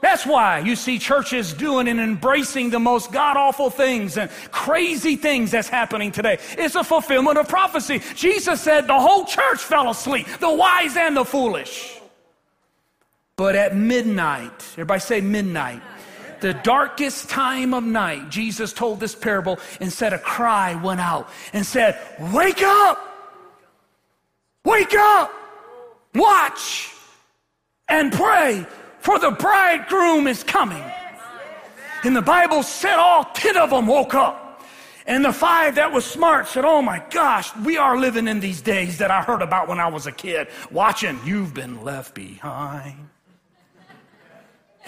That's 0.00 0.24
why 0.24 0.60
you 0.60 0.76
see 0.76 0.98
churches 0.98 1.52
doing 1.52 1.88
and 1.88 1.98
embracing 1.98 2.70
the 2.70 2.78
most 2.78 3.10
god 3.10 3.36
awful 3.36 3.68
things 3.68 4.16
and 4.16 4.30
crazy 4.50 5.16
things 5.16 5.50
that's 5.50 5.68
happening 5.68 6.12
today. 6.12 6.38
It's 6.52 6.76
a 6.76 6.84
fulfillment 6.84 7.38
of 7.38 7.48
prophecy. 7.48 8.00
Jesus 8.14 8.60
said 8.60 8.86
the 8.86 8.98
whole 8.98 9.24
church 9.24 9.58
fell 9.58 9.90
asleep, 9.90 10.26
the 10.38 10.52
wise 10.52 10.96
and 10.96 11.16
the 11.16 11.24
foolish. 11.24 12.00
But 13.36 13.54
at 13.54 13.76
midnight, 13.76 14.64
everybody 14.72 15.00
say 15.00 15.20
midnight, 15.20 15.82
the 16.40 16.54
darkest 16.54 17.28
time 17.28 17.74
of 17.74 17.82
night, 17.82 18.30
Jesus 18.30 18.72
told 18.72 19.00
this 19.00 19.14
parable 19.14 19.58
and 19.80 19.92
said 19.92 20.12
a 20.12 20.18
cry 20.18 20.74
went 20.76 21.00
out 21.00 21.28
and 21.52 21.66
said, 21.66 21.98
Wake 22.32 22.62
up! 22.62 23.04
Wake 24.64 24.94
up! 24.94 25.32
Watch 26.14 26.92
and 27.88 28.12
pray 28.12 28.66
for 29.00 29.18
the 29.18 29.30
bridegroom 29.30 30.26
is 30.26 30.42
coming. 30.42 30.84
And 32.04 32.14
the 32.14 32.22
Bible 32.22 32.62
said 32.62 32.96
all 32.96 33.24
10 33.24 33.56
of 33.56 33.70
them 33.70 33.86
woke 33.86 34.14
up. 34.14 34.64
And 35.06 35.24
the 35.24 35.32
five 35.32 35.76
that 35.76 35.90
was 35.90 36.04
smart 36.04 36.48
said, 36.48 36.66
Oh 36.66 36.82
my 36.82 37.02
gosh, 37.10 37.56
we 37.56 37.78
are 37.78 37.98
living 37.98 38.28
in 38.28 38.40
these 38.40 38.60
days 38.60 38.98
that 38.98 39.10
I 39.10 39.22
heard 39.22 39.40
about 39.40 39.66
when 39.66 39.80
I 39.80 39.88
was 39.88 40.06
a 40.06 40.12
kid. 40.12 40.48
Watching, 40.70 41.18
you've 41.24 41.54
been 41.54 41.82
left 41.82 42.14
behind. 42.14 43.07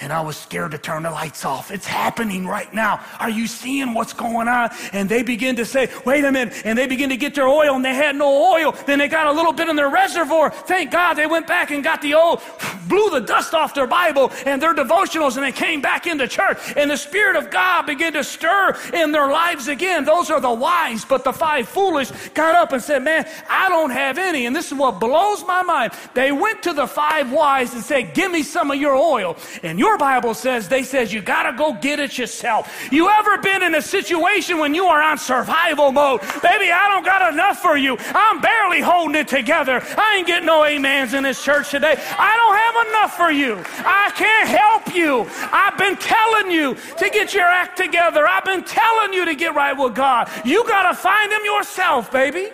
And 0.01 0.13
I 0.13 0.21
was 0.21 0.37
scared 0.37 0.73
to 0.73 0.79
turn 0.79 1.03
the 1.03 1.11
lights 1.11 1.45
off. 1.45 1.71
It's 1.71 1.87
happening 1.87 2.47
right 2.47 2.73
now. 2.73 3.05
Are 3.19 3.31
you 3.31 3.47
seeing 3.47 3.95
what's 3.95 4.13
going 4.13 4.49
on? 4.49 4.71
And 4.93 5.09
they 5.09 5.23
begin 5.23 5.57
to 5.57 5.65
say, 5.65 5.89
wait 6.05 6.25
a 6.25 6.33
minute. 6.33 6.63
And 6.65 6.79
they 6.79 6.87
begin 6.87 7.11
to 7.11 7.17
get 7.17 7.35
their 7.35 7.49
oil 7.49 7.75
and 7.75 7.85
they 7.85 7.95
had 7.95 8.17
no 8.17 8.55
oil. 8.55 8.73
Then 8.87 8.99
they 8.99 9.09
got 9.09 9.27
a 9.27 9.33
little 9.33 9.53
bit 9.53 9.69
in 9.69 9.77
their 9.77 9.91
reservoir. 9.91 10.51
Thank 10.51 10.91
God 10.91 11.15
they 11.15 11.27
went 11.27 11.47
back 11.47 11.71
and 11.71 11.85
got 11.85 12.03
the 12.03 12.15
oil, 12.15 12.43
blew 12.89 13.11
the 13.11 13.21
dust 13.21 13.55
off 13.55 13.75
their 13.75 13.87
Bible 13.87 14.33
and 14.47 14.61
their 14.61 14.75
devotionals 14.75 15.37
and 15.37 15.45
they 15.45 15.53
came 15.53 15.81
back 15.81 16.07
into 16.07 16.27
church. 16.27 16.59
And 16.77 16.91
the 16.91 16.97
Spirit 16.97 17.37
of 17.37 17.51
God 17.51 17.87
began 17.87 18.13
to 18.15 18.25
stir 18.25 18.77
in 18.95 19.13
their 19.13 19.29
lives 19.29 19.69
again. 19.69 20.05
Those 20.05 20.31
are 20.31 20.41
the 20.41 20.53
wise, 20.53 21.05
but 21.05 21.25
the 21.25 21.33
five 21.33 21.69
foolish 21.69 22.11
got 22.35 22.55
up 22.55 22.73
and 22.73 22.83
said, 22.83 23.03
man, 23.03 23.27
I 23.49 23.69
don't 23.69 23.91
have 23.91 24.19
any. 24.19 24.47
And 24.47 24.55
this 24.55 24.73
is 24.73 24.79
what 24.79 25.01
blows 25.01 25.45
my 25.47 25.63
mind. 25.63 25.93
They 26.15 26.33
went 26.33 26.63
to 26.65 26.73
the 26.73 26.87
five 26.87 27.31
wise 27.33 27.75
and 27.75 27.83
said, 27.83 28.15
give 28.15 28.31
me 28.33 28.43
some 28.43 28.71
of 28.71 28.81
your 28.81 28.95
oil. 28.95 29.37
And 29.63 29.79
your 29.79 29.90
Bible 29.99 30.35
says, 30.35 30.69
they 30.69 30.83
says, 30.83 31.13
you 31.13 31.23
got 31.23 31.51
to 31.51 31.57
go 31.57 31.73
get 31.73 32.01
it 32.01 32.19
yourself. 32.19 32.89
You 32.91 33.09
ever 33.09 33.39
been 33.39 33.63
in 33.63 33.75
a 33.75 33.83
situation 33.83 34.59
when 34.59 34.75
you 34.75 34.87
are 34.87 35.03
on 35.03 35.19
survival 35.19 35.93
mode? 35.93 36.21
Baby, 36.43 36.71
I 36.73 36.89
don't 36.89 37.05
got 37.05 37.33
enough 37.33 37.61
for 37.61 37.77
you. 37.77 37.97
I'm 37.99 38.41
barely 38.41 38.81
holding 38.81 39.17
it 39.17 39.29
together. 39.29 39.83
I 39.97 40.17
ain't 40.19 40.27
getting 40.27 40.47
no 40.47 40.65
amens 40.65 41.15
in 41.15 41.25
this 41.25 41.43
church 41.43 41.71
today. 41.71 41.95
I 41.99 42.37
don't 42.37 42.57
have 42.57 42.87
enough 42.89 43.17
for 43.17 43.31
you. 43.31 43.63
I 43.85 44.11
can't 44.15 44.49
help 44.49 44.95
you. 44.95 45.27
I've 45.53 45.77
been 45.79 45.97
telling 45.97 46.51
you 46.51 46.75
to 46.75 47.11
get 47.11 47.35
your 47.35 47.47
act 47.47 47.77
together. 47.77 48.27
I've 48.27 48.45
been 48.45 48.65
telling 48.65 49.13
you 49.13 49.25
to 49.25 49.35
get 49.35 49.55
right 49.55 49.77
with 49.77 49.95
God. 49.95 50.31
You 50.45 50.67
got 50.67 50.91
to 50.91 50.97
find 50.97 51.33
him 51.33 51.45
yourself, 51.45 52.11
baby. 52.11 52.51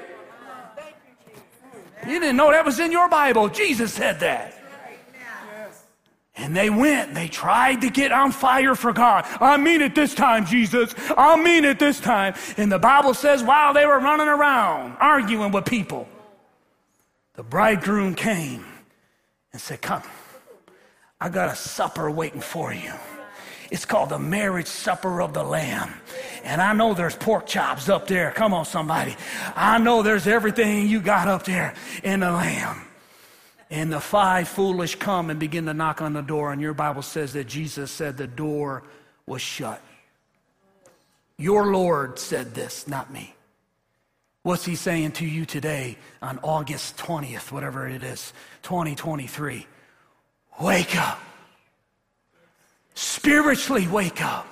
You 2.07 2.20
didn't 2.20 2.37
know 2.37 2.53
that 2.53 2.64
was 2.64 2.78
in 2.78 2.93
your 2.93 3.09
Bible. 3.09 3.49
Jesus 3.49 3.93
said 3.93 4.20
that. 4.20 4.56
And 6.37 6.55
they 6.55 6.68
went, 6.68 7.14
they 7.14 7.28
tried 7.28 7.80
to 7.80 7.91
get 7.91 8.12
on 8.12 8.30
fire 8.30 8.74
for 8.74 8.93
God. 8.93 9.24
I 9.41 9.57
mean 9.57 9.80
it 9.80 9.95
this 9.95 10.14
time, 10.14 10.45
Jesus. 10.45 10.95
I 11.16 11.43
mean 11.43 11.64
it 11.64 11.78
this 11.78 11.99
time. 11.99 12.34
And 12.59 12.70
the 12.70 12.78
Bible 12.78 13.14
says 13.14 13.43
while 13.43 13.72
they 13.72 13.87
were 13.87 13.99
running 13.99 14.28
around 14.28 14.99
arguing 15.01 15.51
with 15.51 15.64
people, 15.64 16.07
the 17.34 17.43
bridegroom 17.43 18.14
came 18.14 18.66
and 19.53 19.61
said, 19.61 19.80
Come, 19.80 20.03
I 21.20 21.30
got 21.30 21.51
a 21.51 21.57
supper 21.57 22.11
waiting 22.11 22.43
for 22.43 22.72
you. 22.72 22.93
It's 23.70 23.84
called 23.84 24.11
the 24.11 24.18
marriage 24.18 24.66
supper 24.66 25.20
of 25.20 25.32
the 25.32 25.43
Lamb. 25.43 25.93
And 26.45 26.61
I 26.61 26.72
know 26.72 26.95
there's 26.95 27.16
pork 27.16 27.47
chops 27.47 27.89
up 27.89 28.07
there. 28.07 28.30
Come 28.30 28.55
on, 28.55 28.64
somebody. 28.64 29.16
I 29.57 29.78
know 29.78 30.03
there's 30.03 30.26
everything 30.26 30.87
you 30.87 31.01
got 31.01 31.28
up 31.28 31.45
there 31.45 31.74
in 32.05 32.20
the 32.20 32.30
Lamb. 32.30 32.86
And 33.71 33.93
the 33.93 34.01
five 34.01 34.49
foolish 34.49 34.95
come 34.97 35.31
and 35.31 35.41
begin 35.41 35.67
to 35.67 35.75
knock 35.75 36.01
on 36.01 36.12
the 36.12 36.23
door. 36.23 36.53
And 36.53 36.61
your 36.61 36.75
Bible 36.75 37.03
says 37.03 37.33
that 37.33 37.47
Jesus 37.47 37.91
said 37.91 38.17
the 38.17 38.27
door 38.27 38.85
was 39.27 39.43
shut. 39.43 39.83
Your 41.37 41.73
Lord 41.73 42.19
said 42.19 42.55
this, 42.55 42.87
not 42.87 43.12
me. 43.12 43.35
What's 44.43 44.64
he 44.64 44.77
saying 44.77 45.12
to 45.12 45.27
you 45.27 45.45
today 45.45 45.99
on 46.23 46.39
August 46.43 46.97
20th, 46.99 47.51
whatever 47.51 47.89
it 47.89 48.05
is, 48.05 48.33
2023? 48.62 49.67
Wake 50.61 50.97
up. 50.97 51.21
Spiritually 52.95 53.89
wake 53.89 54.23
up 54.23 54.47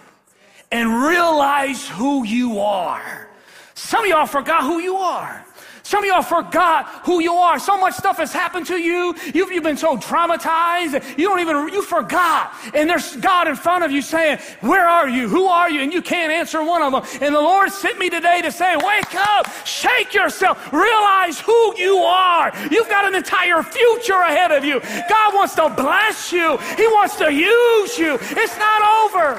and 0.73 1.05
realize 1.05 1.89
who 1.89 2.25
you 2.25 2.59
are. 2.59 3.29
Some 3.75 4.05
of 4.05 4.11
y'all 4.11 4.27
forgot 4.27 4.65
who 4.65 4.81
you 4.81 4.97
are. 4.97 5.47
Some 5.85 6.03
of 6.03 6.09
y'all 6.09 6.23
forgot 6.23 6.87
who 7.05 7.21
you 7.21 7.35
are. 7.35 7.59
So 7.59 7.79
much 7.79 7.95
stuff 7.95 8.17
has 8.17 8.33
happened 8.33 8.65
to 8.69 8.79
you. 8.79 9.15
You've, 9.35 9.53
you've 9.53 9.63
been 9.63 9.77
so 9.77 9.99
traumatized. 9.99 11.19
You 11.19 11.29
don't 11.29 11.41
even, 11.41 11.69
you 11.69 11.83
forgot. 11.83 12.55
And 12.73 12.89
there's 12.89 13.15
God 13.17 13.49
in 13.49 13.55
front 13.55 13.85
of 13.85 13.91
you 13.91 14.01
saying, 14.01 14.39
where 14.63 14.89
are 14.89 15.11
you? 15.11 15.29
Who 15.29 15.45
are 15.45 15.71
you? 15.71 15.83
And 15.83 15.93
you 15.93 16.01
can't 16.01 16.33
answer 16.33 16.65
one 16.65 16.81
of 16.81 16.93
them. 16.93 17.21
And 17.21 17.35
the 17.35 17.41
Lord 17.41 17.71
sent 17.71 17.99
me 17.99 18.09
today 18.09 18.41
to 18.41 18.51
say, 18.51 18.75
wake 18.77 19.15
up, 19.15 19.47
shake 19.67 20.15
yourself, 20.15 20.73
realize 20.73 21.39
who 21.39 21.77
you 21.77 21.99
are. 21.99 22.51
You've 22.71 22.89
got 22.89 23.05
an 23.05 23.15
entire 23.15 23.63
future 23.63 24.15
ahead 24.15 24.53
of 24.53 24.65
you. 24.65 24.81
God 24.81 25.35
wants 25.35 25.55
to 25.57 25.69
bless 25.69 26.33
you. 26.33 26.57
He 26.79 26.87
wants 26.87 27.17
to 27.17 27.31
use 27.31 27.99
you. 27.99 28.17
It's 28.21 28.57
not 28.57 28.81
over. 29.05 29.35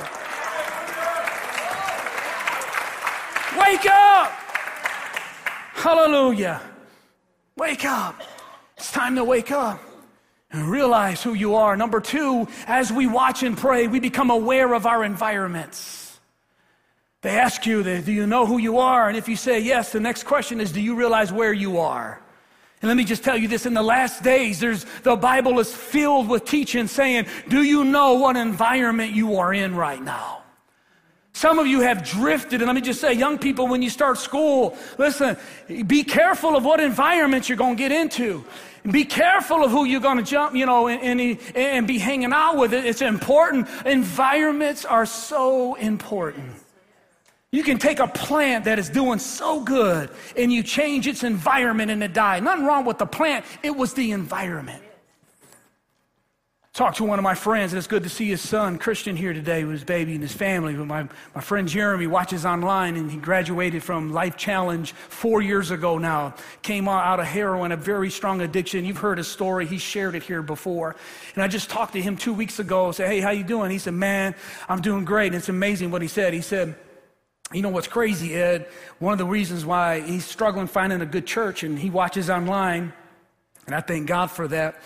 Wake 3.60 3.88
up. 3.88 4.45
Hallelujah. 5.76 6.62
Wake 7.58 7.86
up. 7.86 8.22
It's 8.78 8.92
time 8.92 9.16
to 9.18 9.24
wake 9.24 9.52
up 9.52 9.80
and 10.50 10.70
realize 10.70 11.22
who 11.22 11.34
you 11.34 11.56
are. 11.56 11.76
Number 11.76 12.00
two, 12.00 12.48
as 12.66 12.92
we 12.92 13.08
watch 13.08 13.44
and 13.44 13.58
pray, 13.58 13.88
we 13.88 14.00
become 14.00 14.30
aware 14.32 14.74
of 14.74 14.86
our 14.86 15.04
environments. 15.04 16.18
They 17.22 17.38
ask 17.38 17.66
you, 17.66 17.84
do 17.84 18.12
you 18.12 18.26
know 18.26 18.46
who 18.46 18.58
you 18.58 18.78
are? 18.78 19.10
And 19.10 19.18
if 19.18 19.28
you 19.28 19.36
say 19.36 19.60
yes, 19.60 19.92
the 19.92 20.00
next 20.00 20.24
question 20.24 20.62
is, 20.62 20.72
do 20.72 20.80
you 20.80 20.96
realize 20.96 21.32
where 21.32 21.54
you 21.54 21.80
are? 21.80 22.22
And 22.82 22.88
let 22.88 22.96
me 22.96 23.04
just 23.04 23.24
tell 23.24 23.38
you 23.38 23.48
this 23.48 23.66
in 23.66 23.74
the 23.74 23.84
last 23.84 24.24
days, 24.24 24.60
there's, 24.60 24.86
the 25.04 25.16
Bible 25.16 25.60
is 25.60 25.76
filled 25.76 26.30
with 26.30 26.46
teaching 26.46 26.88
saying, 26.88 27.26
do 27.50 27.64
you 27.64 27.84
know 27.84 28.14
what 28.14 28.38
environment 28.38 29.14
you 29.14 29.38
are 29.38 29.54
in 29.54 29.76
right 29.76 30.02
now? 30.02 30.45
Some 31.46 31.60
of 31.60 31.68
you 31.68 31.82
have 31.82 32.04
drifted, 32.04 32.62
and 32.62 32.66
let 32.66 32.74
me 32.74 32.82
just 32.82 33.00
say, 33.00 33.14
young 33.14 33.38
people, 33.38 33.68
when 33.68 33.84
you 33.84 33.90
start 33.92 34.18
school, 34.18 34.76
listen, 34.98 35.38
be 35.86 36.04
careful 36.04 36.56
of 36.56 36.66
what 36.66 36.80
environment 36.80 37.48
you're 37.48 37.56
going 37.56 37.78
to 37.78 37.80
get 37.80 37.92
into. 37.92 38.44
Be 38.90 39.06
careful 39.06 39.64
of 39.64 39.70
who 39.70 39.86
you're 39.86 40.02
going 40.02 40.18
to 40.18 40.24
jump, 40.24 40.56
you 40.56 40.66
know, 40.66 40.88
and, 40.88 41.22
and, 41.22 41.40
and 41.56 41.86
be 41.86 42.00
hanging 42.00 42.34
out 42.34 42.58
with. 42.58 42.74
It. 42.74 42.84
It's 42.86 43.04
important. 43.04 43.68
Environments 43.86 44.86
are 44.86 45.06
so 45.06 45.76
important. 45.76 46.52
You 47.52 47.62
can 47.62 47.78
take 47.78 48.00
a 48.00 48.08
plant 48.08 48.66
that 48.66 48.80
is 48.80 48.90
doing 48.90 49.20
so 49.20 49.62
good 49.62 50.10
and 50.36 50.52
you 50.52 50.64
change 50.64 51.06
its 51.06 51.24
environment 51.24 51.92
and 51.92 52.02
it 52.02 52.14
dies. 52.14 52.42
Nothing 52.42 52.66
wrong 52.66 52.86
with 52.86 52.98
the 52.98 53.06
plant, 53.06 53.46
it 53.62 53.76
was 53.76 53.94
the 53.94 54.14
environment. 54.14 54.82
Talked 56.76 56.98
to 56.98 57.06
one 57.06 57.18
of 57.20 57.24
my 57.24 57.36
friends, 57.36 57.72
and 57.72 57.78
it's 57.78 57.88
good 57.88 58.04
to 58.04 58.10
see 58.10 58.28
his 58.28 58.42
son, 58.42 58.78
Christian, 58.78 59.16
here 59.16 59.32
today 59.32 59.64
with 59.64 59.72
his 59.72 59.86
baby 59.86 60.12
and 60.12 60.22
his 60.22 60.34
family. 60.34 60.74
But 60.74 60.88
my, 60.88 61.08
my 61.34 61.40
friend 61.40 61.70
Jeremy 61.70 62.06
watches 62.06 62.46
online, 62.46 62.98
and 62.98 63.10
he 63.10 63.16
graduated 63.16 63.82
from 63.82 64.12
Life 64.12 64.36
Challenge 64.36 64.92
four 64.92 65.42
years 65.42 65.72
ago 65.72 65.98
now. 65.98 66.36
Came 66.64 66.90
out 66.90 67.22
of 67.22 67.28
heroin, 67.28 67.72
a 67.72 67.78
very 67.78 68.12
strong 68.12 68.42
addiction. 68.42 68.84
You've 68.84 68.98
heard 68.98 69.20
his 69.20 69.30
story. 69.30 69.66
He 69.66 69.78
shared 69.78 70.16
it 70.16 70.24
here 70.24 70.42
before. 70.42 70.98
And 71.34 71.42
I 71.42 71.48
just 71.48 71.70
talked 71.70 71.94
to 71.94 72.02
him 72.02 72.18
two 72.18 72.34
weeks 72.34 72.60
ago. 72.60 72.90
I 72.90 72.92
said, 72.92 73.08
hey, 73.08 73.22
how 73.22 73.32
you 73.32 73.46
doing? 73.46 73.72
He 73.72 73.78
said, 73.78 73.94
man, 73.94 74.36
I'm 74.68 74.82
doing 74.82 75.06
great. 75.06 75.28
And 75.28 75.36
it's 75.38 75.48
amazing 75.48 75.92
what 75.92 76.02
he 76.02 76.10
said. 76.10 76.34
He 76.34 76.42
said, 76.42 76.76
you 77.54 77.62
know 77.62 77.70
what's 77.70 77.88
crazy, 77.88 78.36
Ed? 78.36 78.68
One 79.00 79.14
of 79.14 79.18
the 79.18 79.26
reasons 79.26 79.66
why 79.66 80.02
he's 80.02 80.26
struggling 80.26 80.68
finding 80.68 81.00
a 81.00 81.06
good 81.06 81.26
church, 81.26 81.64
and 81.64 81.80
he 81.80 81.90
watches 81.90 82.30
online, 82.30 82.92
and 83.66 83.74
I 83.74 83.80
thank 83.80 84.08
God 84.08 84.30
for 84.30 84.50
that 84.50 84.82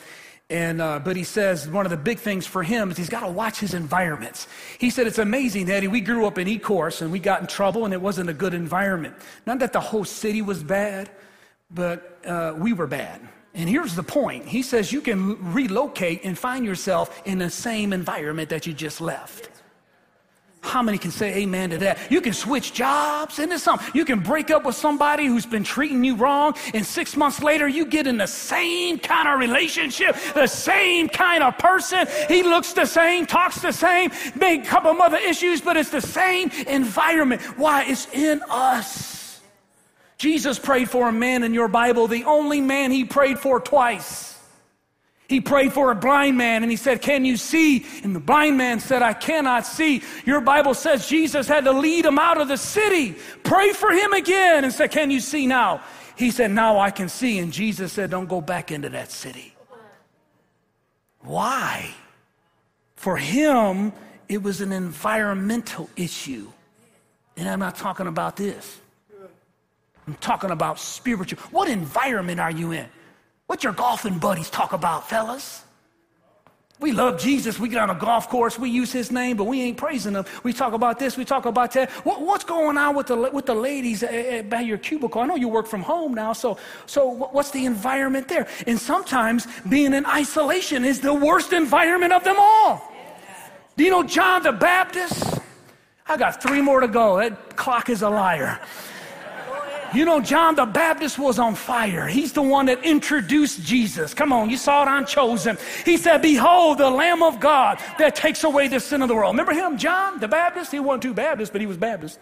and, 0.50 0.82
uh, 0.82 1.00
but 1.00 1.16
he 1.16 1.24
says 1.24 1.68
one 1.68 1.86
of 1.86 1.92
the 1.92 1.98
big 1.98 2.18
things 2.18 2.48
for 2.48 2.64
him 2.64 2.90
is 2.90 2.98
he's 2.98 3.10
got 3.10 3.22
to 3.22 3.32
watch 3.32 3.60
his 3.60 3.76
environments. 3.76 4.48
He 4.80 4.90
said, 4.90 5.06
It's 5.06 5.20
amazing, 5.20 5.70
Eddie. 5.70 5.88
We 5.88 6.02
grew 6.02 6.26
up 6.26 6.40
in 6.40 6.48
Ecorse 6.48 7.02
and 7.02 7.12
we 7.12 7.20
got 7.20 7.42
in 7.42 7.48
trouble 7.48 7.86
and 7.86 7.94
it 7.94 8.02
wasn't 8.02 8.32
a 8.32 8.34
good 8.34 8.56
environment. 8.56 9.16
Not 9.46 9.60
that 9.60 9.74
the 9.74 9.80
whole 9.80 10.06
city 10.06 10.42
was 10.42 10.64
bad, 10.64 11.12
but 11.70 12.20
uh, 12.26 12.56
we 12.58 12.74
were 12.74 12.88
bad. 12.88 13.22
And 13.54 13.70
here's 13.70 13.94
the 13.96 14.04
point 14.04 14.48
He 14.48 14.64
says 14.64 14.92
you 14.92 15.02
can 15.02 15.54
relocate 15.54 16.22
and 16.24 16.38
find 16.38 16.66
yourself 16.66 17.22
in 17.26 17.38
the 17.38 17.50
same 17.52 17.94
environment 17.94 18.50
that 18.50 18.66
you 18.66 18.74
just 18.74 19.02
left. 19.02 19.50
How 20.62 20.84
many 20.84 20.98
can 20.98 21.12
say 21.12 21.36
amen 21.38 21.70
to 21.70 21.78
that? 21.80 22.12
You 22.12 22.20
can 22.20 22.34
switch 22.34 22.74
jobs 22.74 23.40
into 23.40 23.58
something. 23.58 23.90
You 23.94 24.04
can 24.04 24.20
break 24.20 24.52
up 24.52 24.66
with 24.66 24.76
somebody 24.76 25.26
who's 25.26 25.46
been 25.46 25.64
treating 25.64 26.04
you 26.04 26.16
wrong, 26.16 26.54
and 26.74 26.86
six 26.86 27.16
months 27.16 27.42
later, 27.42 27.68
you 27.68 27.86
get 27.86 28.08
in 28.08 28.18
the 28.18 28.28
same 28.28 29.00
kind 29.00 29.28
of 29.30 29.40
relationship, 29.40 30.16
the 30.34 30.48
same 30.48 31.08
kind 31.08 31.44
of 31.44 31.58
person. 31.58 32.08
He 32.28 32.44
looks 32.44 32.74
the 32.74 32.86
same, 32.86 33.26
talks 33.26 33.62
the 33.62 33.72
same, 33.72 34.12
may 34.36 34.60
a 34.60 34.66
couple 34.66 34.92
of 34.92 35.00
other 35.00 35.18
issues, 35.18 35.62
but 35.62 35.78
it's 35.78 35.92
the 35.92 36.02
same 36.02 36.52
environment. 36.68 37.42
Why? 37.58 37.86
It's 37.86 38.12
in 38.14 38.42
us. 38.50 39.40
Jesus 40.18 40.60
prayed 40.60 40.90
for 40.90 41.08
a 41.08 41.14
man 41.14 41.44
in 41.44 41.54
your 41.54 41.70
Bible, 41.70 42.08
the 42.08 42.26
only 42.26 42.60
man 42.60 42.92
he 42.92 43.06
prayed 43.06 43.40
for 43.40 43.62
twice. 43.62 44.39
He 45.30 45.40
prayed 45.40 45.74
for 45.74 45.92
a 45.92 45.96
blind 45.96 46.38
man 46.38 46.64
and 46.64 46.72
he 46.72 46.76
said, 46.76 47.04
Can 47.04 47.24
you 47.24 47.38
see? 47.38 47.86
And 48.04 48.16
the 48.16 48.20
blind 48.20 48.58
man 48.58 48.80
said, 48.80 49.04
I 49.04 49.14
cannot 49.14 49.64
see. 49.68 50.02
Your 50.26 50.42
Bible 50.42 50.74
says 50.74 51.08
Jesus 51.08 51.48
had 51.48 51.66
to 51.66 51.72
lead 51.72 52.04
him 52.04 52.18
out 52.18 52.42
of 52.42 52.48
the 52.48 52.58
city. 52.58 53.16
Pray 53.44 53.72
for 53.72 53.92
him 53.92 54.12
again 54.14 54.64
and 54.64 54.74
said, 54.74 54.90
Can 54.90 55.12
you 55.12 55.20
see 55.20 55.46
now? 55.46 55.82
He 56.16 56.32
said, 56.32 56.50
Now 56.50 56.80
I 56.80 56.90
can 56.90 57.10
see. 57.10 57.38
And 57.38 57.54
Jesus 57.54 57.94
said, 57.94 58.10
Don't 58.10 58.28
go 58.28 58.42
back 58.42 58.72
into 58.72 58.90
that 58.90 59.12
city. 59.12 59.54
Why? 61.20 61.92
For 62.96 63.16
him, 63.16 63.94
it 64.28 64.42
was 64.42 64.62
an 64.62 64.72
environmental 64.72 65.92
issue. 65.96 66.48
And 67.38 67.48
I'm 67.48 67.60
not 67.60 67.76
talking 67.76 68.08
about 68.08 68.36
this. 68.36 68.82
I'm 70.08 70.16
talking 70.16 70.50
about 70.50 70.80
spiritual. 70.80 71.40
What 71.52 71.70
environment 71.70 72.40
are 72.40 72.50
you 72.50 72.72
in? 72.72 72.88
What 73.50 73.64
your 73.64 73.74
golfing 73.74 74.20
buddies 74.20 74.48
talk 74.52 74.74
about, 74.74 75.10
fellas? 75.10 75.64
We 76.80 76.92
love 76.92 77.20
Jesus. 77.20 77.60
We 77.60 77.68
get 77.68 77.82
on 77.82 77.90
a 77.90 77.96
golf 77.96 78.30
course. 78.30 78.60
We 78.60 78.70
use 78.70 78.92
his 78.92 79.12
name, 79.12 79.38
but 79.38 79.46
we 79.46 79.60
ain't 79.64 79.76
praising 79.76 80.14
him. 80.14 80.26
We 80.44 80.54
talk 80.54 80.74
about 80.74 81.00
this. 81.00 81.18
We 81.18 81.26
talk 81.26 81.48
about 81.48 81.72
that. 81.72 81.90
What, 82.06 82.22
what's 82.22 82.44
going 82.44 82.78
on 82.78 82.96
with 82.96 83.08
the, 83.08 83.16
with 83.18 83.48
the 83.48 83.56
ladies 83.56 84.04
by 84.04 84.60
your 84.60 84.78
cubicle? 84.78 85.24
I 85.24 85.26
know 85.26 85.36
you 85.36 85.48
work 85.48 85.66
from 85.66 85.82
home 85.82 86.14
now, 86.14 86.32
so, 86.32 86.60
so 86.86 87.08
what's 87.08 87.50
the 87.50 87.66
environment 87.66 88.28
there? 88.28 88.48
And 88.68 88.78
sometimes 88.78 89.48
being 89.68 89.96
in 89.96 90.06
isolation 90.06 90.86
is 90.86 91.00
the 91.00 91.16
worst 91.16 91.52
environment 91.52 92.14
of 92.14 92.24
them 92.24 92.36
all. 92.38 92.94
Do 93.78 93.84
you 93.84 93.90
know 93.90 94.04
John 94.04 94.44
the 94.44 94.52
Baptist? 94.52 95.40
I 96.06 96.18
got 96.18 96.40
three 96.40 96.62
more 96.62 96.82
to 96.82 96.88
go. 96.88 97.18
That 97.18 97.56
clock 97.56 97.90
is 97.90 98.04
a 98.04 98.10
liar. 98.12 98.60
You 99.94 100.06
know, 100.06 100.22
John 100.22 100.56
the 100.56 100.66
Baptist 100.66 101.18
was 101.18 101.40
on 101.40 101.56
fire. 101.56 102.08
He's 102.08 102.34
the 102.34 102.42
one 102.42 102.68
that 102.68 102.84
introduced 102.84 103.64
Jesus. 103.64 104.14
Come 104.14 104.32
on, 104.32 104.50
you 104.50 104.58
saw 104.58 104.84
it 104.84 104.88
on 104.88 105.06
Chosen. 105.06 105.58
He 105.86 105.98
said, 105.98 106.22
Behold, 106.22 106.78
the 106.78 106.90
Lamb 106.90 107.24
of 107.24 107.40
God 107.40 107.80
that 107.98 108.16
takes 108.16 108.44
away 108.44 108.68
the 108.68 108.80
sin 108.80 109.02
of 109.02 109.08
the 109.08 109.16
world. 109.16 109.34
Remember 109.34 109.54
him, 109.54 109.78
John 109.78 110.20
the 110.20 110.28
Baptist? 110.28 110.72
He 110.72 110.80
wasn't 110.80 111.04
too 111.04 111.14
Baptist, 111.14 111.52
but 111.52 111.62
he 111.62 111.68
was 111.68 111.78
Baptist. 111.78 112.20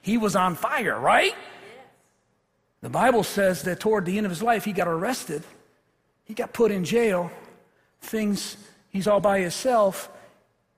He 0.00 0.18
was 0.18 0.36
on 0.36 0.54
fire, 0.54 0.98
right? 0.98 1.34
The 2.80 2.90
Bible 2.90 3.24
says 3.24 3.62
that 3.62 3.80
toward 3.80 4.04
the 4.04 4.16
end 4.16 4.26
of 4.26 4.30
his 4.30 4.42
life, 4.42 4.64
he 4.64 4.72
got 4.72 4.88
arrested, 4.88 5.42
he 6.24 6.34
got 6.34 6.52
put 6.52 6.70
in 6.70 6.84
jail. 6.84 7.30
Things, 8.00 8.56
he's 8.90 9.08
all 9.08 9.20
by 9.20 9.40
himself. 9.40 10.10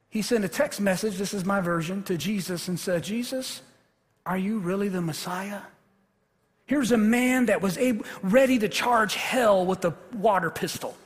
He 0.09 0.22
sent 0.22 0.44
a 0.44 0.48
text 0.48 0.80
message, 0.80 1.16
this 1.16 1.34
is 1.34 1.44
my 1.44 1.61
version, 1.61 2.03
to 2.05 2.16
Jesus 2.16 2.66
and 2.66 2.78
said, 2.80 3.05
Jesus, 3.05 3.62
are 4.31 4.39
you 4.39 4.61
really 4.61 4.89
the 4.89 5.01
Messiah? 5.01 5.59
Here's 6.66 6.93
a 6.93 6.97
man 6.97 7.47
that 7.47 7.61
was 7.61 7.76
able, 7.76 8.07
ready 8.22 8.61
to 8.61 8.68
charge 8.68 9.16
hell 9.16 9.66
with 9.66 9.85
a 9.85 9.93
water 10.14 10.51
pistol. 10.51 10.97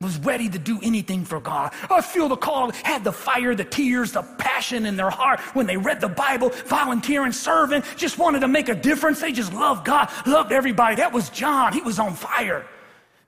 Was 0.00 0.16
ready 0.20 0.48
to 0.48 0.58
do 0.58 0.80
anything 0.82 1.26
for 1.26 1.38
God. 1.38 1.74
I 1.90 2.00
feel 2.00 2.30
the 2.30 2.36
call, 2.36 2.70
had 2.70 3.04
the 3.04 3.12
fire, 3.12 3.54
the 3.54 3.66
tears, 3.66 4.12
the 4.12 4.22
passion 4.22 4.86
in 4.86 4.96
their 4.96 5.10
heart 5.10 5.40
when 5.54 5.66
they 5.66 5.76
read 5.76 6.00
the 6.00 6.08
Bible, 6.08 6.48
volunteering, 6.64 7.32
serving, 7.32 7.82
just 7.96 8.16
wanted 8.16 8.40
to 8.40 8.48
make 8.48 8.70
a 8.70 8.74
difference. 8.74 9.20
They 9.20 9.32
just 9.32 9.52
loved 9.52 9.84
God, 9.84 10.08
loved 10.24 10.50
everybody. 10.50 10.96
That 10.96 11.12
was 11.12 11.28
John. 11.28 11.74
He 11.74 11.82
was 11.82 11.98
on 11.98 12.14
fire. 12.14 12.64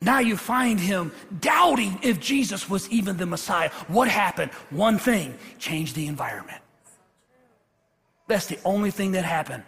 Now 0.01 0.20
you 0.20 0.39
find 0.39 0.81
him 0.81 1.12
doubting 1.41 1.99
if 2.03 2.18
Jesus 2.18 2.70
was 2.70 2.89
even 2.89 3.18
the 3.18 3.26
Messiah. 3.26 3.68
What 3.89 4.09
happened? 4.09 4.53
One 4.70 4.97
thing 4.97 5.35
changed 5.59 5.95
the 5.95 6.07
environment. 6.07 6.62
That's 8.31 8.47
the 8.47 8.61
only 8.64 8.93
thing 8.93 9.11
that 9.12 9.24
happened. 9.24 9.64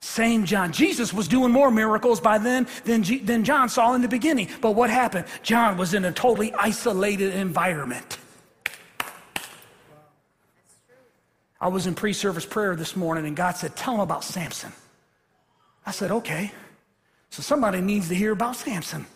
Same 0.00 0.44
John. 0.44 0.72
Jesus 0.72 1.14
was 1.14 1.28
doing 1.28 1.52
more 1.52 1.70
miracles 1.70 2.20
by 2.20 2.38
then 2.38 2.66
than, 2.84 3.04
G- 3.04 3.20
than 3.20 3.44
John 3.44 3.68
saw 3.68 3.94
in 3.94 4.02
the 4.02 4.08
beginning. 4.08 4.48
But 4.60 4.72
what 4.72 4.90
happened? 4.90 5.26
John 5.44 5.76
was 5.76 5.94
in 5.94 6.04
a 6.04 6.10
totally 6.10 6.52
isolated 6.54 7.34
environment. 7.34 8.18
I 11.60 11.68
was 11.68 11.86
in 11.86 11.94
pre 11.94 12.12
service 12.12 12.44
prayer 12.44 12.74
this 12.74 12.96
morning, 12.96 13.26
and 13.26 13.36
God 13.36 13.52
said, 13.52 13.76
Tell 13.76 13.94
him 13.94 14.00
about 14.00 14.24
Samson. 14.24 14.72
I 15.86 15.92
said, 15.92 16.10
Okay. 16.10 16.50
So 17.28 17.42
somebody 17.42 17.80
needs 17.80 18.08
to 18.08 18.16
hear 18.16 18.32
about 18.32 18.56
Samson. 18.56 19.06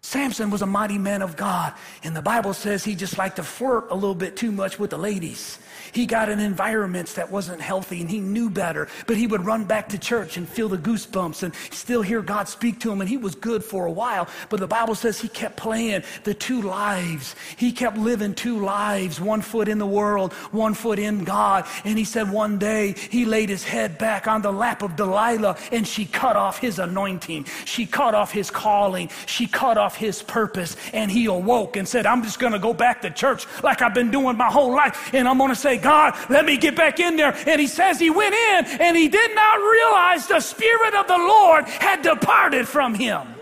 Samson 0.00 0.50
was 0.50 0.62
a 0.62 0.66
mighty 0.66 0.96
man 0.96 1.22
of 1.22 1.36
God, 1.36 1.74
and 2.04 2.14
the 2.14 2.22
Bible 2.22 2.54
says 2.54 2.84
he 2.84 2.94
just 2.94 3.18
liked 3.18 3.36
to 3.36 3.42
flirt 3.42 3.88
a 3.90 3.94
little 3.94 4.14
bit 4.14 4.36
too 4.36 4.52
much 4.52 4.78
with 4.78 4.90
the 4.90 4.98
ladies. 4.98 5.58
He 5.92 6.06
got 6.06 6.28
in 6.28 6.38
environments 6.38 7.14
that 7.14 7.30
wasn't 7.30 7.60
healthy 7.60 8.00
and 8.00 8.10
he 8.10 8.20
knew 8.20 8.50
better, 8.50 8.88
but 9.06 9.16
he 9.16 9.26
would 9.26 9.44
run 9.44 9.64
back 9.64 9.88
to 9.90 9.98
church 9.98 10.36
and 10.36 10.48
feel 10.48 10.68
the 10.68 10.78
goosebumps 10.78 11.42
and 11.42 11.54
still 11.70 12.02
hear 12.02 12.22
God 12.22 12.48
speak 12.48 12.80
to 12.80 12.92
him. 12.92 13.00
And 13.00 13.08
he 13.08 13.16
was 13.16 13.34
good 13.34 13.64
for 13.64 13.86
a 13.86 13.90
while, 13.90 14.28
but 14.48 14.60
the 14.60 14.66
Bible 14.66 14.94
says 14.94 15.20
he 15.20 15.28
kept 15.28 15.56
playing 15.56 16.02
the 16.24 16.34
two 16.34 16.62
lives. 16.62 17.34
He 17.56 17.72
kept 17.72 17.96
living 17.96 18.34
two 18.34 18.58
lives, 18.60 19.20
one 19.20 19.40
foot 19.40 19.68
in 19.68 19.78
the 19.78 19.86
world, 19.86 20.32
one 20.52 20.74
foot 20.74 20.98
in 20.98 21.24
God. 21.24 21.66
And 21.84 21.98
he 21.98 22.04
said 22.04 22.30
one 22.30 22.58
day 22.58 22.94
he 23.10 23.24
laid 23.24 23.48
his 23.48 23.64
head 23.64 23.98
back 23.98 24.26
on 24.26 24.42
the 24.42 24.52
lap 24.52 24.82
of 24.82 24.96
Delilah 24.96 25.56
and 25.72 25.86
she 25.86 26.04
cut 26.04 26.36
off 26.36 26.58
his 26.58 26.78
anointing. 26.78 27.46
She 27.64 27.86
cut 27.86 28.14
off 28.14 28.32
his 28.32 28.50
calling. 28.50 29.10
She 29.26 29.46
cut 29.46 29.78
off 29.78 29.96
his 29.98 30.22
purpose. 30.22 30.76
And 30.92 31.10
he 31.10 31.26
awoke 31.26 31.76
and 31.76 31.86
said, 31.86 32.06
I'm 32.06 32.22
just 32.22 32.38
going 32.38 32.54
to 32.54 32.58
go 32.58 32.72
back 32.72 33.02
to 33.02 33.10
church 33.10 33.46
like 33.62 33.82
I've 33.82 33.94
been 33.94 34.10
doing 34.10 34.36
my 34.36 34.50
whole 34.50 34.74
life. 34.74 35.12
And 35.12 35.28
I'm 35.28 35.36
going 35.36 35.50
to 35.50 35.56
say, 35.56 35.76
God, 35.76 36.16
let 36.30 36.44
me 36.44 36.56
get 36.56 36.76
back 36.76 37.00
in 37.00 37.16
there. 37.16 37.36
And 37.46 37.60
he 37.60 37.66
says 37.66 37.98
he 37.98 38.10
went 38.10 38.34
in 38.34 38.80
and 38.80 38.96
he 38.96 39.08
did 39.08 39.34
not 39.34 39.56
realize 39.58 40.26
the 40.26 40.40
Spirit 40.40 40.94
of 40.94 41.06
the 41.06 41.18
Lord 41.18 41.64
had 41.66 42.02
departed 42.02 42.66
from 42.66 42.94
him. 42.94 43.34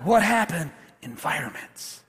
What 0.00 0.22
happened? 0.22 0.70
Environments. 1.02 2.00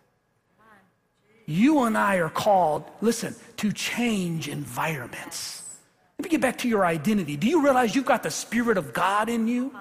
You 1.45 1.83
and 1.83 1.97
I 1.97 2.15
are 2.15 2.29
called, 2.29 2.85
listen, 3.01 3.35
to 3.57 3.71
change 3.71 4.47
environments. 4.47 5.61
Let 6.17 6.23
me 6.23 6.29
get 6.29 6.41
back 6.41 6.59
to 6.59 6.69
your 6.69 6.85
identity. 6.85 7.35
Do 7.35 7.47
you 7.47 7.63
realize 7.63 7.95
you've 7.95 8.05
got 8.05 8.23
the 8.23 8.31
Spirit 8.31 8.77
of 8.77 8.93
God 8.93 9.29
in 9.29 9.47
you? 9.47 9.75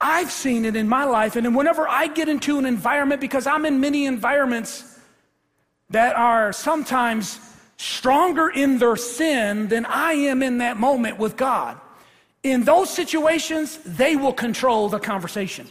I've 0.00 0.30
seen 0.30 0.64
it 0.64 0.76
in 0.76 0.88
my 0.88 1.04
life, 1.04 1.34
and 1.36 1.56
whenever 1.56 1.88
I 1.88 2.06
get 2.06 2.28
into 2.28 2.58
an 2.58 2.66
environment, 2.66 3.20
because 3.20 3.46
I'm 3.46 3.64
in 3.66 3.80
many 3.80 4.06
environments, 4.06 4.98
that 5.90 6.14
are 6.16 6.52
sometimes 6.52 7.40
stronger 7.78 8.48
in 8.48 8.78
their 8.78 8.96
sin 8.96 9.68
than 9.68 9.86
I 9.86 10.12
am 10.12 10.42
in 10.42 10.58
that 10.58 10.76
moment 10.76 11.18
with 11.18 11.36
God. 11.36 11.80
In 12.42 12.64
those 12.64 12.90
situations, 12.90 13.78
they 13.84 14.14
will 14.16 14.32
control 14.32 14.88
the 14.88 14.98
conversation. 14.98 15.66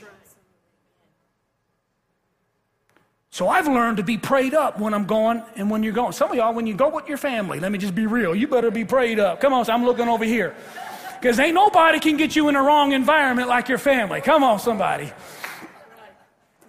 So 3.29 3.47
I've 3.47 3.67
learned 3.67 3.97
to 3.97 4.03
be 4.03 4.17
prayed 4.17 4.55
up 4.55 4.79
when 4.79 4.95
I'm 4.95 5.05
going 5.05 5.43
and 5.55 5.69
when 5.69 5.83
you're 5.83 5.93
going. 5.93 6.11
Some 6.11 6.31
of 6.31 6.37
y'all, 6.37 6.53
when 6.53 6.65
you 6.65 6.73
go 6.73 6.89
with 6.89 7.07
your 7.07 7.17
family, 7.17 7.59
let 7.59 7.71
me 7.71 7.77
just 7.77 7.93
be 7.93 8.07
real, 8.07 8.33
you 8.33 8.47
better 8.47 8.71
be 8.71 8.83
prayed 8.83 9.19
up. 9.19 9.39
Come 9.39 9.53
on, 9.53 9.65
so 9.65 9.73
I'm 9.73 9.85
looking 9.85 10.07
over 10.07 10.25
here. 10.25 10.55
Because 11.19 11.39
ain't 11.39 11.55
nobody 11.55 11.99
can 11.99 12.15
get 12.17 12.35
you 12.35 12.47
in 12.49 12.55
a 12.55 12.61
wrong 12.61 12.91
environment 12.91 13.47
like 13.49 13.69
your 13.69 13.79
family. 13.79 14.21
Come 14.21 14.43
on, 14.43 14.59
somebody. 14.59 15.11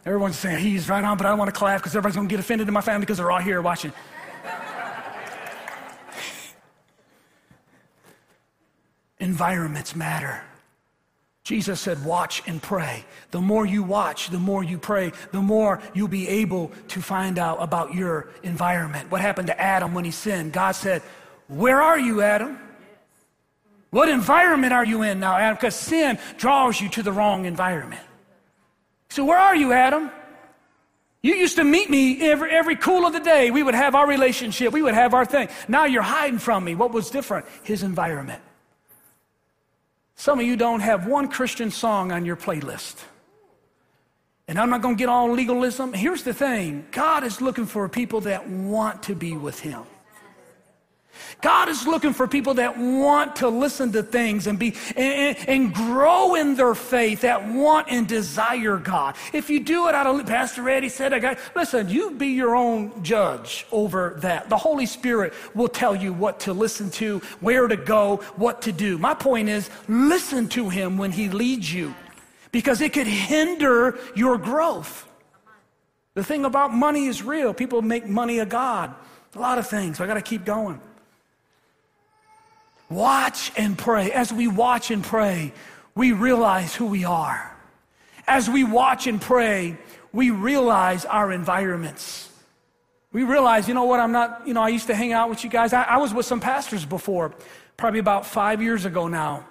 Everyone's 0.07 0.39
saying 0.39 0.65
he's 0.65 0.89
right 0.89 1.05
on, 1.05 1.19
but 1.19 1.27
I 1.27 1.31
don't 1.31 1.39
want 1.39 1.53
to 1.53 1.59
clap 1.59 1.81
because 1.81 1.93
everybody's 1.93 2.17
going 2.17 2.29
to 2.29 2.33
get 2.33 2.41
offended 2.41 2.67
in 2.67 2.73
my 2.73 2.81
family 2.81 3.01
because 3.01 3.19
they're 3.19 3.31
all 3.31 3.41
here 3.41 3.61
watching. 3.61 3.93
Environments 9.21 9.95
matter. 9.95 10.43
Jesus 11.45 11.81
said, 11.81 12.03
Watch 12.05 12.43
and 12.47 12.63
pray. 12.63 13.05
The 13.33 13.41
more 13.41 13.67
you 13.67 13.83
watch, 13.83 14.31
the 14.31 14.39
more 14.39 14.63
you 14.63 14.79
pray, 14.79 15.13
the 15.33 15.43
more 15.43 15.81
you'll 15.93 16.09
be 16.09 16.29
able 16.29 16.71
to 16.89 17.03
find 17.03 17.39
out 17.39 17.59
about 17.61 17.95
your 17.95 18.29
environment. 18.43 19.11
What 19.11 19.21
happened 19.21 19.49
to 19.49 19.61
Adam 19.61 19.93
when 19.93 20.05
he 20.05 20.11
sinned? 20.11 20.53
God 20.53 20.73
said, 20.73 21.03
Where 21.49 21.83
are 21.83 21.99
you, 21.99 22.23
Adam? 22.23 22.59
What 23.91 24.09
environment 24.09 24.73
are 24.73 24.85
you 24.85 25.03
in 25.03 25.21
now, 25.21 25.37
Adam? 25.37 25.57
Because 25.57 25.75
sin 25.75 26.19
draws 26.37 26.81
you 26.81 26.89
to 26.91 27.03
the 27.03 27.13
wrong 27.13 27.47
environment. 27.47 28.03
So, 29.09 29.25
where 29.25 29.39
are 29.39 29.57
you, 29.57 29.73
Adam? 29.73 30.11
You 31.23 31.35
used 31.35 31.57
to 31.57 31.65
meet 31.65 31.91
me 31.91 32.31
every, 32.31 32.51
every 32.51 32.77
cool 32.77 33.07
of 33.07 33.13
the 33.13 33.21
day. 33.21 33.51
We 33.51 33.63
would 33.63 33.75
have 33.75 33.95
our 33.95 34.07
relationship, 34.07 34.73
we 34.73 34.83
would 34.83 34.95
have 34.95 35.15
our 35.15 35.25
thing. 35.25 35.49
Now 35.67 35.85
you're 35.87 36.03
hiding 36.03 36.39
from 36.39 36.65
me. 36.65 36.75
What 36.75 36.93
was 36.93 37.11
different? 37.11 37.47
His 37.63 37.83
environment. 37.83 38.43
Some 40.15 40.41
of 40.41 40.47
you 40.47 40.57
don't 40.57 40.81
have 40.81 41.07
one 41.07 41.29
Christian 41.29 41.71
song 41.71 42.13
on 42.13 42.25
your 42.25 42.37
playlist. 42.37 42.97
And 44.49 44.59
I'm 44.59 44.71
not 44.71 44.81
going 44.81 44.97
to 44.97 44.99
get 44.99 45.09
all 45.09 45.31
legalism. 45.31 45.93
Here's 45.93 46.23
the 46.23 46.35
thing 46.35 46.87
God 46.91 47.25
is 47.25 47.41
looking 47.41 47.67
for 47.67 47.89
people 47.89 48.23
that 48.23 48.49
want 48.49 49.03
to 49.05 49.15
be 49.15 49.37
with 49.37 49.61
Him. 49.61 49.83
God 51.41 51.69
is 51.69 51.87
looking 51.87 52.13
for 52.13 52.27
people 52.27 52.55
that 52.55 52.77
want 52.77 53.37
to 53.37 53.49
listen 53.49 53.93
to 53.93 54.03
things 54.03 54.47
and 54.47 54.59
be 54.59 54.75
and, 54.97 55.37
and, 55.49 55.75
grow 55.75 56.35
in 56.35 56.57
their 56.57 56.75
faith, 56.75 57.21
that 57.21 57.47
want 57.49 57.89
and 57.91 58.07
desire 58.09 58.77
God. 58.77 59.17
If 59.33 59.51
you 59.51 59.61
do 59.61 59.89
it 59.89 59.95
out 59.95 60.07
of 60.07 60.27
Pastor 60.27 60.69
Eddie 60.69 60.89
said, 60.89 61.13
I 61.13 61.19
got, 61.19 61.39
listen, 61.55 61.89
you 61.89 62.11
be 62.13 62.29
your 62.29 62.57
own 62.57 63.03
judge 63.03 63.67
over 63.71 64.17
that. 64.19 64.49
The 64.49 64.57
Holy 64.57 64.87
Spirit 64.87 65.33
will 65.55 65.69
tell 65.69 65.95
you 65.95 66.13
what 66.13 66.41
to 66.41 66.53
listen 66.53 66.91
to, 66.93 67.19
where 67.41 67.69
to 67.69 67.77
go, 67.77 68.17
what 68.37 68.63
to 68.63 68.73
do. 68.73 68.99
My 68.99 69.15
point 69.15 69.49
is, 69.49 69.71
listen 69.89 70.49
to 70.51 70.69
him 70.69 70.99
when 70.99 71.13
he 71.13 71.29
leads 71.29 71.73
you 71.73 71.95
because 72.51 72.81
it 72.81 72.93
could 72.93 73.07
hinder 73.07 73.99
your 74.15 74.39
growth. 74.39 75.07
The 76.15 76.25
thing 76.25 76.45
about 76.45 76.75
money 76.75 77.07
is 77.07 77.23
real. 77.23 77.55
People 77.55 77.83
make 77.83 78.07
money 78.07 78.41
a 78.41 78.47
God. 78.47 78.95
A 79.35 79.39
lot 79.39 79.59
of 79.59 79.69
things. 79.69 80.01
I 80.01 80.07
got 80.07 80.15
to 80.15 80.23
keep 80.23 80.45
going. 80.45 80.81
Watch 82.91 83.53
and 83.57 83.77
pray. 83.77 84.13
As 84.13 84.33
we 84.33 84.49
watch 84.49 84.91
and 84.91 85.05
pray, 85.05 85.53
we 85.95 86.13
realize 86.13 86.75
who 86.75 86.87
we 86.87 87.05
are. 87.05 87.55
As 88.27 88.49
we 88.49 88.65
watch 88.65 89.07
and 89.07 89.21
pray, 89.21 89.77
we 90.13 90.31
realize 90.31 91.05
our 91.05 91.33
environments. 91.33 92.31
We 93.13 93.25
realize, 93.25 93.69
you 93.69 93.75
know 93.75 93.85
what, 93.85 94.01
I'm 94.01 94.13
not, 94.13 94.47
you 94.47 94.55
know, 94.55 94.63
I 94.63 94.69
used 94.69 94.87
to 94.89 94.95
hang 94.95 95.13
out 95.13 95.31
with 95.31 95.45
you 95.45 95.51
guys. 95.51 95.73
I, 95.73 95.83
I 95.83 95.97
was 95.97 96.13
with 96.13 96.27
some 96.27 96.41
pastors 96.41 96.85
before, 96.85 97.35
probably 97.77 98.01
about 98.01 98.27
five 98.27 98.63
years 98.63 98.85
ago 98.85 99.09
now. 99.09 99.47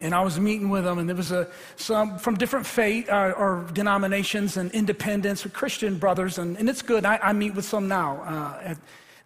And 0.00 0.14
I 0.14 0.22
was 0.22 0.38
meeting 0.38 0.68
with 0.68 0.84
them, 0.84 0.98
and 0.98 1.08
there 1.08 1.16
was 1.16 1.32
a, 1.32 1.48
some 1.74 2.18
from 2.18 2.36
different 2.36 2.66
faith 2.66 3.08
uh, 3.08 3.34
or 3.36 3.66
denominations 3.72 4.56
and 4.56 4.70
independents, 4.70 5.44
or 5.44 5.48
Christian 5.48 5.98
brothers, 5.98 6.38
and, 6.38 6.56
and 6.56 6.68
it's 6.68 6.82
good. 6.82 7.04
I, 7.04 7.18
I 7.20 7.32
meet 7.32 7.54
with 7.54 7.64
some 7.64 7.88
now 7.88 8.22
uh, 8.22 8.62
at 8.62 8.78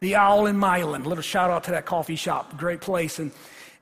the 0.02 0.16
Owl 0.16 0.46
in 0.46 0.58
Milan. 0.58 1.04
Little 1.04 1.22
shout 1.22 1.48
out 1.48 1.64
to 1.64 1.70
that 1.70 1.86
coffee 1.86 2.16
shop, 2.16 2.58
great 2.58 2.80
place. 2.80 3.20
And, 3.20 3.30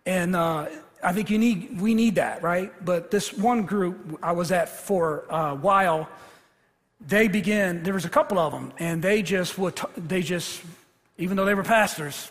and 0.04 0.36
uh, 0.36 0.66
I 1.02 1.14
think 1.14 1.30
you 1.30 1.38
need, 1.38 1.80
we 1.80 1.94
need 1.94 2.16
that, 2.16 2.42
right? 2.42 2.72
But 2.84 3.10
this 3.10 3.32
one 3.32 3.62
group 3.62 4.18
I 4.22 4.32
was 4.32 4.52
at 4.52 4.68
for 4.68 5.24
a 5.30 5.54
while, 5.54 6.10
they 7.00 7.26
began, 7.26 7.82
there 7.82 7.94
was 7.94 8.04
a 8.04 8.10
couple 8.10 8.38
of 8.38 8.52
them, 8.52 8.74
and 8.78 9.02
they 9.02 9.22
just 9.22 9.56
would, 9.56 9.80
they 9.96 10.20
just, 10.20 10.60
even 11.16 11.38
though 11.38 11.46
they 11.46 11.54
were 11.54 11.64
pastors, 11.64 12.30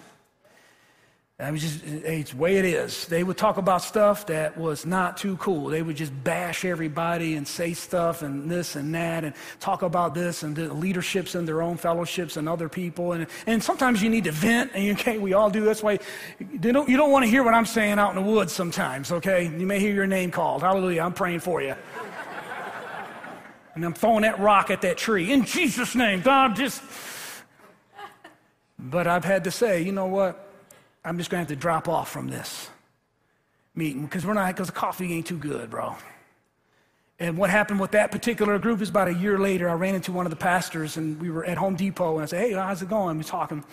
I 1.42 1.52
just, 1.56 1.86
it's 1.86 2.32
the 2.32 2.38
way 2.38 2.58
it 2.58 2.66
is. 2.66 3.06
They 3.06 3.24
would 3.24 3.38
talk 3.38 3.56
about 3.56 3.82
stuff 3.82 4.26
that 4.26 4.58
was 4.58 4.86
not 4.86 5.16
too 5.16 5.38
cool. 5.38 5.68
They 5.70 5.82
would 5.82 5.96
just 5.96 6.12
bash 6.22 6.66
everybody 6.66 7.36
and 7.36 7.48
say 7.48 7.74
stuff 7.74 8.24
and 8.24 8.52
this 8.52 8.76
and 8.76 8.94
that 8.94 9.24
and 9.24 9.34
talk 9.62 9.82
about 9.82 10.14
this 10.14 10.44
and 10.44 10.54
the 10.54 10.74
leaderships 10.74 11.36
in 11.36 11.46
their 11.46 11.62
own 11.62 11.78
fellowships 11.78 12.36
and 12.36 12.50
other 12.50 12.68
people. 12.68 13.14
And, 13.14 13.26
and 13.48 13.64
sometimes 13.64 14.04
you 14.04 14.10
need 14.10 14.26
to 14.26 14.34
vent, 14.34 14.72
and 14.76 15.00
okay, 15.00 15.18
we 15.18 15.32
all 15.32 15.50
do. 15.50 15.64
That's 15.64 15.82
why 15.82 16.00
you 16.40 16.58
don't, 16.58 16.90
you 16.90 16.98
don't 16.98 17.12
want 17.12 17.24
to 17.24 17.32
hear 17.32 17.42
what 17.42 17.54
I'm 17.54 17.66
saying 17.66 18.00
out 18.00 18.10
in 18.10 18.22
the 18.22 18.30
woods 18.30 18.52
sometimes, 18.52 19.10
okay? 19.10 19.46
You 19.46 19.66
may 19.66 19.80
hear 19.80 19.94
your 19.94 20.08
name 20.08 20.32
called. 20.32 20.62
Hallelujah, 20.62 21.04
I'm 21.04 21.14
praying 21.14 21.40
for 21.40 21.62
you. 21.62 21.74
and 23.76 23.86
I'm 23.86 23.94
throwing 23.94 24.24
that 24.24 24.42
rock 24.42 24.72
at 24.72 24.82
that 24.82 24.98
tree. 24.98 25.32
In 25.32 25.46
Jesus' 25.46 25.96
name, 25.96 26.20
God, 26.20 26.58
just. 26.58 26.84
But 28.78 29.08
I've 29.08 29.24
had 29.24 29.46
to 29.46 29.52
say, 29.52 29.82
you 29.82 29.94
know 29.94 30.08
what? 30.08 30.49
I'm 31.04 31.18
just 31.18 31.30
going 31.30 31.46
to 31.46 31.50
have 31.50 31.58
to 31.58 31.62
drop 31.62 31.88
off 31.88 32.10
from 32.10 32.28
this 32.28 32.70
meeting 33.76 34.04
because 34.04 34.26
we're 34.26 34.34
not, 34.34 34.54
because 34.54 34.68
the 34.68 34.74
coffee 34.74 35.14
ain't 35.14 35.28
too 35.28 35.38
good, 35.38 35.70
bro. 35.70 35.96
And 37.20 37.38
what 37.38 37.50
happened 37.50 37.80
with 37.80 37.92
that 37.92 38.12
particular 38.12 38.58
group 38.60 38.82
is 38.82 38.90
about 38.90 39.10
a 39.10 39.14
year 39.14 39.38
later, 39.38 39.70
I 39.70 39.74
ran 39.74 39.96
into 39.96 40.12
one 40.12 40.26
of 40.26 40.30
the 40.30 40.38
pastors 40.38 40.98
and 40.98 41.20
we 41.20 41.30
were 41.30 41.46
at 41.46 41.58
Home 41.58 41.76
Depot 41.76 42.16
and 42.16 42.24
I 42.24 42.26
said, 42.26 42.40
Hey, 42.42 42.54
how's 42.54 42.82
it 42.82 42.90
going? 42.90 43.18
We're 43.18 43.24
talking. 43.24 43.64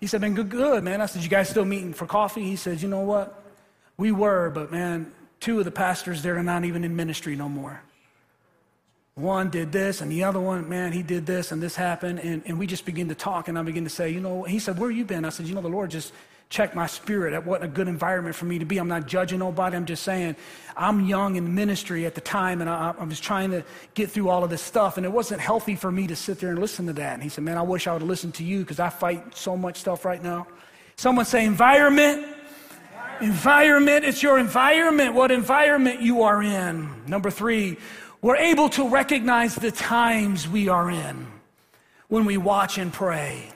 He 0.00 0.06
said, 0.06 0.20
Man, 0.20 0.34
good, 0.34 0.48
good, 0.48 0.82
man. 0.82 1.00
I 1.00 1.06
said, 1.06 1.22
You 1.22 1.28
guys 1.28 1.48
still 1.48 1.64
meeting 1.64 1.92
for 1.92 2.06
coffee? 2.06 2.44
He 2.44 2.56
said, 2.56 2.80
You 2.80 2.88
know 2.88 3.00
what? 3.00 3.42
We 3.96 4.10
were, 4.10 4.50
but 4.50 4.72
man, 4.72 5.12
two 5.40 5.58
of 5.58 5.64
the 5.64 5.70
pastors 5.70 6.22
there 6.22 6.36
are 6.36 6.42
not 6.42 6.64
even 6.64 6.82
in 6.82 6.96
ministry 6.96 7.36
no 7.36 7.48
more. 7.48 7.80
One 9.14 9.48
did 9.48 9.70
this, 9.70 10.00
and 10.00 10.10
the 10.10 10.24
other 10.24 10.40
one, 10.40 10.68
man, 10.68 10.90
he 10.90 11.04
did 11.04 11.24
this, 11.24 11.52
and 11.52 11.62
this 11.62 11.76
happened. 11.76 12.18
And, 12.18 12.42
and 12.46 12.58
we 12.58 12.66
just 12.66 12.84
begin 12.84 13.08
to 13.10 13.14
talk, 13.14 13.46
and 13.46 13.56
I 13.56 13.62
begin 13.62 13.84
to 13.84 13.90
say, 13.90 14.10
You 14.10 14.20
know, 14.20 14.42
he 14.42 14.58
said, 14.58 14.78
Where 14.78 14.90
you 14.90 15.04
been? 15.04 15.24
I 15.24 15.28
said, 15.28 15.46
You 15.46 15.54
know, 15.54 15.60
the 15.60 15.68
Lord 15.68 15.90
just 15.90 16.12
check 16.54 16.72
my 16.72 16.86
spirit. 16.86 17.34
at 17.34 17.44
wasn't 17.44 17.64
a 17.64 17.74
good 17.74 17.88
environment 17.88 18.36
for 18.36 18.44
me 18.44 18.60
to 18.60 18.64
be. 18.64 18.78
I'm 18.78 18.86
not 18.86 19.08
judging 19.08 19.40
nobody. 19.40 19.76
I'm 19.76 19.86
just 19.86 20.04
saying 20.04 20.36
I'm 20.76 21.04
young 21.04 21.34
in 21.34 21.52
ministry 21.52 22.06
at 22.06 22.14
the 22.14 22.20
time, 22.20 22.60
and 22.60 22.70
I, 22.70 22.94
I 22.96 23.04
was 23.04 23.18
trying 23.18 23.50
to 23.50 23.64
get 23.94 24.12
through 24.12 24.28
all 24.28 24.44
of 24.44 24.50
this 24.50 24.62
stuff, 24.62 24.96
and 24.96 25.04
it 25.04 25.10
wasn't 25.10 25.40
healthy 25.40 25.74
for 25.74 25.90
me 25.90 26.06
to 26.06 26.14
sit 26.14 26.38
there 26.38 26.50
and 26.50 26.60
listen 26.60 26.86
to 26.86 26.92
that. 26.92 27.14
And 27.14 27.22
he 27.24 27.28
said, 27.28 27.42
Man, 27.42 27.58
I 27.58 27.62
wish 27.62 27.88
I 27.88 27.92
would 27.92 28.02
have 28.02 28.08
listened 28.08 28.34
to 28.34 28.44
you 28.44 28.60
because 28.60 28.78
I 28.78 28.88
fight 28.88 29.36
so 29.36 29.56
much 29.56 29.78
stuff 29.78 30.04
right 30.04 30.22
now. 30.22 30.46
Someone 30.96 31.24
say, 31.24 31.44
Environment. 31.44 32.24
Environment, 33.20 34.04
it's 34.04 34.24
your 34.24 34.40
environment, 34.40 35.14
what 35.14 35.30
environment 35.30 36.02
you 36.02 36.22
are 36.22 36.42
in. 36.42 36.90
Number 37.06 37.30
three, 37.30 37.76
we're 38.20 38.36
able 38.36 38.68
to 38.70 38.88
recognize 38.88 39.54
the 39.54 39.70
times 39.70 40.48
we 40.48 40.68
are 40.68 40.90
in 40.90 41.26
when 42.08 42.24
we 42.24 42.36
watch 42.36 42.76
and 42.76 42.92
pray. 42.92 43.53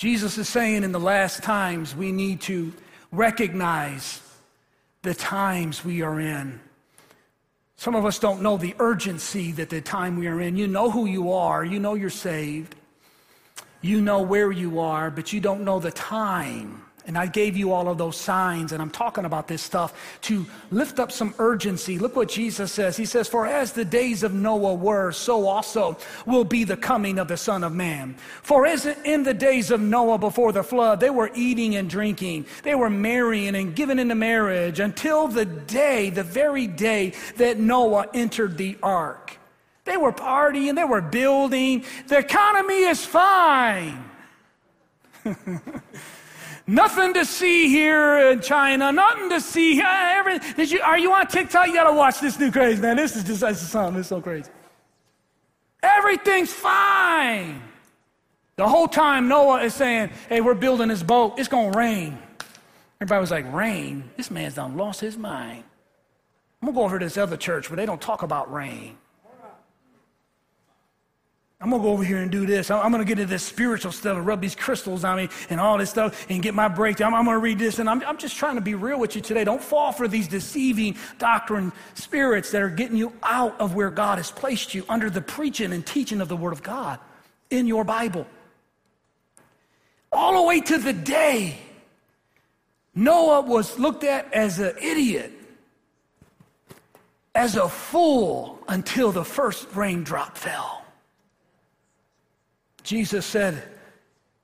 Jesus 0.00 0.38
is 0.38 0.48
saying 0.48 0.82
in 0.82 0.92
the 0.92 0.98
last 0.98 1.42
times 1.42 1.94
we 1.94 2.10
need 2.10 2.40
to 2.40 2.72
recognize 3.12 4.22
the 5.02 5.12
times 5.12 5.84
we 5.84 6.00
are 6.00 6.18
in. 6.18 6.58
Some 7.76 7.94
of 7.94 8.06
us 8.06 8.18
don't 8.18 8.40
know 8.40 8.56
the 8.56 8.74
urgency 8.78 9.52
that 9.52 9.68
the 9.68 9.82
time 9.82 10.16
we 10.16 10.26
are 10.26 10.40
in. 10.40 10.56
You 10.56 10.68
know 10.68 10.90
who 10.90 11.04
you 11.04 11.34
are, 11.34 11.66
you 11.66 11.78
know 11.78 11.96
you're 11.96 12.08
saved, 12.08 12.76
you 13.82 14.00
know 14.00 14.22
where 14.22 14.50
you 14.50 14.80
are, 14.80 15.10
but 15.10 15.34
you 15.34 15.40
don't 15.42 15.64
know 15.64 15.78
the 15.78 15.90
time. 15.90 16.82
And 17.10 17.18
I 17.18 17.26
gave 17.26 17.56
you 17.56 17.72
all 17.72 17.88
of 17.88 17.98
those 17.98 18.16
signs, 18.16 18.70
and 18.70 18.80
I'm 18.80 18.88
talking 18.88 19.24
about 19.24 19.48
this 19.48 19.62
stuff 19.62 20.18
to 20.20 20.46
lift 20.70 21.00
up 21.00 21.10
some 21.10 21.34
urgency. 21.40 21.98
Look 21.98 22.14
what 22.14 22.28
Jesus 22.28 22.70
says. 22.70 22.96
He 22.96 23.04
says, 23.04 23.26
For 23.26 23.48
as 23.48 23.72
the 23.72 23.84
days 23.84 24.22
of 24.22 24.32
Noah 24.32 24.74
were, 24.74 25.10
so 25.10 25.48
also 25.48 25.98
will 26.24 26.44
be 26.44 26.62
the 26.62 26.76
coming 26.76 27.18
of 27.18 27.26
the 27.26 27.36
Son 27.36 27.64
of 27.64 27.72
Man. 27.72 28.14
For 28.44 28.64
as 28.64 28.86
in 28.86 29.24
the 29.24 29.34
days 29.34 29.72
of 29.72 29.80
Noah 29.80 30.18
before 30.18 30.52
the 30.52 30.62
flood, 30.62 31.00
they 31.00 31.10
were 31.10 31.32
eating 31.34 31.74
and 31.74 31.90
drinking, 31.90 32.46
they 32.62 32.76
were 32.76 32.88
marrying 32.88 33.56
and 33.56 33.74
giving 33.74 33.98
into 33.98 34.14
marriage 34.14 34.78
until 34.78 35.26
the 35.26 35.46
day, 35.46 36.10
the 36.10 36.22
very 36.22 36.68
day 36.68 37.12
that 37.38 37.58
Noah 37.58 38.06
entered 38.14 38.56
the 38.56 38.78
ark. 38.84 39.36
They 39.84 39.96
were 39.96 40.12
partying, 40.12 40.76
they 40.76 40.84
were 40.84 41.00
building. 41.00 41.84
The 42.06 42.18
economy 42.18 42.84
is 42.84 43.04
fine. 43.04 44.04
Nothing 46.70 47.14
to 47.14 47.24
see 47.24 47.68
here 47.68 48.30
in 48.30 48.40
China. 48.40 48.92
Nothing 48.92 49.28
to 49.30 49.40
see 49.40 49.74
here. 49.74 49.88
Every, 49.88 50.38
did 50.38 50.70
you, 50.70 50.80
are 50.80 50.96
you 50.96 51.12
on 51.12 51.26
TikTok? 51.26 51.66
You 51.66 51.74
got 51.74 51.90
to 51.90 51.92
watch 51.92 52.20
this 52.20 52.38
new 52.38 52.52
craze, 52.52 52.78
man. 52.78 52.94
This 52.94 53.16
is 53.16 53.24
just 53.24 53.40
this 53.40 53.60
is 53.60 53.68
something. 53.68 53.98
It's 53.98 54.08
so 54.08 54.20
crazy. 54.20 54.48
Everything's 55.82 56.52
fine. 56.52 57.60
The 58.54 58.68
whole 58.68 58.86
time 58.86 59.26
Noah 59.26 59.64
is 59.64 59.74
saying, 59.74 60.10
hey, 60.28 60.40
we're 60.40 60.54
building 60.54 60.86
this 60.86 61.02
boat. 61.02 61.40
It's 61.40 61.48
to 61.72 61.76
rain. 61.76 62.16
Everybody 63.00 63.20
was 63.20 63.32
like, 63.32 63.52
rain? 63.52 64.08
This 64.16 64.30
man's 64.30 64.54
done 64.54 64.76
lost 64.76 65.00
his 65.00 65.18
mind. 65.18 65.64
I'm 66.62 66.66
to 66.74 66.78
go 66.78 66.84
over 66.84 67.00
to 67.00 67.04
this 67.04 67.16
other 67.16 67.36
church 67.36 67.68
where 67.68 67.78
they 67.78 67.86
don't 67.86 68.00
talk 68.00 68.22
about 68.22 68.52
rain. 68.52 68.96
I'm 71.62 71.68
gonna 71.68 71.82
go 71.82 71.90
over 71.90 72.02
here 72.02 72.16
and 72.16 72.30
do 72.30 72.46
this. 72.46 72.70
I'm 72.70 72.90
gonna 72.90 73.04
get 73.04 73.18
into 73.18 73.30
this 73.30 73.42
spiritual 73.42 73.92
stuff 73.92 74.16
and 74.16 74.26
rub 74.26 74.40
these 74.40 74.54
crystals 74.54 75.04
on 75.04 75.18
me 75.18 75.28
and 75.50 75.60
all 75.60 75.76
this 75.76 75.90
stuff 75.90 76.24
and 76.30 76.42
get 76.42 76.54
my 76.54 76.68
breakthrough. 76.68 77.06
I'm, 77.06 77.14
I'm 77.14 77.26
gonna 77.26 77.38
read 77.38 77.58
this. 77.58 77.78
And 77.78 77.88
I'm, 77.88 78.02
I'm 78.04 78.16
just 78.16 78.36
trying 78.36 78.54
to 78.54 78.62
be 78.62 78.74
real 78.74 78.98
with 78.98 79.14
you 79.14 79.20
today. 79.20 79.44
Don't 79.44 79.62
fall 79.62 79.92
for 79.92 80.08
these 80.08 80.26
deceiving 80.26 80.96
doctrine 81.18 81.70
spirits 81.92 82.50
that 82.52 82.62
are 82.62 82.70
getting 82.70 82.96
you 82.96 83.12
out 83.22 83.60
of 83.60 83.74
where 83.74 83.90
God 83.90 84.16
has 84.16 84.30
placed 84.30 84.74
you 84.74 84.86
under 84.88 85.10
the 85.10 85.20
preaching 85.20 85.74
and 85.74 85.84
teaching 85.84 86.22
of 86.22 86.28
the 86.28 86.36
Word 86.36 86.54
of 86.54 86.62
God 86.62 86.98
in 87.50 87.66
your 87.66 87.84
Bible. 87.84 88.26
All 90.10 90.40
the 90.40 90.48
way 90.48 90.60
to 90.60 90.78
the 90.78 90.94
day 90.94 91.58
Noah 92.94 93.42
was 93.42 93.78
looked 93.78 94.04
at 94.04 94.32
as 94.32 94.60
an 94.60 94.74
idiot, 94.80 95.30
as 97.34 97.56
a 97.56 97.68
fool, 97.68 98.58
until 98.66 99.12
the 99.12 99.24
first 99.24 99.68
raindrop 99.74 100.38
fell. 100.38 100.79
Jesus 102.82 103.26
said, 103.26 103.62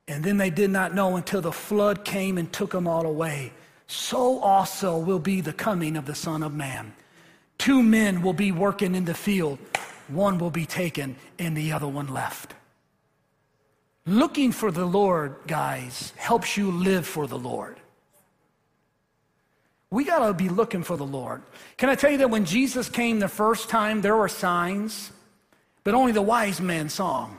and 0.07 0.23
then 0.23 0.37
they 0.37 0.49
did 0.49 0.69
not 0.69 0.95
know 0.95 1.17
until 1.17 1.41
the 1.41 1.51
flood 1.51 2.05
came 2.05 2.37
and 2.37 2.51
took 2.51 2.71
them 2.71 2.87
all 2.87 3.05
away. 3.05 3.51
So 3.87 4.39
also 4.39 4.97
will 4.97 5.19
be 5.19 5.41
the 5.41 5.53
coming 5.53 5.97
of 5.97 6.05
the 6.05 6.15
Son 6.15 6.43
of 6.43 6.53
Man. 6.53 6.93
Two 7.57 7.81
men 7.81 8.21
will 8.21 8.33
be 8.33 8.51
working 8.51 8.95
in 8.95 9.05
the 9.05 9.13
field, 9.13 9.59
one 10.07 10.37
will 10.37 10.51
be 10.51 10.65
taken, 10.65 11.15
and 11.39 11.55
the 11.55 11.71
other 11.71 11.87
one 11.87 12.07
left. 12.07 12.53
Looking 14.05 14.51
for 14.51 14.71
the 14.71 14.85
Lord, 14.85 15.35
guys, 15.47 16.13
helps 16.15 16.55
you 16.55 16.71
live 16.71 17.05
for 17.05 17.27
the 17.27 17.37
Lord. 17.37 17.77
We 19.89 20.03
got 20.03 20.25
to 20.25 20.33
be 20.33 20.49
looking 20.49 20.83
for 20.83 20.97
the 20.97 21.05
Lord. 21.05 21.41
Can 21.77 21.89
I 21.89 21.95
tell 21.95 22.11
you 22.11 22.17
that 22.19 22.29
when 22.29 22.45
Jesus 22.45 22.89
came 22.89 23.19
the 23.19 23.27
first 23.27 23.69
time, 23.69 24.01
there 24.01 24.15
were 24.15 24.29
signs, 24.29 25.11
but 25.83 25.93
only 25.93 26.11
the 26.11 26.21
wise 26.21 26.59
men 26.61 26.89
saw 26.89 27.25
them. 27.25 27.36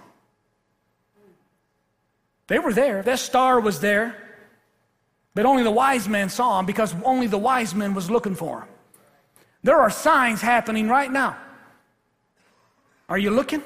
They 2.49 2.59
were 2.59 2.73
there. 2.73 3.03
That 3.03 3.21
star 3.21 3.61
was 3.61 3.81
there. 3.81 4.17
But 5.35 5.47
only 5.47 5.63
the 5.63 5.71
wise 5.71 6.09
men 6.09 6.29
saw 6.29 6.59
him 6.59 6.67
because 6.67 6.95
only 7.05 7.29
the 7.29 7.39
wise 7.39 7.75
men 7.75 7.95
was 7.95 8.11
looking 8.11 8.35
for 8.35 8.63
him. 8.63 8.69
There 9.63 9.79
are 9.79 9.91
signs 9.91 10.41
happening 10.41 10.89
right 10.89 11.11
now. 11.11 11.37
Are 13.09 13.19
you 13.19 13.31
looking? 13.31 13.63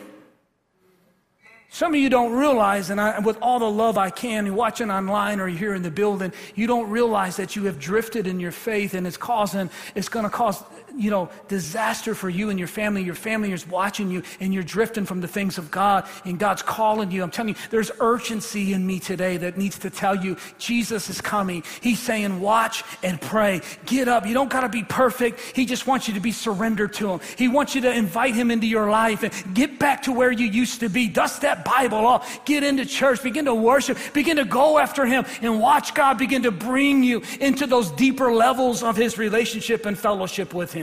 Some 1.70 1.94
of 1.94 2.00
you 2.00 2.10
don't 2.10 2.32
realize, 2.32 2.90
and 2.90 3.00
I, 3.00 3.18
with 3.20 3.38
all 3.40 3.58
the 3.58 3.70
love 3.70 3.96
I 3.96 4.10
can, 4.10 4.54
watching 4.54 4.90
online 4.90 5.40
or 5.40 5.48
here 5.48 5.74
in 5.74 5.82
the 5.82 5.90
building, 5.90 6.30
you 6.54 6.66
don't 6.66 6.90
realize 6.90 7.36
that 7.36 7.56
you 7.56 7.64
have 7.64 7.78
drifted 7.78 8.26
in 8.26 8.38
your 8.38 8.52
faith 8.52 8.92
and 8.92 9.06
it's 9.06 9.16
causing, 9.16 9.70
it's 9.94 10.10
going 10.10 10.24
to 10.24 10.30
cause 10.30 10.62
you 10.96 11.10
know, 11.10 11.30
disaster 11.48 12.14
for 12.14 12.28
you 12.28 12.50
and 12.50 12.58
your 12.58 12.68
family. 12.68 13.02
Your 13.02 13.14
family 13.14 13.52
is 13.52 13.66
watching 13.66 14.10
you 14.10 14.22
and 14.40 14.52
you're 14.52 14.62
drifting 14.62 15.04
from 15.04 15.20
the 15.20 15.28
things 15.28 15.58
of 15.58 15.70
God 15.70 16.06
and 16.24 16.38
God's 16.38 16.62
calling 16.62 17.10
you. 17.10 17.22
I'm 17.22 17.30
telling 17.30 17.54
you, 17.54 17.60
there's 17.70 17.90
urgency 18.00 18.72
in 18.72 18.86
me 18.86 18.98
today 19.00 19.36
that 19.38 19.56
needs 19.56 19.78
to 19.80 19.90
tell 19.90 20.16
you 20.16 20.36
Jesus 20.58 21.08
is 21.08 21.20
coming. 21.20 21.62
He's 21.80 21.98
saying, 21.98 22.40
watch 22.40 22.84
and 23.02 23.20
pray. 23.20 23.60
Get 23.86 24.08
up. 24.08 24.26
You 24.26 24.34
don't 24.34 24.50
got 24.50 24.62
to 24.62 24.68
be 24.68 24.82
perfect. 24.82 25.40
He 25.54 25.64
just 25.64 25.86
wants 25.86 26.08
you 26.08 26.14
to 26.14 26.20
be 26.20 26.32
surrendered 26.32 26.92
to 26.94 27.12
Him. 27.12 27.20
He 27.36 27.48
wants 27.48 27.74
you 27.74 27.80
to 27.82 27.92
invite 27.92 28.34
Him 28.34 28.50
into 28.50 28.66
your 28.66 28.90
life 28.90 29.22
and 29.22 29.54
get 29.54 29.78
back 29.78 30.02
to 30.02 30.12
where 30.12 30.32
you 30.32 30.46
used 30.46 30.80
to 30.80 30.88
be. 30.88 31.08
Dust 31.08 31.42
that 31.42 31.64
Bible 31.64 32.06
off. 32.06 32.44
Get 32.44 32.64
into 32.64 32.84
church, 32.84 33.22
begin 33.22 33.44
to 33.44 33.54
worship, 33.54 33.98
begin 34.12 34.36
to 34.36 34.44
go 34.44 34.78
after 34.78 35.06
Him, 35.06 35.24
and 35.40 35.60
watch 35.60 35.94
God 35.94 36.18
begin 36.18 36.42
to 36.42 36.50
bring 36.50 37.02
you 37.02 37.22
into 37.40 37.66
those 37.66 37.90
deeper 37.92 38.32
levels 38.32 38.82
of 38.82 38.96
His 38.96 39.18
relationship 39.18 39.86
and 39.86 39.98
fellowship 39.98 40.54
with 40.54 40.72
Him. 40.72 40.81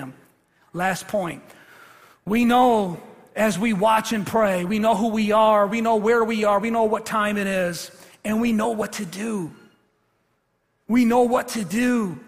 Last 0.73 1.07
point. 1.07 1.41
We 2.25 2.45
know 2.45 3.01
as 3.35 3.57
we 3.57 3.73
watch 3.73 4.11
and 4.11 4.27
pray, 4.27 4.65
we 4.65 4.79
know 4.79 4.95
who 4.95 5.09
we 5.09 5.31
are, 5.31 5.65
we 5.65 5.81
know 5.81 5.95
where 5.95 6.23
we 6.23 6.43
are, 6.43 6.59
we 6.59 6.69
know 6.69 6.83
what 6.83 7.05
time 7.05 7.37
it 7.37 7.47
is, 7.47 7.89
and 8.25 8.41
we 8.41 8.51
know 8.51 8.69
what 8.69 8.93
to 8.93 9.05
do. 9.05 9.51
We 10.87 11.05
know 11.05 11.21
what 11.21 11.49
to 11.49 11.63
do. 11.63 12.19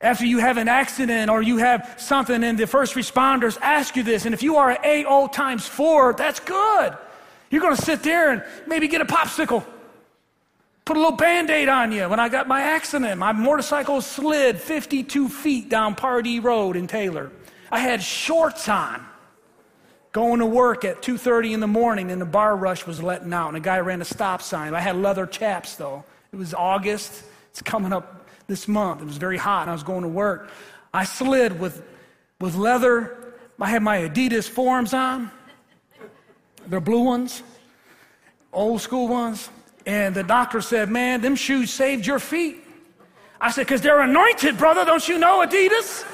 After 0.00 0.24
you 0.24 0.38
have 0.38 0.56
an 0.56 0.68
accident 0.68 1.30
or 1.30 1.42
you 1.42 1.58
have 1.58 1.96
something, 1.98 2.42
and 2.42 2.58
the 2.58 2.66
first 2.66 2.94
responders 2.94 3.58
ask 3.60 3.96
you 3.96 4.02
this, 4.02 4.24
and 4.24 4.34
if 4.34 4.42
you 4.42 4.56
are 4.56 4.70
an 4.70 5.06
AO 5.06 5.28
times 5.28 5.66
four, 5.66 6.12
that's 6.14 6.40
good. 6.40 6.96
You're 7.50 7.70
to 7.70 7.76
sit 7.80 8.02
there 8.02 8.32
and 8.32 8.44
maybe 8.66 8.88
get 8.88 9.00
a 9.00 9.04
popsicle, 9.04 9.64
put 10.84 10.96
a 10.96 11.00
little 11.00 11.16
band 11.16 11.50
aid 11.50 11.68
on 11.68 11.92
you. 11.92 12.08
When 12.08 12.18
I 12.18 12.28
got 12.28 12.48
my 12.48 12.62
accident, 12.62 13.18
my 13.18 13.32
motorcycle 13.32 14.00
slid 14.00 14.60
52 14.60 15.28
feet 15.28 15.68
down 15.68 15.94
Pardee 15.94 16.40
Road 16.40 16.76
in 16.76 16.86
Taylor. 16.86 17.30
I 17.70 17.78
had 17.80 18.02
shorts 18.02 18.68
on 18.68 19.04
going 20.12 20.38
to 20.38 20.46
work 20.46 20.84
at 20.84 21.02
2.30 21.02 21.54
in 21.54 21.60
the 21.60 21.66
morning 21.66 22.12
and 22.12 22.20
the 22.20 22.26
bar 22.26 22.56
rush 22.56 22.86
was 22.86 23.02
letting 23.02 23.32
out 23.32 23.48
and 23.48 23.56
a 23.56 23.60
guy 23.60 23.80
ran 23.80 24.00
a 24.00 24.04
stop 24.04 24.40
sign. 24.42 24.72
I 24.72 24.80
had 24.80 24.96
leather 24.96 25.26
chaps 25.26 25.74
though. 25.74 26.04
It 26.32 26.36
was 26.36 26.54
august. 26.54 27.24
It's 27.50 27.60
coming 27.60 27.92
up 27.92 28.28
this 28.46 28.68
month. 28.68 29.02
It 29.02 29.06
was 29.06 29.16
very 29.16 29.36
hot 29.36 29.62
and 29.62 29.70
i 29.70 29.72
was 29.72 29.82
going 29.82 30.02
to 30.02 30.08
work. 30.08 30.50
I 30.92 31.02
slid 31.04 31.58
with, 31.58 31.82
with 32.40 32.54
leather. 32.54 33.34
I 33.60 33.68
had 33.68 33.82
my 33.82 33.98
adidas 33.98 34.48
forms 34.48 34.94
on 34.94 35.30
they're 36.66 36.80
blue 36.80 37.02
ones 37.02 37.42
old 38.52 38.80
school 38.80 39.08
ones 39.08 39.50
and 39.84 40.14
the 40.14 40.22
doctor 40.22 40.60
said 40.60 40.88
man 40.88 41.20
them 41.20 41.34
shoes 41.34 41.70
saved 41.72 42.06
your 42.06 42.18
feet. 42.18 42.62
I 43.40 43.50
said 43.50 43.66
because 43.66 43.80
they're 43.80 44.00
anointed 44.00 44.56
brother. 44.58 44.84
Don't 44.84 45.06
you 45.08 45.18
know 45.18 45.44
adidas 45.44 46.04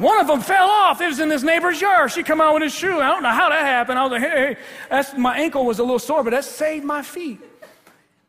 one 0.00 0.18
of 0.18 0.26
them 0.26 0.40
fell 0.40 0.68
off. 0.68 1.00
It 1.00 1.08
was 1.08 1.20
in 1.20 1.28
this 1.28 1.42
neighbor's 1.42 1.80
yard. 1.80 2.10
She 2.10 2.22
come 2.22 2.40
out 2.40 2.54
with 2.54 2.62
his 2.62 2.74
shoe. 2.74 3.00
I 3.00 3.08
don't 3.08 3.22
know 3.22 3.30
how 3.30 3.50
that 3.50 3.64
happened. 3.64 3.98
I 3.98 4.02
was 4.04 4.12
like, 4.12 4.22
hey, 4.22 4.56
that's, 4.88 5.16
my 5.16 5.36
ankle 5.36 5.66
was 5.66 5.78
a 5.78 5.82
little 5.82 5.98
sore, 5.98 6.24
but 6.24 6.30
that 6.30 6.44
saved 6.44 6.84
my 6.84 7.02
feet. 7.02 7.38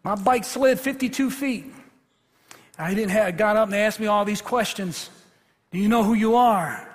My 0.04 0.16
bike 0.16 0.44
slid 0.44 0.80
52 0.80 1.32
feet. 1.32 1.66
I 2.78 2.94
didn't 2.94 3.12
have, 3.12 3.38
got 3.38 3.56
up 3.56 3.66
and 3.66 3.74
they 3.74 3.84
asked 3.84 4.00
me 4.00 4.08
all 4.08 4.26
these 4.26 4.42
questions. 4.42 5.10
Do 5.72 5.80
you 5.80 5.88
know 5.88 6.04
who 6.04 6.14
you 6.14 6.36
are? 6.36 6.88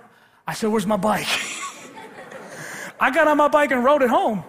I 0.46 0.52
said, 0.52 0.70
where's 0.70 0.86
my 0.86 0.96
bike? 0.96 1.26
I 3.00 3.10
got 3.10 3.28
on 3.28 3.36
my 3.36 3.48
bike 3.48 3.70
and 3.70 3.84
rode 3.84 4.02
it 4.02 4.10
home. 4.10 4.44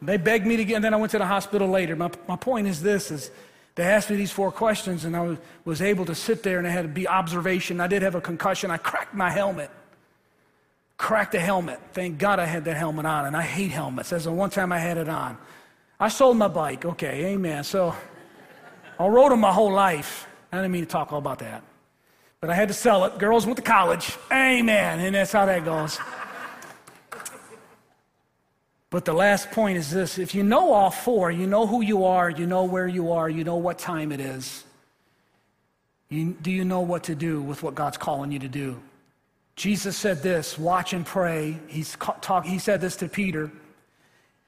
They 0.00 0.16
begged 0.16 0.46
me 0.46 0.56
to 0.56 0.64
get, 0.64 0.76
and 0.76 0.84
then 0.84 0.94
I 0.94 0.98
went 0.98 1.12
to 1.12 1.18
the 1.18 1.26
hospital 1.26 1.68
later. 1.68 1.96
My, 1.96 2.10
my 2.28 2.36
point 2.36 2.68
is 2.68 2.82
this, 2.82 3.10
is 3.10 3.30
they 3.76 3.84
asked 3.84 4.08
me 4.08 4.16
these 4.16 4.32
four 4.32 4.50
questions, 4.50 5.04
and 5.04 5.14
I 5.14 5.36
was, 5.66 5.82
able 5.82 6.06
to 6.06 6.14
sit 6.14 6.42
there 6.42 6.58
and 6.58 6.66
I 6.66 6.70
had 6.70 6.82
to 6.82 6.88
be 6.88 7.06
observation. 7.06 7.78
I 7.78 7.86
did 7.86 8.00
have 8.02 8.14
a 8.14 8.22
concussion. 8.22 8.70
I 8.70 8.78
cracked 8.78 9.14
my 9.14 9.30
helmet. 9.30 9.70
Cracked 10.96 11.32
the 11.32 11.40
helmet. 11.40 11.78
Thank 11.92 12.18
God 12.18 12.40
I 12.40 12.46
had 12.46 12.64
that 12.64 12.76
helmet 12.78 13.04
on, 13.04 13.26
and 13.26 13.36
I 13.36 13.42
hate 13.42 13.70
helmets. 13.70 14.10
That's 14.10 14.24
the 14.24 14.32
one 14.32 14.48
time 14.48 14.72
I 14.72 14.78
had 14.78 14.96
it 14.96 15.10
on. 15.10 15.36
I 16.00 16.08
sold 16.08 16.38
my 16.38 16.48
bike. 16.48 16.86
Okay, 16.86 17.26
amen. 17.26 17.64
So 17.64 17.94
I 18.98 19.06
rode 19.06 19.30
them 19.30 19.40
my 19.40 19.52
whole 19.52 19.72
life. 19.72 20.26
I 20.50 20.56
didn't 20.56 20.72
mean 20.72 20.84
to 20.84 20.90
talk 20.90 21.12
all 21.12 21.18
about 21.18 21.40
that. 21.40 21.62
But 22.40 22.48
I 22.48 22.54
had 22.54 22.68
to 22.68 22.74
sell 22.74 23.04
it. 23.04 23.18
Girls 23.18 23.44
went 23.44 23.58
to 23.58 23.62
college. 23.62 24.16
Amen. 24.32 25.00
And 25.00 25.14
that's 25.14 25.32
how 25.32 25.44
that 25.44 25.66
goes. 25.66 25.98
But 28.90 29.04
the 29.04 29.12
last 29.12 29.50
point 29.50 29.78
is 29.78 29.90
this 29.90 30.18
if 30.18 30.34
you 30.34 30.42
know 30.42 30.72
all 30.72 30.90
four, 30.90 31.30
you 31.30 31.46
know 31.46 31.66
who 31.66 31.82
you 31.82 32.04
are, 32.04 32.30
you 32.30 32.46
know 32.46 32.64
where 32.64 32.86
you 32.86 33.12
are, 33.12 33.28
you 33.28 33.44
know 33.44 33.56
what 33.56 33.78
time 33.78 34.12
it 34.12 34.20
is. 34.20 34.64
You, 36.08 36.36
do 36.40 36.52
you 36.52 36.64
know 36.64 36.80
what 36.80 37.04
to 37.04 37.14
do 37.16 37.42
with 37.42 37.62
what 37.62 37.74
God's 37.74 37.98
calling 37.98 38.30
you 38.30 38.38
to 38.38 38.48
do? 38.48 38.80
Jesus 39.56 39.96
said 39.96 40.22
this 40.22 40.58
watch 40.58 40.92
and 40.92 41.04
pray. 41.04 41.58
He's 41.66 41.96
talk, 42.20 42.44
he 42.44 42.58
said 42.58 42.80
this 42.80 42.96
to 42.96 43.08
Peter. 43.08 43.50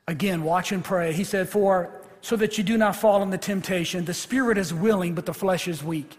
Again, 0.06 0.42
watch 0.42 0.72
and 0.72 0.84
pray. 0.84 1.12
He 1.12 1.24
said, 1.24 1.48
For 1.48 1.90
so 2.20 2.36
that 2.36 2.58
you 2.58 2.64
do 2.64 2.76
not 2.76 2.96
fall 2.96 3.22
into 3.22 3.38
temptation, 3.38 4.04
the 4.04 4.14
spirit 4.14 4.58
is 4.58 4.72
willing, 4.72 5.14
but 5.14 5.26
the 5.26 5.34
flesh 5.34 5.68
is 5.68 5.82
weak. 5.82 6.18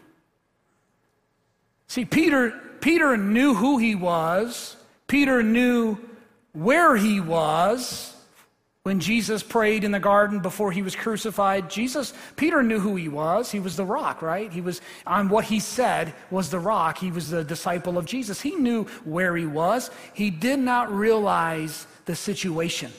See, 1.88 2.06
Peter, 2.06 2.52
Peter 2.82 3.18
knew 3.18 3.54
who 3.54 3.78
he 3.78 3.96
was, 3.96 4.76
Peter 5.08 5.42
knew 5.42 5.98
where 6.54 6.96
he 6.96 7.20
was. 7.20 8.16
When 8.84 9.02
Jesus 9.02 9.44
prayed 9.44 9.84
in 9.84 9.92
the 9.92 10.00
garden 10.00 10.40
before 10.40 10.72
he 10.72 10.82
was 10.82 10.96
crucified, 10.96 11.70
Jesus, 11.70 12.14
Peter 12.38 12.64
knew 12.64 12.80
who 12.80 12.96
he 12.96 13.10
was. 13.10 13.52
He 13.52 13.60
was 13.60 13.76
the 13.76 13.86
rock, 13.86 14.22
right? 14.22 14.52
He 14.52 14.62
was 14.62 14.82
on 15.06 15.30
what 15.30 15.44
he 15.44 15.60
said 15.60 16.14
was 16.32 16.50
the 16.50 16.60
rock. 16.60 16.98
He 16.98 17.12
was 17.12 17.30
the 17.30 17.44
disciple 17.44 17.98
of 17.98 18.06
Jesus. 18.06 18.42
He 18.42 18.56
knew 18.56 18.86
where 19.04 19.36
he 19.36 19.46
was. 19.46 19.92
He 20.14 20.30
did 20.32 20.60
not 20.60 20.92
realize 20.92 21.86
the 22.06 22.16
situation. 22.16 22.92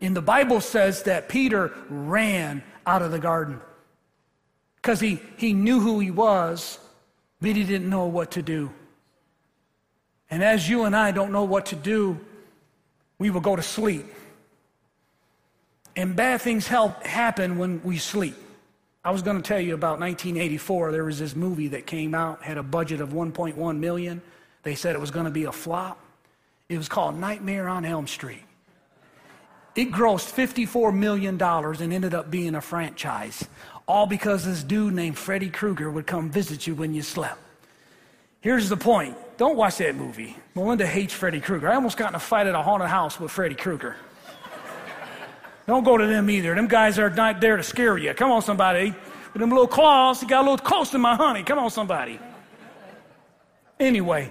And 0.00 0.16
the 0.16 0.22
Bible 0.22 0.60
says 0.60 1.02
that 1.04 1.28
Peter 1.28 1.72
ran 1.88 2.62
out 2.86 3.02
of 3.02 3.12
the 3.12 3.18
garden 3.18 3.60
because 4.76 5.00
he, 5.00 5.20
he 5.36 5.52
knew 5.52 5.80
who 5.80 6.00
he 6.00 6.10
was, 6.10 6.78
but 7.40 7.56
he 7.56 7.64
didn't 7.64 7.90
know 7.90 8.06
what 8.06 8.32
to 8.32 8.42
do. 8.42 8.70
And 10.30 10.42
as 10.42 10.68
you 10.68 10.84
and 10.84 10.96
I 10.96 11.12
don't 11.12 11.32
know 11.32 11.44
what 11.44 11.66
to 11.66 11.76
do, 11.76 12.18
we 13.18 13.30
will 13.30 13.40
go 13.40 13.56
to 13.56 13.62
sleep. 13.62 14.06
And 15.94 16.14
bad 16.14 16.42
things 16.42 16.66
help 16.68 17.04
happen 17.04 17.58
when 17.58 17.82
we 17.82 17.98
sleep. 17.98 18.36
I 19.04 19.10
was 19.12 19.22
going 19.22 19.36
to 19.36 19.42
tell 19.42 19.60
you 19.60 19.74
about 19.74 20.00
1984. 20.00 20.92
There 20.92 21.04
was 21.04 21.18
this 21.18 21.36
movie 21.36 21.68
that 21.68 21.86
came 21.86 22.14
out, 22.14 22.42
had 22.42 22.58
a 22.58 22.62
budget 22.62 23.00
of 23.00 23.10
1.1 23.10 23.78
million. 23.78 24.20
They 24.62 24.74
said 24.74 24.96
it 24.96 25.00
was 25.00 25.12
going 25.12 25.26
to 25.26 25.30
be 25.30 25.44
a 25.44 25.52
flop. 25.52 25.98
It 26.68 26.76
was 26.76 26.88
called 26.88 27.16
Nightmare 27.16 27.68
on 27.68 27.84
Elm 27.84 28.08
Street. 28.08 28.42
It 29.76 29.92
grossed 29.92 30.34
$54 30.34 30.92
million 30.92 31.40
and 31.40 31.92
ended 31.92 32.14
up 32.14 32.30
being 32.30 32.56
a 32.56 32.60
franchise, 32.60 33.46
all 33.86 34.06
because 34.06 34.44
this 34.44 34.62
dude 34.62 34.94
named 34.94 35.16
Freddy 35.16 35.50
Krueger 35.50 35.90
would 35.90 36.06
come 36.06 36.28
visit 36.28 36.66
you 36.66 36.74
when 36.74 36.92
you 36.92 37.02
slept. 37.02 37.38
Here's 38.46 38.68
the 38.68 38.76
point 38.76 39.16
don't 39.38 39.56
watch 39.56 39.78
that 39.78 39.96
movie. 39.96 40.36
Melinda 40.54 40.86
hates 40.86 41.12
Freddy 41.12 41.40
Krueger. 41.40 41.68
I 41.68 41.74
almost 41.74 41.96
got 41.96 42.10
in 42.10 42.14
a 42.14 42.20
fight 42.20 42.46
at 42.46 42.54
a 42.54 42.62
haunted 42.62 42.86
house 42.86 43.18
with 43.18 43.32
Freddy 43.32 43.56
Krueger. 43.56 43.96
Don't 45.66 45.82
go 45.82 45.98
to 45.98 46.06
them 46.06 46.30
either. 46.30 46.54
Them 46.54 46.68
guys 46.68 46.96
are 47.00 47.10
not 47.10 47.40
there 47.40 47.56
to 47.56 47.64
scare 47.64 47.98
you. 47.98 48.14
Come 48.14 48.30
on, 48.30 48.42
somebody. 48.42 48.94
With 49.32 49.40
them 49.40 49.50
little 49.50 49.66
claws, 49.66 50.20
he 50.20 50.28
got 50.28 50.42
a 50.46 50.48
little 50.48 50.64
close 50.64 50.90
to 50.90 50.98
my 50.98 51.16
honey. 51.16 51.42
Come 51.42 51.58
on, 51.58 51.70
somebody. 51.70 52.20
Anyway, 53.80 54.30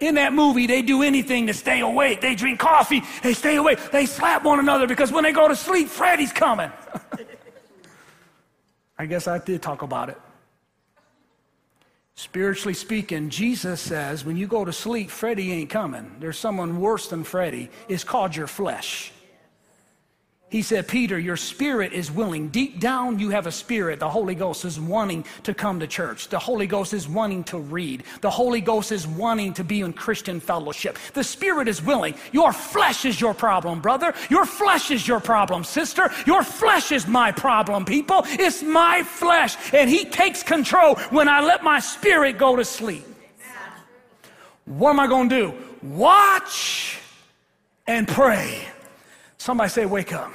in 0.00 0.14
that 0.14 0.32
movie, 0.32 0.66
they 0.66 0.80
do 0.80 1.02
anything 1.02 1.48
to 1.48 1.52
stay 1.52 1.80
awake. 1.80 2.22
They 2.22 2.34
drink 2.34 2.58
coffee, 2.58 3.02
they 3.22 3.34
stay 3.34 3.56
awake. 3.56 3.78
They 3.90 4.06
slap 4.06 4.44
one 4.44 4.60
another 4.60 4.86
because 4.86 5.12
when 5.12 5.24
they 5.24 5.32
go 5.32 5.46
to 5.46 5.56
sleep, 5.56 5.88
Freddy's 5.88 6.32
coming. 6.32 6.72
I 8.98 9.04
guess 9.04 9.28
I 9.28 9.36
did 9.36 9.60
talk 9.60 9.82
about 9.82 10.08
it. 10.08 10.18
Spiritually 12.14 12.74
speaking, 12.74 13.30
Jesus 13.30 13.80
says 13.80 14.24
when 14.24 14.36
you 14.36 14.46
go 14.46 14.64
to 14.64 14.72
sleep, 14.72 15.10
Freddy 15.10 15.52
ain't 15.52 15.70
coming. 15.70 16.14
There's 16.20 16.38
someone 16.38 16.80
worse 16.80 17.08
than 17.08 17.24
Freddy. 17.24 17.70
It's 17.88 18.04
called 18.04 18.36
your 18.36 18.46
flesh. 18.46 19.12
He 20.52 20.60
said, 20.60 20.86
Peter, 20.86 21.18
your 21.18 21.38
spirit 21.38 21.94
is 21.94 22.10
willing. 22.10 22.48
Deep 22.48 22.78
down, 22.78 23.18
you 23.18 23.30
have 23.30 23.46
a 23.46 23.50
spirit. 23.50 23.98
The 24.00 24.10
Holy 24.10 24.34
Ghost 24.34 24.66
is 24.66 24.78
wanting 24.78 25.24
to 25.44 25.54
come 25.54 25.80
to 25.80 25.86
church. 25.86 26.28
The 26.28 26.38
Holy 26.38 26.66
Ghost 26.66 26.92
is 26.92 27.08
wanting 27.08 27.44
to 27.44 27.58
read. 27.58 28.02
The 28.20 28.28
Holy 28.28 28.60
Ghost 28.60 28.92
is 28.92 29.06
wanting 29.06 29.54
to 29.54 29.64
be 29.64 29.80
in 29.80 29.94
Christian 29.94 30.40
fellowship. 30.40 30.98
The 31.14 31.24
spirit 31.24 31.68
is 31.68 31.80
willing. 31.82 32.16
Your 32.32 32.52
flesh 32.52 33.06
is 33.06 33.18
your 33.18 33.32
problem, 33.32 33.80
brother. 33.80 34.12
Your 34.28 34.44
flesh 34.44 34.90
is 34.90 35.08
your 35.08 35.20
problem, 35.20 35.64
sister. 35.64 36.10
Your 36.26 36.44
flesh 36.44 36.92
is 36.92 37.06
my 37.06 37.32
problem, 37.32 37.86
people. 37.86 38.20
It's 38.26 38.62
my 38.62 39.04
flesh. 39.04 39.56
And 39.72 39.88
He 39.88 40.04
takes 40.04 40.42
control 40.42 40.96
when 41.08 41.28
I 41.30 41.40
let 41.40 41.64
my 41.64 41.80
spirit 41.80 42.36
go 42.36 42.56
to 42.56 42.64
sleep. 42.66 43.06
What 44.66 44.90
am 44.90 45.00
I 45.00 45.06
going 45.06 45.30
to 45.30 45.34
do? 45.34 45.54
Watch 45.82 46.98
and 47.86 48.06
pray. 48.06 48.68
Somebody 49.38 49.70
say, 49.70 49.86
Wake 49.86 50.12
up. 50.12 50.30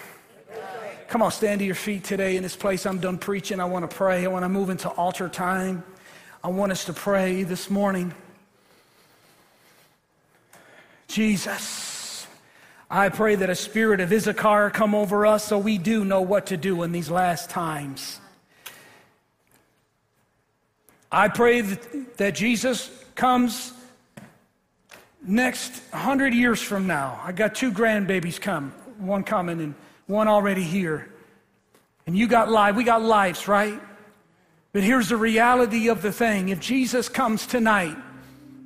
Come 1.08 1.22
on, 1.22 1.32
stand 1.32 1.60
to 1.60 1.66
your 1.66 1.74
feet 1.74 2.04
today 2.04 2.36
in 2.36 2.44
this 2.44 2.58
place. 2.58 2.86
I'm 2.86 3.00
done 3.00 3.18
preaching. 3.18 3.62
I 3.62 3.66
want 3.66 3.90
to 3.90 3.96
pray. 3.96 4.26
I 4.26 4.28
want 4.28 4.44
to 4.44 4.50
move 4.50 4.70
into 4.70 4.90
altar 4.90 5.30
time. 5.30 5.84
I 6.44 6.50
want 6.50 6.74
us 6.74 6.84
to 6.86 6.94
pray 6.94 7.44
this 7.44 7.70
morning. 7.70 8.14
Jesus, 11.08 12.28
I 12.92 13.08
pray 13.08 13.36
that 13.36 13.50
a 13.50 13.56
spirit 13.56 14.02
of 14.02 14.12
Issachar 14.12 14.70
come 14.72 14.94
over 14.94 15.26
us 15.26 15.46
so 15.46 15.58
we 15.58 15.78
do 15.78 16.04
know 16.04 16.20
what 16.20 16.48
to 16.48 16.58
do 16.58 16.84
in 16.84 16.92
these 16.92 17.10
last 17.10 17.50
times. 17.50 18.20
I 21.10 21.30
pray 21.30 21.62
that, 21.62 22.18
that 22.18 22.36
Jesus 22.36 22.92
comes 23.16 23.72
next 25.26 25.82
100 25.92 26.34
years 26.34 26.62
from 26.62 26.86
now, 26.86 27.22
I 27.24 27.32
got 27.32 27.56
two 27.56 27.72
grandbabies 27.72 28.42
come, 28.42 28.72
one 28.98 29.24
coming 29.24 29.62
and 29.62 29.74
one 30.08 30.28
already 30.28 30.64
here. 30.64 31.14
And 32.06 32.18
you 32.18 32.28
got 32.28 32.50
life, 32.50 32.76
we 32.76 32.84
got 32.84 33.02
lives, 33.02 33.48
right? 33.48 33.80
But 34.72 34.84
here's 34.84 35.10
the 35.10 35.18
reality 35.18 35.90
of 35.90 36.02
the 36.02 36.12
thing. 36.12 36.50
If 36.50 36.60
Jesus 36.60 37.10
comes 37.10 37.46
tonight, 37.46 37.96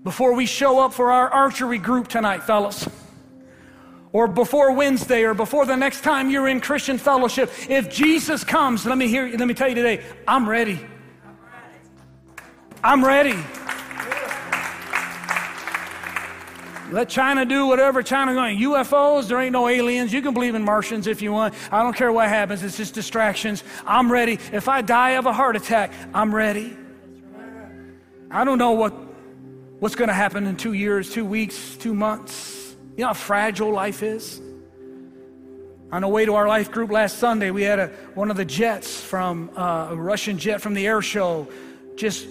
before 0.03 0.33
we 0.33 0.45
show 0.45 0.79
up 0.79 0.93
for 0.93 1.11
our 1.11 1.29
archery 1.29 1.77
group 1.77 2.07
tonight, 2.07 2.43
fellas, 2.43 2.87
or 4.13 4.27
before 4.27 4.73
Wednesday 4.73 5.23
or 5.23 5.33
before 5.33 5.65
the 5.65 5.75
next 5.75 6.01
time 6.01 6.29
you're 6.29 6.47
in 6.47 6.59
Christian 6.59 6.97
fellowship, 6.97 7.51
if 7.69 7.89
Jesus 7.89 8.43
comes, 8.43 8.85
let 8.85 8.97
me 8.97 9.07
hear 9.07 9.27
let 9.37 9.47
me 9.47 9.53
tell 9.53 9.69
you 9.69 9.75
today, 9.75 10.03
I'm 10.27 10.47
ready. 10.47 10.79
I'm 12.83 13.05
ready. 13.05 13.37
Let 16.91 17.07
China 17.07 17.45
do 17.45 17.67
whatever 17.67 18.03
China 18.03 18.33
going. 18.33 18.59
UFOs, 18.59 19.29
there 19.29 19.39
ain't 19.39 19.53
no 19.53 19.69
aliens. 19.69 20.11
You 20.11 20.21
can 20.21 20.33
believe 20.33 20.55
in 20.55 20.63
Martians 20.63 21.07
if 21.07 21.21
you 21.21 21.31
want. 21.31 21.53
I 21.71 21.81
don't 21.83 21.95
care 21.95 22.11
what 22.11 22.27
happens. 22.27 22.63
It's 22.63 22.75
just 22.75 22.93
distractions. 22.93 23.63
I'm 23.87 24.11
ready. 24.11 24.39
If 24.51 24.67
I 24.67 24.81
die 24.81 25.11
of 25.11 25.25
a 25.25 25.31
heart 25.31 25.55
attack, 25.55 25.93
I'm 26.13 26.35
ready. 26.35 26.75
I 28.29 28.43
don't 28.43 28.57
know 28.57 28.71
what, 28.71 28.93
what's 29.79 29.95
going 29.95 30.09
to 30.09 30.13
happen 30.13 30.45
in 30.47 30.57
two 30.57 30.73
years, 30.73 31.09
two 31.09 31.25
weeks, 31.25 31.77
two 31.77 31.93
months. 31.93 32.75
You 32.97 33.01
know 33.01 33.07
how 33.07 33.13
fragile 33.13 33.71
life 33.71 34.03
is? 34.03 34.41
On 35.93 36.01
the 36.01 36.07
way 36.09 36.25
to 36.25 36.35
our 36.35 36.47
life 36.47 36.71
group 36.71 36.91
last 36.91 37.19
Sunday, 37.19 37.51
we 37.51 37.63
had 37.63 37.79
a, 37.79 37.87
one 38.15 38.29
of 38.29 38.37
the 38.37 38.45
jets 38.45 38.99
from 38.99 39.49
uh, 39.55 39.89
a 39.91 39.95
Russian 39.95 40.37
jet 40.37 40.61
from 40.61 40.73
the 40.73 40.85
air 40.87 41.01
show 41.01 41.47
just 41.95 42.27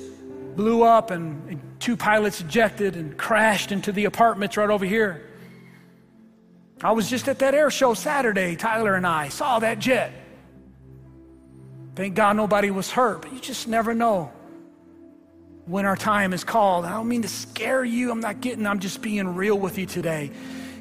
blew 0.56 0.82
up 0.82 1.10
and, 1.10 1.48
and 1.48 1.80
two 1.80 1.96
pilots 1.96 2.40
ejected 2.40 2.96
and 2.96 3.16
crashed 3.16 3.72
into 3.72 3.92
the 3.92 4.04
apartments 4.04 4.56
right 4.56 4.70
over 4.70 4.84
here. 4.84 5.26
I 6.82 6.92
was 6.92 7.10
just 7.10 7.28
at 7.28 7.40
that 7.40 7.54
air 7.54 7.70
show 7.70 7.94
Saturday, 7.94 8.56
Tyler 8.56 8.94
and 8.94 9.06
I 9.06 9.28
saw 9.28 9.58
that 9.58 9.78
jet. 9.78 10.12
Thank 11.94 12.14
God 12.14 12.36
nobody 12.36 12.70
was 12.70 12.90
hurt, 12.90 13.22
but 13.22 13.32
you 13.32 13.40
just 13.40 13.68
never 13.68 13.92
know 13.92 14.32
when 15.66 15.84
our 15.84 15.96
time 15.96 16.32
is 16.32 16.44
called. 16.44 16.84
I 16.84 16.90
don't 16.90 17.08
mean 17.08 17.22
to 17.22 17.28
scare 17.28 17.84
you. 17.84 18.10
I'm 18.10 18.20
not 18.20 18.40
getting, 18.40 18.66
I'm 18.66 18.80
just 18.80 19.02
being 19.02 19.34
real 19.34 19.58
with 19.58 19.76
you 19.76 19.86
today. 19.86 20.30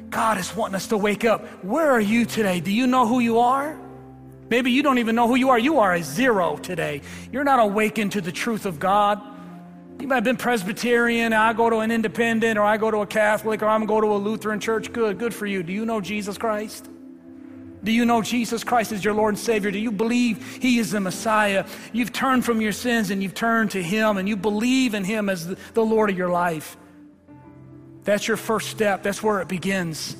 God 0.08 0.38
is 0.38 0.54
wanting 0.56 0.74
us 0.74 0.88
to 0.88 0.96
wake 0.96 1.24
up. 1.24 1.46
Where 1.62 1.90
are 1.90 2.00
you 2.00 2.24
today? 2.24 2.60
Do 2.60 2.72
you 2.72 2.86
know 2.86 3.06
who 3.06 3.20
you 3.20 3.38
are? 3.40 3.78
Maybe 4.48 4.72
you 4.72 4.82
don't 4.82 4.98
even 4.98 5.14
know 5.14 5.28
who 5.28 5.36
you 5.36 5.50
are. 5.50 5.58
You 5.58 5.78
are 5.78 5.94
a 5.94 6.02
zero 6.02 6.56
today. 6.56 7.02
You're 7.30 7.44
not 7.44 7.60
awakened 7.60 8.12
to 8.12 8.20
the 8.20 8.32
truth 8.32 8.66
of 8.66 8.80
God. 8.80 9.20
You 10.00 10.08
might 10.08 10.14
have 10.16 10.24
been 10.24 10.38
Presbyterian, 10.38 11.34
I 11.34 11.52
go 11.52 11.68
to 11.68 11.78
an 11.80 11.90
independent, 11.90 12.58
or 12.58 12.62
I 12.62 12.78
go 12.78 12.90
to 12.90 12.98
a 12.98 13.06
Catholic, 13.06 13.62
or 13.62 13.66
I'm 13.66 13.84
going 13.84 14.00
to 14.02 14.08
go 14.08 14.16
to 14.16 14.16
a 14.16 14.20
Lutheran 14.22 14.58
church. 14.58 14.92
Good, 14.92 15.18
good 15.18 15.34
for 15.34 15.44
you. 15.44 15.62
Do 15.62 15.74
you 15.74 15.84
know 15.84 16.00
Jesus 16.00 16.38
Christ? 16.38 16.88
Do 17.84 17.92
you 17.92 18.06
know 18.06 18.22
Jesus 18.22 18.64
Christ 18.64 18.92
is 18.92 19.04
your 19.04 19.12
Lord 19.12 19.34
and 19.34 19.38
Savior? 19.38 19.70
Do 19.70 19.78
you 19.78 19.92
believe 19.92 20.58
He 20.62 20.78
is 20.78 20.90
the 20.90 21.00
Messiah? 21.00 21.66
You've 21.92 22.12
turned 22.12 22.46
from 22.46 22.62
your 22.62 22.72
sins 22.72 23.10
and 23.10 23.22
you've 23.22 23.34
turned 23.34 23.72
to 23.72 23.82
Him 23.82 24.16
and 24.16 24.26
you 24.28 24.36
believe 24.36 24.94
in 24.94 25.04
Him 25.04 25.28
as 25.28 25.46
the 25.46 25.84
Lord 25.84 26.08
of 26.08 26.16
your 26.16 26.30
life. 26.30 26.78
That's 28.04 28.26
your 28.26 28.38
first 28.38 28.70
step. 28.70 29.02
That's 29.02 29.22
where 29.22 29.40
it 29.40 29.48
begins 29.48 30.16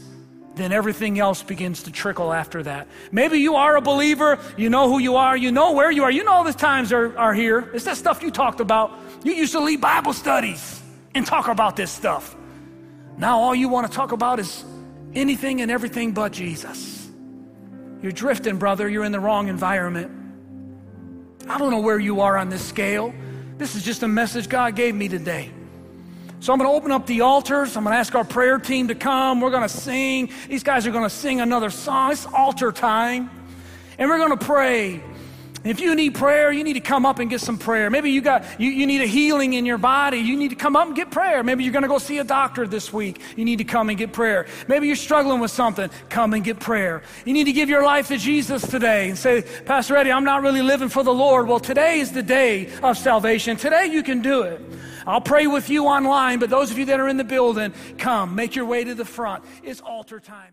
then 0.60 0.72
everything 0.72 1.18
else 1.18 1.42
begins 1.42 1.84
to 1.84 1.92
trickle 1.92 2.32
after 2.32 2.62
that. 2.62 2.88
Maybe 3.12 3.38
you 3.38 3.56
are 3.56 3.76
a 3.76 3.80
believer, 3.80 4.38
you 4.56 4.70
know 4.70 4.88
who 4.88 4.98
you 4.98 5.16
are, 5.16 5.36
you 5.36 5.52
know 5.52 5.72
where 5.72 5.90
you 5.90 6.04
are, 6.04 6.10
you 6.10 6.24
know 6.24 6.32
all 6.32 6.44
the 6.44 6.52
times 6.52 6.92
are, 6.92 7.16
are 7.16 7.34
here. 7.34 7.70
It's 7.72 7.84
that 7.84 7.96
stuff 7.96 8.22
you 8.22 8.30
talked 8.30 8.60
about. 8.60 8.92
You 9.22 9.32
used 9.32 9.52
to 9.52 9.60
lead 9.60 9.80
Bible 9.80 10.12
studies 10.12 10.82
and 11.14 11.26
talk 11.26 11.48
about 11.48 11.76
this 11.76 11.90
stuff. 11.90 12.36
Now 13.16 13.38
all 13.38 13.54
you 13.54 13.68
want 13.68 13.90
to 13.90 13.92
talk 13.94 14.12
about 14.12 14.40
is 14.40 14.64
anything 15.14 15.60
and 15.60 15.70
everything 15.70 16.12
but 16.12 16.32
Jesus. 16.32 17.08
You're 18.02 18.12
drifting, 18.12 18.58
brother. 18.58 18.88
You're 18.88 19.04
in 19.04 19.12
the 19.12 19.20
wrong 19.20 19.48
environment. 19.48 20.10
I 21.48 21.58
don't 21.58 21.70
know 21.70 21.80
where 21.80 21.98
you 21.98 22.20
are 22.20 22.36
on 22.36 22.48
this 22.48 22.64
scale. 22.64 23.12
This 23.58 23.74
is 23.74 23.82
just 23.82 24.02
a 24.02 24.08
message 24.08 24.48
God 24.48 24.74
gave 24.74 24.94
me 24.94 25.08
today. 25.08 25.50
So 26.40 26.54
I'm 26.54 26.58
going 26.58 26.70
to 26.70 26.74
open 26.74 26.90
up 26.90 27.06
the 27.06 27.20
altars. 27.20 27.76
I'm 27.76 27.84
going 27.84 27.92
to 27.92 27.98
ask 27.98 28.14
our 28.14 28.24
prayer 28.24 28.58
team 28.58 28.88
to 28.88 28.94
come. 28.94 29.42
We're 29.42 29.50
going 29.50 29.62
to 29.62 29.68
sing. 29.68 30.30
These 30.48 30.62
guys 30.62 30.86
are 30.86 30.90
going 30.90 31.04
to 31.04 31.10
sing 31.10 31.42
another 31.42 31.68
song. 31.68 32.12
It's 32.12 32.24
altar 32.24 32.72
time. 32.72 33.28
And 33.98 34.08
we're 34.08 34.16
going 34.16 34.38
to 34.38 34.42
pray. 34.42 35.02
If 35.62 35.78
you 35.80 35.94
need 35.94 36.14
prayer, 36.14 36.50
you 36.50 36.64
need 36.64 36.74
to 36.74 36.80
come 36.80 37.04
up 37.04 37.18
and 37.18 37.28
get 37.28 37.42
some 37.42 37.58
prayer. 37.58 37.90
Maybe 37.90 38.10
you 38.10 38.22
got 38.22 38.58
you, 38.58 38.70
you 38.70 38.86
need 38.86 39.02
a 39.02 39.06
healing 39.06 39.52
in 39.52 39.66
your 39.66 39.76
body. 39.76 40.18
You 40.18 40.36
need 40.36 40.48
to 40.48 40.56
come 40.56 40.74
up 40.74 40.86
and 40.86 40.96
get 40.96 41.10
prayer. 41.10 41.42
Maybe 41.42 41.64
you're 41.64 41.72
going 41.72 41.82
to 41.82 41.88
go 41.88 41.98
see 41.98 42.16
a 42.18 42.24
doctor 42.24 42.66
this 42.66 42.92
week. 42.92 43.20
You 43.36 43.44
need 43.44 43.58
to 43.58 43.64
come 43.64 43.90
and 43.90 43.98
get 43.98 44.14
prayer. 44.14 44.46
Maybe 44.68 44.86
you're 44.86 44.96
struggling 44.96 45.38
with 45.38 45.50
something. 45.50 45.90
Come 46.08 46.32
and 46.32 46.42
get 46.42 46.60
prayer. 46.60 47.02
You 47.26 47.34
need 47.34 47.44
to 47.44 47.52
give 47.52 47.68
your 47.68 47.84
life 47.84 48.08
to 48.08 48.16
Jesus 48.16 48.66
today 48.66 49.10
and 49.10 49.18
say, 49.18 49.42
Pastor 49.66 49.96
Eddie, 49.96 50.12
I'm 50.12 50.24
not 50.24 50.42
really 50.42 50.62
living 50.62 50.88
for 50.88 51.02
the 51.02 51.12
Lord. 51.12 51.46
Well, 51.46 51.60
today 51.60 52.00
is 52.00 52.12
the 52.12 52.22
day 52.22 52.70
of 52.82 52.96
salvation. 52.96 53.58
Today 53.58 53.86
you 53.86 54.02
can 54.02 54.22
do 54.22 54.42
it. 54.42 54.62
I'll 55.06 55.20
pray 55.20 55.46
with 55.46 55.68
you 55.68 55.86
online, 55.86 56.38
but 56.38 56.48
those 56.48 56.70
of 56.70 56.78
you 56.78 56.86
that 56.86 57.00
are 57.00 57.08
in 57.08 57.16
the 57.18 57.24
building, 57.24 57.74
come, 57.98 58.34
make 58.34 58.54
your 58.54 58.64
way 58.64 58.84
to 58.84 58.94
the 58.94 59.04
front. 59.04 59.44
It's 59.62 59.80
altar 59.80 60.20
time. 60.20 60.52